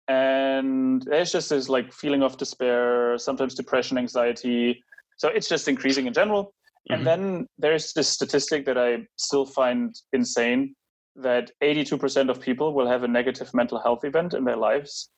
and 0.09 1.03
there's 1.07 1.33
just 1.33 1.49
this 1.49 1.71
like 1.71 1.91
feeling 1.91 2.23
of 2.23 2.37
despair 2.37 3.17
sometimes 3.17 3.55
depression 3.55 3.97
anxiety. 3.97 4.79
So 5.17 5.29
it's 5.29 5.49
just 5.49 5.69
increasing 5.69 6.07
in 6.07 6.13
general. 6.13 6.45
Mm-hmm. 6.45 6.95
and 6.95 7.07
then 7.07 7.47
there's 7.57 7.95
this 7.95 8.09
statistic 8.09 8.67
that 8.67 8.77
i 8.77 8.99
still 9.17 9.47
find 9.47 9.95
insane 10.13 10.75
that 11.17 11.51
82% 11.63 12.29
of 12.29 12.39
people 12.39 12.75
will 12.75 12.87
have 12.87 13.05
a 13.05 13.09
negative 13.09 13.49
mental 13.55 13.79
health 13.81 14.05
event 14.05 14.35
in 14.35 14.45
their 14.45 14.59
lives. 14.59 15.09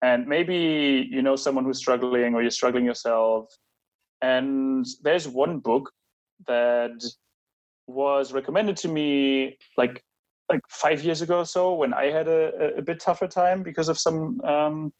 And 0.00 0.28
maybe 0.28 1.08
you 1.10 1.22
know 1.22 1.34
someone 1.34 1.64
who's 1.64 1.78
struggling 1.78 2.34
or 2.34 2.42
you're 2.42 2.58
struggling 2.60 2.84
yourself 2.84 3.46
and 4.22 4.86
there's 5.02 5.28
one 5.28 5.58
book 5.58 5.90
that 6.46 7.02
was 7.86 8.32
recommended 8.32 8.76
to 8.76 8.88
me 8.88 9.56
like 9.76 10.02
like 10.50 10.60
five 10.68 11.02
years 11.02 11.20
ago 11.20 11.40
or 11.40 11.44
so 11.44 11.74
when 11.74 11.92
I 11.92 12.06
had 12.06 12.26
a, 12.26 12.76
a 12.78 12.82
bit 12.82 13.00
tougher 13.00 13.26
time 13.26 13.62
because 13.62 13.88
of 13.88 13.98
some 13.98 14.40
um, 14.42 14.92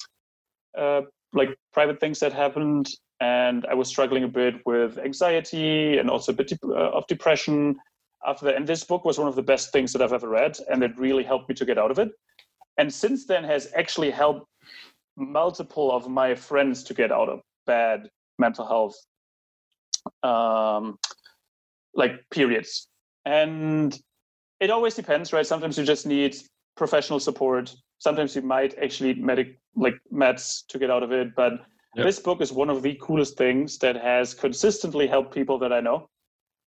uh, 0.76 1.02
like 1.32 1.56
private 1.72 2.00
things 2.00 2.20
that 2.20 2.32
happened, 2.32 2.88
and 3.20 3.66
I 3.66 3.74
was 3.74 3.88
struggling 3.88 4.24
a 4.24 4.28
bit 4.28 4.56
with 4.66 4.98
anxiety 4.98 5.98
and 5.98 6.10
also 6.10 6.32
a 6.32 6.34
bit 6.34 6.48
de- 6.48 6.58
uh, 6.66 6.90
of 6.90 7.06
depression 7.06 7.76
after 8.26 8.44
that. 8.46 8.56
And 8.56 8.66
this 8.66 8.84
book 8.84 9.04
was 9.04 9.18
one 9.18 9.28
of 9.28 9.36
the 9.36 9.42
best 9.42 9.72
things 9.72 9.92
that 9.92 10.02
I've 10.02 10.12
ever 10.12 10.28
read, 10.28 10.58
and 10.70 10.82
it 10.82 10.98
really 10.98 11.24
helped 11.24 11.48
me 11.48 11.54
to 11.56 11.64
get 11.64 11.78
out 11.78 11.90
of 11.90 11.98
it. 11.98 12.10
And 12.76 12.92
since 12.92 13.26
then, 13.26 13.44
has 13.44 13.68
actually 13.74 14.10
helped 14.10 14.46
multiple 15.16 15.90
of 15.90 16.08
my 16.08 16.34
friends 16.34 16.82
to 16.84 16.94
get 16.94 17.10
out 17.10 17.28
of 17.28 17.40
bad 17.66 18.08
mental 18.38 18.66
health 18.66 18.96
um, 20.22 20.98
like 21.94 22.24
periods. 22.30 22.88
And 23.24 23.98
it 24.60 24.70
always 24.70 24.94
depends, 24.94 25.32
right? 25.32 25.46
Sometimes 25.46 25.78
you 25.78 25.84
just 25.84 26.06
need 26.06 26.36
professional 26.76 27.20
support. 27.20 27.74
Sometimes 27.98 28.34
you 28.34 28.42
might 28.42 28.76
actually 28.78 29.14
need 29.14 29.22
medic 29.22 29.58
like 29.76 29.98
meds 30.12 30.66
to 30.68 30.78
get 30.78 30.90
out 30.90 31.02
of 31.02 31.12
it. 31.12 31.34
But 31.34 31.52
yep. 31.96 32.06
this 32.06 32.18
book 32.18 32.40
is 32.40 32.52
one 32.52 32.70
of 32.70 32.82
the 32.82 32.98
coolest 33.00 33.36
things 33.36 33.78
that 33.78 33.96
has 33.96 34.34
consistently 34.34 35.06
helped 35.06 35.34
people 35.34 35.58
that 35.58 35.72
I 35.72 35.80
know 35.80 36.08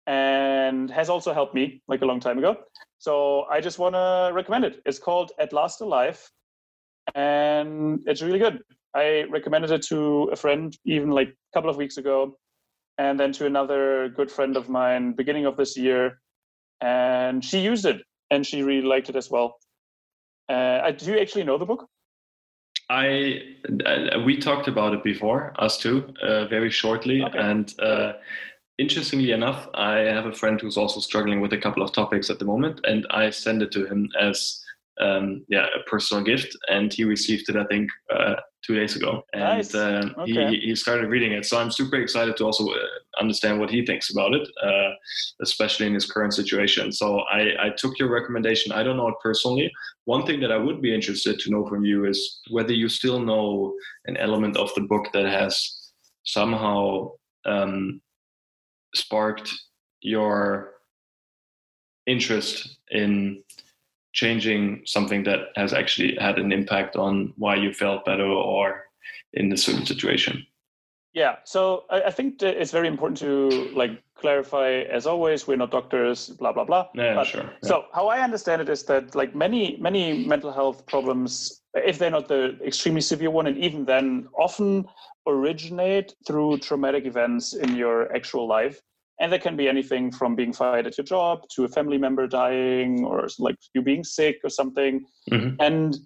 and 0.06 0.90
has 0.90 1.08
also 1.08 1.34
helped 1.34 1.54
me 1.54 1.82
like 1.88 2.02
a 2.02 2.06
long 2.06 2.20
time 2.20 2.38
ago. 2.38 2.56
So 2.98 3.44
I 3.50 3.60
just 3.60 3.78
want 3.78 3.94
to 3.94 4.30
recommend 4.32 4.64
it. 4.64 4.80
It's 4.86 4.98
called 4.98 5.32
At 5.38 5.52
Last 5.52 5.80
a 5.80 5.84
Life 5.84 6.30
and 7.14 8.02
it's 8.06 8.22
really 8.22 8.38
good. 8.38 8.62
I 8.96 9.24
recommended 9.24 9.70
it 9.70 9.82
to 9.88 10.30
a 10.32 10.36
friend 10.36 10.74
even 10.86 11.10
like 11.10 11.28
a 11.28 11.52
couple 11.54 11.68
of 11.68 11.76
weeks 11.76 11.98
ago 11.98 12.38
and 12.96 13.20
then 13.20 13.32
to 13.32 13.44
another 13.44 14.08
good 14.08 14.30
friend 14.30 14.56
of 14.56 14.68
mine 14.68 15.12
beginning 15.12 15.44
of 15.44 15.56
this 15.56 15.76
year 15.76 16.20
and 16.80 17.44
she 17.44 17.60
used 17.60 17.84
it 17.84 18.00
and 18.30 18.46
she 18.46 18.62
really 18.62 18.86
liked 18.86 19.10
it 19.10 19.16
as 19.16 19.30
well 19.30 19.58
uh, 20.48 20.90
do 20.92 21.12
you 21.12 21.18
actually 21.18 21.44
know 21.44 21.58
the 21.58 21.66
book 21.66 21.86
i 22.88 23.40
uh, 23.84 24.20
we 24.24 24.36
talked 24.36 24.68
about 24.68 24.94
it 24.94 25.02
before 25.04 25.52
us 25.58 25.76
two 25.76 26.14
uh, 26.22 26.46
very 26.46 26.70
shortly 26.70 27.22
okay. 27.22 27.38
and 27.38 27.74
uh, 27.80 28.12
interestingly 28.78 29.32
enough 29.32 29.68
i 29.74 29.96
have 29.98 30.26
a 30.26 30.32
friend 30.32 30.60
who's 30.60 30.76
also 30.76 31.00
struggling 31.00 31.40
with 31.40 31.52
a 31.52 31.58
couple 31.58 31.82
of 31.82 31.92
topics 31.92 32.30
at 32.30 32.38
the 32.38 32.44
moment 32.44 32.80
and 32.84 33.06
i 33.10 33.28
send 33.28 33.62
it 33.62 33.70
to 33.72 33.86
him 33.86 34.08
as 34.18 34.62
um, 35.00 35.44
yeah, 35.48 35.66
a 35.66 35.82
personal 35.88 36.24
gift, 36.24 36.56
and 36.68 36.92
he 36.92 37.04
received 37.04 37.48
it, 37.48 37.56
I 37.56 37.64
think, 37.64 37.90
uh, 38.14 38.36
two 38.64 38.74
days 38.74 38.96
ago, 38.96 39.22
and 39.32 39.42
nice. 39.42 39.74
uh, 39.74 40.08
okay. 40.18 40.50
he 40.50 40.60
he 40.60 40.74
started 40.74 41.08
reading 41.08 41.32
it. 41.32 41.44
So 41.44 41.58
I'm 41.58 41.70
super 41.70 41.96
excited 41.96 42.36
to 42.36 42.44
also 42.44 42.66
uh, 42.66 42.78
understand 43.20 43.60
what 43.60 43.70
he 43.70 43.84
thinks 43.84 44.10
about 44.10 44.34
it, 44.34 44.48
uh, 44.62 44.90
especially 45.42 45.86
in 45.86 45.94
his 45.94 46.10
current 46.10 46.34
situation. 46.34 46.92
So 46.92 47.20
I, 47.30 47.66
I 47.66 47.70
took 47.76 47.98
your 47.98 48.08
recommendation. 48.08 48.72
I 48.72 48.82
don't 48.82 48.96
know 48.96 49.08
it 49.08 49.14
personally. 49.22 49.70
One 50.04 50.24
thing 50.26 50.40
that 50.40 50.52
I 50.52 50.56
would 50.56 50.80
be 50.80 50.94
interested 50.94 51.38
to 51.38 51.50
know 51.50 51.66
from 51.66 51.84
you 51.84 52.06
is 52.06 52.40
whether 52.50 52.72
you 52.72 52.88
still 52.88 53.20
know 53.20 53.74
an 54.06 54.16
element 54.16 54.56
of 54.56 54.74
the 54.74 54.82
book 54.82 55.12
that 55.12 55.26
has 55.26 55.92
somehow 56.24 57.10
um, 57.44 58.00
sparked 58.94 59.52
your 60.00 60.72
interest 62.06 62.78
in 62.90 63.42
changing 64.16 64.82
something 64.86 65.22
that 65.24 65.40
has 65.54 65.72
actually 65.72 66.16
had 66.16 66.38
an 66.38 66.50
impact 66.50 66.96
on 66.96 67.32
why 67.36 67.54
you 67.54 67.72
felt 67.72 68.04
better 68.04 68.26
or 68.26 68.84
in 69.34 69.52
a 69.52 69.56
certain 69.56 69.86
situation? 69.86 70.44
Yeah 71.12 71.36
so 71.44 71.84
i, 71.88 72.10
think 72.10 72.42
it's 72.42 72.72
very 72.72 72.88
important 72.88 73.16
to 73.18 73.70
like 73.74 73.92
clarify 74.20 74.70
as 74.98 75.06
always 75.06 75.46
we're 75.46 75.56
not 75.56 75.70
doctors 75.70 76.28
blah 76.40 76.52
blah 76.52 76.64
blah. 76.64 76.88
Yeah 76.94 77.14
but, 77.14 77.26
sure 77.26 77.44
yeah. 77.44 77.68
so 77.68 77.84
how 77.94 78.08
i 78.08 78.20
understand 78.20 78.60
it 78.60 78.68
is 78.68 78.82
that 78.84 79.14
like 79.14 79.34
many 79.34 79.78
many 79.80 80.26
mental 80.26 80.52
health 80.52 80.84
problems 80.84 81.62
if 81.74 81.98
they're 81.98 82.16
not 82.18 82.28
the 82.28 82.58
extremely 82.70 83.00
severe 83.00 83.30
one 83.30 83.46
and 83.46 83.56
even 83.56 83.86
then 83.86 84.28
often 84.38 84.84
originate 85.26 86.14
through 86.26 86.58
traumatic 86.58 87.06
events 87.06 87.54
in 87.54 87.74
your 87.74 88.14
actual 88.14 88.46
life 88.46 88.82
and 89.20 89.32
that 89.32 89.42
can 89.42 89.56
be 89.56 89.68
anything 89.68 90.12
from 90.12 90.34
being 90.34 90.52
fired 90.52 90.86
at 90.86 90.98
your 90.98 91.04
job 91.04 91.40
to 91.54 91.64
a 91.64 91.68
family 91.68 91.98
member 91.98 92.26
dying 92.26 93.04
or 93.04 93.26
like 93.38 93.56
you 93.74 93.82
being 93.82 94.04
sick 94.04 94.38
or 94.44 94.50
something 94.50 95.04
mm-hmm. 95.30 95.54
and 95.60 95.98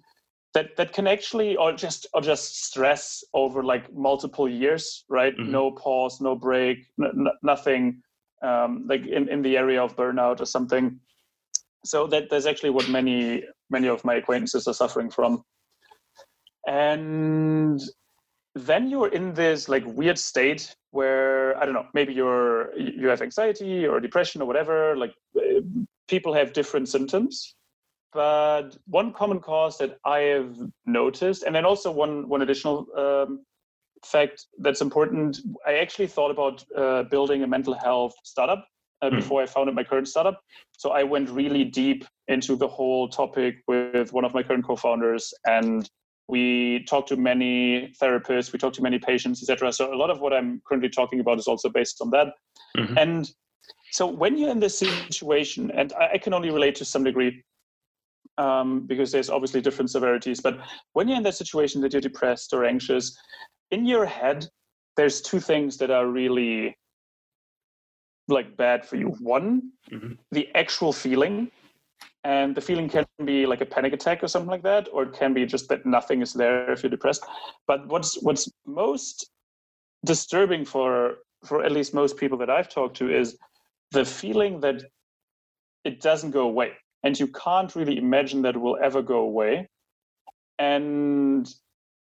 that 0.53 0.75
that 0.77 0.93
can 0.93 1.07
actually 1.07 1.55
or 1.55 1.71
just 1.73 2.07
or 2.13 2.21
just 2.21 2.65
stress 2.65 3.23
over 3.33 3.63
like 3.63 3.91
multiple 3.93 4.49
years 4.49 5.05
right 5.09 5.35
mm-hmm. 5.37 5.51
no 5.51 5.71
pause 5.71 6.21
no 6.21 6.35
break 6.35 6.85
n- 7.01 7.27
nothing 7.43 8.01
um, 8.43 8.85
like 8.87 9.05
in, 9.05 9.29
in 9.29 9.41
the 9.41 9.57
area 9.57 9.81
of 9.81 9.95
burnout 9.95 10.41
or 10.41 10.45
something 10.45 10.99
so 11.85 12.07
that 12.07 12.29
that's 12.29 12.45
actually 12.45 12.69
what 12.69 12.89
many 12.89 13.43
many 13.69 13.87
of 13.87 14.03
my 14.03 14.15
acquaintances 14.15 14.67
are 14.67 14.73
suffering 14.73 15.09
from 15.09 15.43
and 16.67 17.81
then 18.55 18.89
you're 18.89 19.07
in 19.07 19.33
this 19.33 19.69
like 19.69 19.83
weird 19.85 20.17
state 20.17 20.75
where 20.91 21.57
i 21.57 21.65
don't 21.65 21.73
know 21.73 21.87
maybe 21.93 22.13
you're 22.13 22.77
you 22.77 23.07
have 23.07 23.21
anxiety 23.21 23.85
or 23.85 23.99
depression 23.99 24.41
or 24.41 24.45
whatever 24.45 24.95
like 24.95 25.13
people 26.07 26.33
have 26.33 26.53
different 26.53 26.87
symptoms 26.87 27.55
but 28.13 28.77
one 28.85 29.13
common 29.13 29.39
cause 29.39 29.77
that 29.77 29.97
i 30.05 30.19
have 30.19 30.55
noticed 30.85 31.43
and 31.43 31.55
then 31.55 31.65
also 31.65 31.91
one 31.91 32.27
one 32.27 32.41
additional 32.41 32.85
um, 32.97 33.43
fact 34.05 34.45
that's 34.59 34.81
important 34.81 35.39
i 35.65 35.75
actually 35.75 36.07
thought 36.07 36.31
about 36.31 36.63
uh, 36.75 37.03
building 37.03 37.43
a 37.43 37.47
mental 37.47 37.73
health 37.73 38.13
startup 38.23 38.67
uh, 39.01 39.09
mm. 39.09 39.15
before 39.15 39.41
i 39.41 39.45
founded 39.45 39.73
my 39.73 39.83
current 39.83 40.07
startup 40.07 40.41
so 40.71 40.91
i 40.91 41.03
went 41.03 41.29
really 41.29 41.63
deep 41.63 42.05
into 42.27 42.55
the 42.55 42.67
whole 42.67 43.07
topic 43.07 43.55
with 43.67 44.11
one 44.11 44.25
of 44.25 44.33
my 44.33 44.43
current 44.43 44.65
co-founders 44.65 45.33
and 45.45 45.89
we 46.31 46.83
talk 46.85 47.05
to 47.05 47.17
many 47.17 47.93
therapists 48.01 48.53
we 48.53 48.57
talk 48.57 48.73
to 48.73 48.81
many 48.81 48.97
patients 48.97 49.43
etc 49.43 49.71
so 49.71 49.93
a 49.93 49.99
lot 50.01 50.09
of 50.09 50.21
what 50.21 50.33
i'm 50.33 50.61
currently 50.65 50.89
talking 50.89 51.19
about 51.19 51.37
is 51.37 51.47
also 51.47 51.69
based 51.69 51.97
on 52.01 52.09
that 52.09 52.27
mm-hmm. 52.77 52.97
and 52.97 53.31
so 53.91 54.07
when 54.07 54.37
you're 54.37 54.49
in 54.49 54.59
this 54.59 54.79
situation 54.79 55.69
and 55.71 55.91
I, 55.99 56.17
can 56.17 56.33
only 56.33 56.49
relate 56.49 56.75
to 56.75 56.85
some 56.85 57.03
degree 57.03 57.43
um, 58.37 58.87
because 58.87 59.11
there's 59.11 59.29
obviously 59.29 59.59
different 59.61 59.91
severities 59.91 60.39
but 60.39 60.57
when 60.93 61.07
you're 61.07 61.17
in 61.17 61.23
that 61.23 61.35
situation 61.35 61.81
that 61.81 61.91
you're 61.91 62.01
depressed 62.01 62.53
or 62.53 62.63
anxious 62.63 63.17
in 63.71 63.85
your 63.85 64.05
head 64.05 64.47
there's 64.95 65.21
two 65.21 65.41
things 65.41 65.77
that 65.77 65.91
are 65.91 66.07
really 66.07 66.75
like 68.29 68.55
bad 68.55 68.85
for 68.85 68.95
you 68.95 69.07
one 69.19 69.71
mm-hmm. 69.91 70.13
the 70.31 70.47
actual 70.55 70.93
feeling 70.93 71.51
And 72.23 72.55
the 72.55 72.61
feeling 72.61 72.87
can 72.87 73.05
be 73.25 73.45
like 73.47 73.61
a 73.61 73.65
panic 73.65 73.93
attack 73.93 74.23
or 74.23 74.27
something 74.27 74.49
like 74.49 74.63
that, 74.63 74.87
or 74.93 75.03
it 75.03 75.13
can 75.13 75.33
be 75.33 75.45
just 75.45 75.69
that 75.69 75.85
nothing 75.85 76.21
is 76.21 76.33
there 76.33 76.71
if 76.71 76.83
you're 76.83 76.89
depressed. 76.89 77.25
But 77.65 77.87
what's 77.87 78.21
what's 78.21 78.49
most 78.65 79.31
disturbing 80.05 80.65
for 80.65 81.15
for 81.43 81.63
at 81.63 81.71
least 81.71 81.93
most 81.93 82.17
people 82.17 82.37
that 82.37 82.49
I've 82.49 82.69
talked 82.69 82.97
to 82.97 83.09
is 83.09 83.37
the 83.91 84.05
feeling 84.05 84.59
that 84.61 84.83
it 85.83 86.01
doesn't 86.01 86.31
go 86.31 86.41
away 86.41 86.73
and 87.03 87.19
you 87.19 87.27
can't 87.27 87.75
really 87.75 87.97
imagine 87.97 88.41
that 88.43 88.55
it 88.55 88.59
will 88.59 88.77
ever 88.81 89.01
go 89.01 89.19
away 89.19 89.67
and 90.59 91.53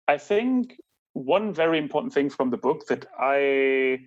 i 0.08 0.16
think 0.16 0.76
one 1.12 1.52
very 1.52 1.78
important 1.78 2.12
thing 2.12 2.28
from 2.28 2.50
the 2.50 2.56
book 2.56 2.86
that 2.88 3.06
i 3.18 3.98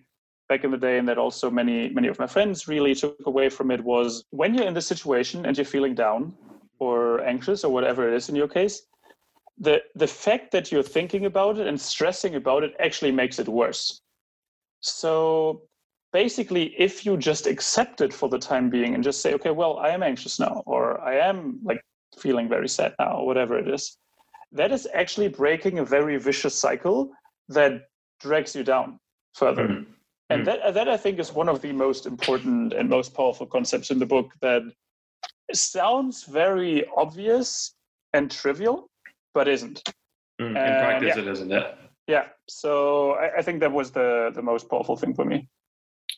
back 0.52 0.66
in 0.66 0.72
the 0.72 0.84
day 0.90 0.98
and 1.00 1.08
that 1.08 1.18
also 1.26 1.50
many 1.50 1.78
many 1.98 2.10
of 2.14 2.20
my 2.24 2.28
friends 2.36 2.68
really 2.74 2.94
took 2.94 3.26
away 3.32 3.48
from 3.58 3.72
it 3.76 3.82
was 3.94 4.26
when 4.42 4.54
you're 4.54 4.70
in 4.72 4.78
this 4.80 4.90
situation 4.96 5.46
and 5.46 5.58
you're 5.58 5.74
feeling 5.76 5.96
down 6.06 6.22
or 6.86 7.22
anxious 7.34 7.64
or 7.64 7.72
whatever 7.76 8.02
it 8.10 8.14
is 8.20 8.28
in 8.32 8.36
your 8.42 8.50
case 8.60 8.76
the 9.68 9.76
the 10.04 10.12
fact 10.26 10.52
that 10.56 10.66
you're 10.70 10.90
thinking 10.98 11.24
about 11.32 11.58
it 11.62 11.68
and 11.68 11.80
stressing 11.80 12.34
about 12.42 12.66
it 12.66 12.74
actually 12.86 13.14
makes 13.22 13.40
it 13.44 13.48
worse 13.62 13.84
so 14.82 15.62
basically 16.20 16.66
if 16.88 17.06
you 17.06 17.16
just 17.32 17.48
accept 17.54 18.02
it 18.06 18.14
for 18.20 18.28
the 18.34 18.42
time 18.50 18.70
being 18.70 18.94
and 18.96 19.04
just 19.10 19.22
say 19.22 19.34
okay 19.38 19.54
well 19.62 19.74
i 19.88 19.90
am 19.98 20.04
anxious 20.12 20.36
now 20.48 20.56
or 20.74 20.84
i 21.12 21.16
am 21.30 21.38
like 21.70 21.82
feeling 22.24 22.50
very 22.56 22.70
sad 22.78 22.92
now 23.00 23.12
or 23.20 23.26
whatever 23.30 23.58
it 23.64 23.70
is 23.78 23.84
that 24.60 24.74
is 24.78 24.86
actually 25.02 25.30
breaking 25.30 25.80
a 25.80 25.86
very 25.98 26.18
vicious 26.28 26.56
cycle 26.66 27.00
that 27.58 27.74
drags 28.26 28.54
you 28.58 28.64
down 28.74 29.00
further 29.42 29.68
mm-hmm. 29.68 30.01
And 30.32 30.48
mm-hmm. 30.48 30.64
that 30.64 30.74
that 30.74 30.88
i 30.90 30.98
think 30.98 31.20
is 31.20 31.34
one 31.34 31.50
of 31.50 31.62
the 31.62 31.72
most 31.72 32.06
important 32.06 32.74
and 32.74 32.90
most 32.90 33.14
powerful 33.14 33.46
concepts 33.46 33.92
in 33.92 34.00
the 34.00 34.06
book 34.06 34.32
that 34.42 34.64
sounds 35.54 36.24
very 36.24 36.86
obvious 36.96 37.76
and 38.14 38.32
trivial 38.32 38.90
but 39.34 39.48
isn't 39.48 39.82
mm, 40.42 40.48
in 40.48 40.54
practice 40.54 41.16
yeah. 41.16 41.22
it 41.22 41.28
isn't 41.28 41.52
it 41.52 41.78
yeah 42.08 42.26
so 42.50 43.14
I, 43.14 43.38
I 43.38 43.42
think 43.42 43.60
that 43.60 43.72
was 43.72 43.92
the 43.92 44.32
the 44.34 44.42
most 44.42 44.70
powerful 44.70 44.96
thing 44.96 45.14
for 45.14 45.26
me 45.26 45.48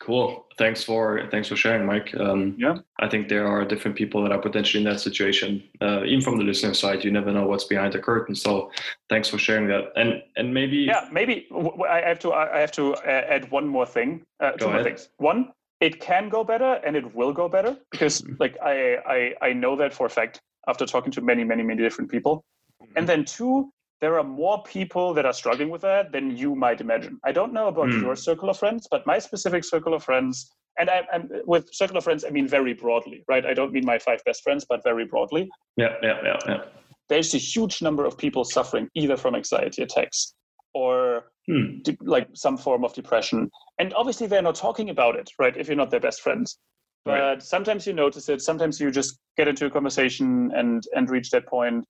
Cool. 0.03 0.45
Thanks 0.57 0.83
for 0.83 1.29
thanks 1.31 1.47
for 1.47 1.55
sharing, 1.55 1.85
Mike. 1.85 2.13
Um, 2.19 2.55
yeah. 2.57 2.79
I 2.99 3.07
think 3.07 3.29
there 3.29 3.47
are 3.47 3.63
different 3.63 3.95
people 3.95 4.21
that 4.23 4.33
are 4.33 4.37
potentially 4.37 4.83
in 4.83 4.89
that 4.89 4.99
situation. 4.99 5.63
Uh, 5.79 6.03
even 6.03 6.19
from 6.19 6.37
the 6.37 6.43
listener 6.43 6.73
side, 6.73 7.05
you 7.05 7.11
never 7.11 7.31
know 7.31 7.47
what's 7.47 7.63
behind 7.63 7.93
the 7.93 7.99
curtain. 7.99 8.35
So, 8.35 8.69
thanks 9.07 9.29
for 9.29 9.37
sharing 9.37 9.67
that. 9.69 9.93
And 9.95 10.21
and 10.35 10.53
maybe 10.53 10.79
yeah, 10.79 11.07
maybe 11.09 11.47
I 11.89 12.01
have 12.01 12.19
to 12.19 12.33
I 12.33 12.59
have 12.59 12.73
to 12.73 12.97
add 13.05 13.49
one 13.49 13.65
more 13.65 13.85
thing. 13.85 14.25
Uh, 14.41 14.51
two 14.51 14.67
more 14.67 14.83
things. 14.83 15.07
One, 15.19 15.53
it 15.79 16.01
can 16.01 16.27
go 16.27 16.43
better, 16.43 16.81
and 16.85 16.97
it 16.97 17.15
will 17.15 17.31
go 17.31 17.47
better 17.47 17.77
because 17.91 18.21
mm-hmm. 18.21 18.33
like 18.41 18.57
I 18.61 18.97
I 19.07 19.35
I 19.41 19.53
know 19.53 19.77
that 19.77 19.93
for 19.93 20.07
a 20.07 20.09
fact 20.09 20.41
after 20.67 20.85
talking 20.85 21.13
to 21.13 21.21
many 21.21 21.45
many 21.45 21.63
many 21.63 21.81
different 21.81 22.11
people. 22.11 22.43
Mm-hmm. 22.81 22.97
And 22.97 23.07
then 23.07 23.23
two, 23.23 23.71
there 24.03 24.19
are 24.19 24.23
more 24.25 24.61
people 24.63 25.13
that 25.13 25.25
are 25.25 25.31
struggling 25.31 25.69
with 25.69 25.79
that 25.81 26.11
than 26.11 26.35
you 26.35 26.55
might 26.55 26.81
imagine. 26.81 27.17
I 27.23 27.31
don't 27.31 27.53
know 27.53 27.69
about 27.69 27.87
mm. 27.87 28.01
your 28.01 28.17
circle 28.17 28.49
of 28.49 28.59
friends, 28.59 28.85
but 28.91 29.07
my 29.07 29.17
specific 29.17 29.63
circle 29.63 29.93
of 29.93 30.03
friends, 30.03 30.51
and 30.77 30.89
I, 30.89 31.03
am 31.13 31.29
with 31.45 31.73
circle 31.73 31.95
of 31.95 32.03
friends, 32.03 32.25
I 32.27 32.29
mean 32.29 32.45
very 32.45 32.73
broadly, 32.73 33.23
right? 33.29 33.45
I 33.45 33.53
don't 33.53 33.71
mean 33.71 33.85
my 33.85 33.97
five 33.97 34.21
best 34.25 34.43
friends, 34.43 34.65
but 34.67 34.83
very 34.83 35.05
broadly. 35.05 35.49
Yeah, 35.77 35.93
yeah, 36.01 36.19
yeah, 36.21 36.37
yeah. 36.45 36.61
There's 37.07 37.33
a 37.33 37.37
huge 37.37 37.81
number 37.81 38.03
of 38.03 38.17
people 38.17 38.43
suffering 38.43 38.89
either 38.93 39.15
from 39.15 39.35
anxiety 39.35 39.83
attacks 39.83 40.33
or 40.73 41.31
hmm. 41.47 41.77
de- 41.83 41.95
like 42.01 42.27
some 42.33 42.57
form 42.57 42.83
of 42.83 42.93
depression, 42.93 43.49
and 43.79 43.93
obviously 43.93 44.27
they're 44.27 44.41
not 44.41 44.55
talking 44.55 44.89
about 44.89 45.15
it, 45.15 45.29
right? 45.39 45.55
If 45.55 45.67
you're 45.69 45.77
not 45.77 45.91
their 45.91 46.01
best 46.01 46.19
friends. 46.19 46.57
But 47.05 47.19
right. 47.19 47.43
sometimes 47.43 47.87
you 47.87 47.93
notice 47.93 48.27
it. 48.27 48.41
Sometimes 48.41 48.81
you 48.81 48.91
just 48.91 49.17
get 49.37 49.47
into 49.47 49.65
a 49.65 49.69
conversation 49.69 50.51
and 50.53 50.83
and 50.93 51.09
reach 51.09 51.29
that 51.29 51.47
point 51.47 51.85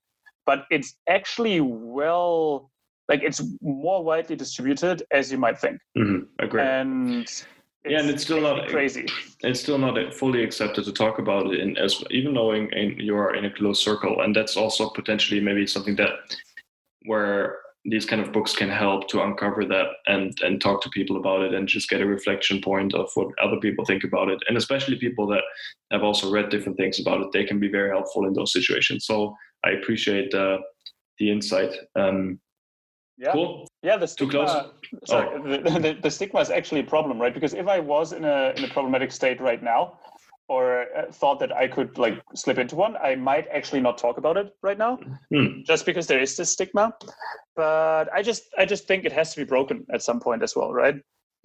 but 0.45 0.65
it's 0.71 0.95
actually 1.07 1.61
well 1.61 2.71
like 3.09 3.21
it's 3.23 3.41
more 3.61 4.03
widely 4.03 4.35
distributed 4.35 5.03
as 5.11 5.31
you 5.31 5.37
might 5.37 5.59
think 5.59 5.79
mm-hmm. 5.97 6.23
agree 6.39 6.61
and 6.61 7.45
yeah, 7.85 7.99
and 7.99 8.09
it's 8.09 8.23
still 8.23 8.39
not 8.39 8.69
crazy. 8.69 9.07
It's 9.41 9.59
still 9.59 9.77
not 9.77 10.13
fully 10.13 10.41
accepted 10.41 10.85
to 10.85 10.93
talk 10.93 11.19
about 11.19 11.53
it, 11.53 11.59
in, 11.59 11.77
as 11.77 12.01
even 12.11 12.33
knowing 12.33 12.71
in, 12.71 12.97
you 12.97 13.13
are 13.17 13.35
in 13.35 13.43
a 13.43 13.51
close 13.51 13.83
circle, 13.83 14.21
and 14.21 14.33
that's 14.33 14.55
also 14.55 14.89
potentially 14.89 15.41
maybe 15.41 15.67
something 15.67 15.97
that 15.97 16.11
where 17.05 17.57
these 17.85 18.05
kind 18.05 18.21
of 18.21 18.31
books 18.31 18.55
can 18.55 18.69
help 18.69 19.09
to 19.09 19.21
uncover 19.21 19.65
that 19.65 19.87
and 20.07 20.37
and 20.41 20.61
talk 20.61 20.81
to 20.81 20.89
people 20.89 21.17
about 21.17 21.41
it 21.41 21.53
and 21.53 21.67
just 21.67 21.89
get 21.89 22.01
a 22.01 22.05
reflection 22.05 22.61
point 22.61 22.93
of 22.93 23.09
what 23.15 23.27
other 23.41 23.57
people 23.57 23.85
think 23.85 24.03
about 24.03 24.29
it, 24.29 24.39
and 24.47 24.57
especially 24.57 24.97
people 24.97 25.27
that 25.27 25.43
have 25.91 26.03
also 26.03 26.31
read 26.31 26.49
different 26.49 26.77
things 26.77 26.99
about 26.99 27.21
it. 27.21 27.31
They 27.33 27.43
can 27.43 27.59
be 27.59 27.69
very 27.69 27.89
helpful 27.89 28.25
in 28.25 28.33
those 28.33 28.53
situations. 28.53 29.05
So 29.05 29.35
I 29.65 29.71
appreciate 29.71 30.33
uh, 30.33 30.59
the 31.19 31.31
insight. 31.31 31.75
Um, 31.95 32.39
yeah. 33.17 33.31
Cool. 33.31 33.67
Yeah, 33.83 33.97
the 33.97 34.07
stigma. 34.07 34.71
Sorry, 35.05 35.29
oh. 35.33 35.43
the, 35.57 35.79
the, 35.79 35.97
the, 36.01 36.11
stigma 36.11 36.39
is 36.39 36.49
actually 36.49 36.81
a 36.81 36.85
problem, 36.85 37.21
right? 37.21 37.33
Because 37.33 37.53
if 37.53 37.67
I 37.67 37.79
was 37.79 38.13
in 38.13 38.23
a 38.23 38.53
in 38.55 38.63
a 38.63 38.69
problematic 38.69 39.11
state 39.11 39.39
right 39.39 39.61
now, 39.61 39.99
or 40.49 40.85
uh, 40.95 41.11
thought 41.11 41.39
that 41.39 41.51
I 41.51 41.67
could 41.67 41.97
like 41.97 42.21
slip 42.35 42.57
into 42.57 42.75
one, 42.75 42.97
I 42.97 43.15
might 43.15 43.47
actually 43.51 43.81
not 43.81 43.97
talk 43.97 44.17
about 44.17 44.37
it 44.37 44.53
right 44.61 44.77
now, 44.77 44.99
hmm. 45.33 45.61
just 45.65 45.85
because 45.85 46.07
there 46.07 46.19
is 46.19 46.35
this 46.35 46.51
stigma. 46.51 46.93
But 47.55 48.11
I 48.13 48.21
just 48.21 48.43
I 48.57 48.65
just 48.65 48.87
think 48.87 49.05
it 49.05 49.11
has 49.11 49.33
to 49.33 49.41
be 49.41 49.45
broken 49.45 49.85
at 49.93 50.01
some 50.01 50.19
point 50.19 50.43
as 50.43 50.55
well, 50.55 50.73
right? 50.73 50.95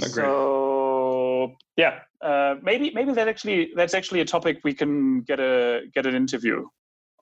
Agreed. 0.03 0.15
So 0.15 1.57
yeah, 1.77 2.01
uh, 2.23 2.57
maybe 2.63 2.91
maybe 2.95 3.13
that 3.13 3.29
actually 3.29 3.71
that's 3.77 3.95
actually 3.95 4.21
a 4.21 4.25
topic 4.25 4.59
we 4.65 4.75
can 4.75 5.23
get 5.23 5.41
a 5.41 5.83
get 5.95 6.07
an 6.07 6.15
interview 6.15 6.67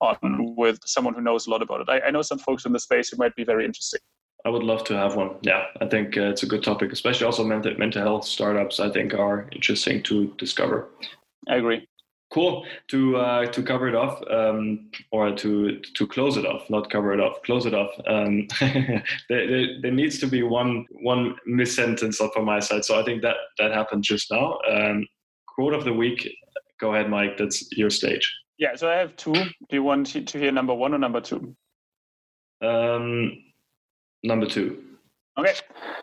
on 0.01 0.55
with 0.57 0.79
someone 0.85 1.15
who 1.15 1.23
knows 1.23 1.47
a 1.47 1.51
lot 1.51 1.63
about 1.63 1.81
it. 1.81 1.89
I, 1.89 2.01
I 2.09 2.11
know 2.11 2.23
some 2.23 2.39
folks 2.39 2.65
in 2.65 2.73
the 2.73 2.81
space 2.81 3.09
who 3.09 3.17
might 3.17 3.35
be 3.35 3.45
very 3.45 3.65
interesting. 3.65 4.01
I 4.45 4.51
would 4.51 4.63
love 4.63 4.85
to 4.85 4.95
have 4.95 5.17
one. 5.17 5.37
Yeah, 5.43 5.65
I 5.81 5.87
think 5.87 6.17
uh, 6.17 6.23
it's 6.23 6.43
a 6.43 6.47
good 6.47 6.63
topic, 6.63 6.93
especially 6.93 7.27
also 7.27 7.45
mental 7.45 7.75
mental 7.77 8.03
health 8.03 8.25
startups. 8.25 8.79
I 8.79 8.91
think 8.91 9.15
are 9.15 9.49
interesting 9.53 10.03
to 10.05 10.33
discover. 10.39 10.89
I 11.49 11.57
agree. 11.57 11.87
Cool. 12.33 12.67
To 12.89 13.17
uh, 13.17 13.47
to 13.47 13.63
cover 13.63 13.89
it 13.89 13.95
off, 13.95 14.21
um, 14.31 14.91
or 15.13 15.33
to 15.37 15.81
to 15.81 16.07
close 16.09 16.37
it 16.37 16.45
off, 16.45 16.69
not 16.69 16.91
cover 16.91 17.15
it 17.15 17.21
off, 17.21 17.41
close 17.45 17.67
it 17.67 17.75
off. 17.75 17.91
Um, 18.09 18.49
there, 18.61 19.05
there, 19.29 19.81
there, 19.81 19.93
needs 19.93 20.19
to 20.19 20.27
be 20.27 20.43
one 20.43 20.87
one 20.91 21.37
miss 21.47 21.77
sentence 21.77 22.21
from 22.35 22.45
my 22.45 22.59
side. 22.59 22.85
So 22.85 22.99
I 23.01 23.05
think 23.05 23.23
that 23.23 23.37
that 23.59 23.73
happened 23.73 24.03
just 24.03 24.31
now. 24.33 24.59
Um, 24.69 25.07
quote 25.47 25.73
of 25.73 25.85
the 25.85 25.93
week. 25.93 26.29
Go 26.81 26.95
ahead, 26.95 27.09
Mike. 27.09 27.37
That's 27.39 27.71
your 27.73 27.91
stage. 27.91 28.29
Yeah, 28.59 28.75
so 28.75 28.91
I 28.91 28.97
have 28.97 29.15
two. 29.17 29.33
Do 29.33 29.53
you 29.71 29.85
want 29.85 30.09
to 30.09 30.39
hear 30.39 30.51
number 30.51 30.75
one 30.75 30.95
or 30.95 30.99
number 30.99 31.21
two? 31.21 31.55
Um, 32.61 33.33
number 34.25 34.47
two. 34.47 34.83
Okay, 35.39 35.55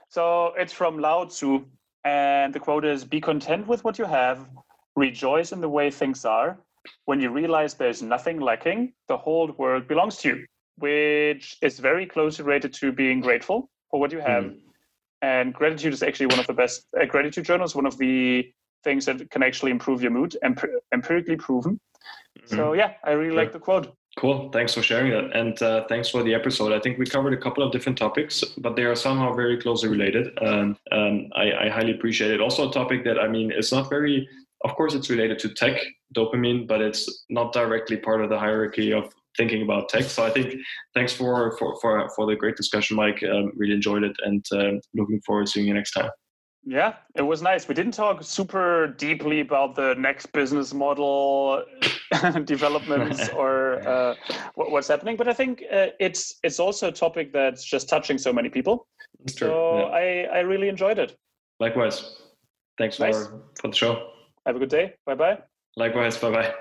so 0.09 0.53
it's 0.57 0.71
from 0.71 0.99
Lao 0.99 1.25
Tzu, 1.25 1.65
and 2.05 2.53
the 2.53 2.59
quote 2.59 2.85
is 2.85 3.03
Be 3.03 3.19
content 3.19 3.67
with 3.67 3.83
what 3.83 3.97
you 3.97 4.05
have, 4.05 4.47
rejoice 4.95 5.51
in 5.51 5.61
the 5.61 5.69
way 5.69 5.89
things 5.91 6.25
are. 6.25 6.57
When 7.05 7.19
you 7.21 7.29
realize 7.29 7.73
there's 7.75 8.01
nothing 8.01 8.39
lacking, 8.39 8.93
the 9.07 9.17
whole 9.17 9.51
world 9.57 9.87
belongs 9.87 10.17
to 10.17 10.29
you, 10.29 10.45
which 10.77 11.57
is 11.61 11.79
very 11.79 12.05
closely 12.05 12.43
related 12.45 12.73
to 12.75 12.91
being 12.91 13.21
grateful 13.21 13.69
for 13.89 13.99
what 13.99 14.11
you 14.11 14.19
have. 14.19 14.45
Mm. 14.45 14.59
And 15.21 15.53
gratitude 15.53 15.93
is 15.93 16.03
actually 16.03 16.25
one 16.25 16.39
of 16.39 16.47
the 16.47 16.53
best, 16.53 16.85
uh, 16.99 17.05
gratitude 17.05 17.45
journals, 17.45 17.75
one 17.75 17.85
of 17.85 17.97
the 17.97 18.51
things 18.83 19.05
that 19.05 19.31
can 19.31 19.41
actually 19.41 19.71
improve 19.71 20.01
your 20.01 20.11
mood, 20.11 20.35
empir- 20.43 20.79
empirically 20.93 21.37
proven. 21.37 21.79
Mm-hmm. 22.39 22.55
So 22.55 22.73
yeah, 22.73 22.93
I 23.05 23.11
really 23.11 23.35
like 23.35 23.53
the 23.53 23.59
quote. 23.59 23.95
Cool. 24.17 24.49
Thanks 24.51 24.73
for 24.73 24.83
sharing 24.83 25.11
that. 25.11 25.35
And 25.35 25.59
uh, 25.63 25.85
thanks 25.87 26.09
for 26.09 26.21
the 26.21 26.35
episode. 26.35 26.71
I 26.71 26.79
think 26.79 26.99
we 26.99 27.05
covered 27.05 27.33
a 27.33 27.37
couple 27.37 27.63
of 27.63 27.71
different 27.71 27.97
topics, 27.97 28.43
but 28.57 28.75
they 28.75 28.83
are 28.83 28.95
somehow 28.95 29.33
very 29.33 29.59
closely 29.59 29.89
related. 29.89 30.37
Um, 30.41 30.77
um, 30.91 31.29
I, 31.35 31.65
I, 31.65 31.69
highly 31.69 31.93
appreciate 31.93 32.29
it. 32.29 32.39
Also, 32.39 32.69
a 32.69 32.71
topic 32.71 33.03
that, 33.05 33.17
I 33.17 33.27
mean, 33.27 33.51
it's 33.51 33.71
not 33.71 33.89
very, 33.89 34.29
of 34.63 34.75
course, 34.75 34.93
it's 34.93 35.09
related 35.09 35.39
to 35.39 35.49
tech, 35.49 35.79
dopamine, 36.15 36.67
but 36.67 36.81
it's 36.81 37.25
not 37.29 37.53
directly 37.53 37.97
part 37.97 38.21
of 38.21 38.29
the 38.29 38.39
hierarchy 38.39 38.93
of 38.93 39.11
thinking 39.37 39.61
about 39.63 39.89
tech. 39.89 40.03
So 40.03 40.23
I 40.25 40.29
think 40.29 40.53
thanks 40.93 41.13
for, 41.13 41.57
for, 41.57 41.75
for, 41.81 42.09
for 42.15 42.25
the 42.25 42.35
great 42.35 42.55
discussion, 42.55 42.95
Mike. 42.95 43.23
Um, 43.23 43.51
really 43.55 43.73
enjoyed 43.73 44.03
it 44.03 44.15
and 44.23 44.45
uh, 44.51 44.79
looking 44.93 45.21
forward 45.25 45.47
to 45.47 45.51
seeing 45.51 45.67
you 45.67 45.73
next 45.73 45.91
time. 45.91 46.09
Yeah, 46.65 46.93
it 47.15 47.23
was 47.23 47.41
nice. 47.41 47.67
We 47.67 47.75
didn't 47.75 47.91
talk 47.93 48.23
super 48.23 48.87
deeply 48.87 49.41
about 49.41 49.75
the 49.75 49.95
next 49.97 50.27
business 50.27 50.73
model 50.73 51.65
developments 52.45 53.27
or 53.35 53.85
uh, 53.85 54.15
what's 54.55 54.87
happening, 54.87 55.17
but 55.17 55.27
I 55.27 55.33
think 55.33 55.61
uh, 55.69 55.87
it's 55.99 56.39
it's 56.41 56.61
also 56.61 56.87
a 56.87 56.91
topic 56.91 57.33
that's 57.33 57.65
just 57.65 57.89
touching 57.89 58.17
so 58.17 58.31
many 58.31 58.47
people. 58.47 58.87
That's 59.19 59.35
true. 59.35 59.49
So 59.49 59.77
yeah. 59.77 60.29
I 60.31 60.37
I 60.37 60.39
really 60.39 60.69
enjoyed 60.69 60.99
it. 60.99 61.17
Likewise. 61.59 62.15
Thanks 62.77 62.97
nice. 62.97 63.27
for 63.27 63.41
for 63.59 63.67
the 63.67 63.75
show. 63.75 64.12
Have 64.45 64.55
a 64.55 64.59
good 64.59 64.69
day. 64.69 64.95
Bye 65.05 65.15
bye. 65.15 65.37
Likewise. 65.75 66.17
Bye 66.17 66.31
bye. 66.31 66.53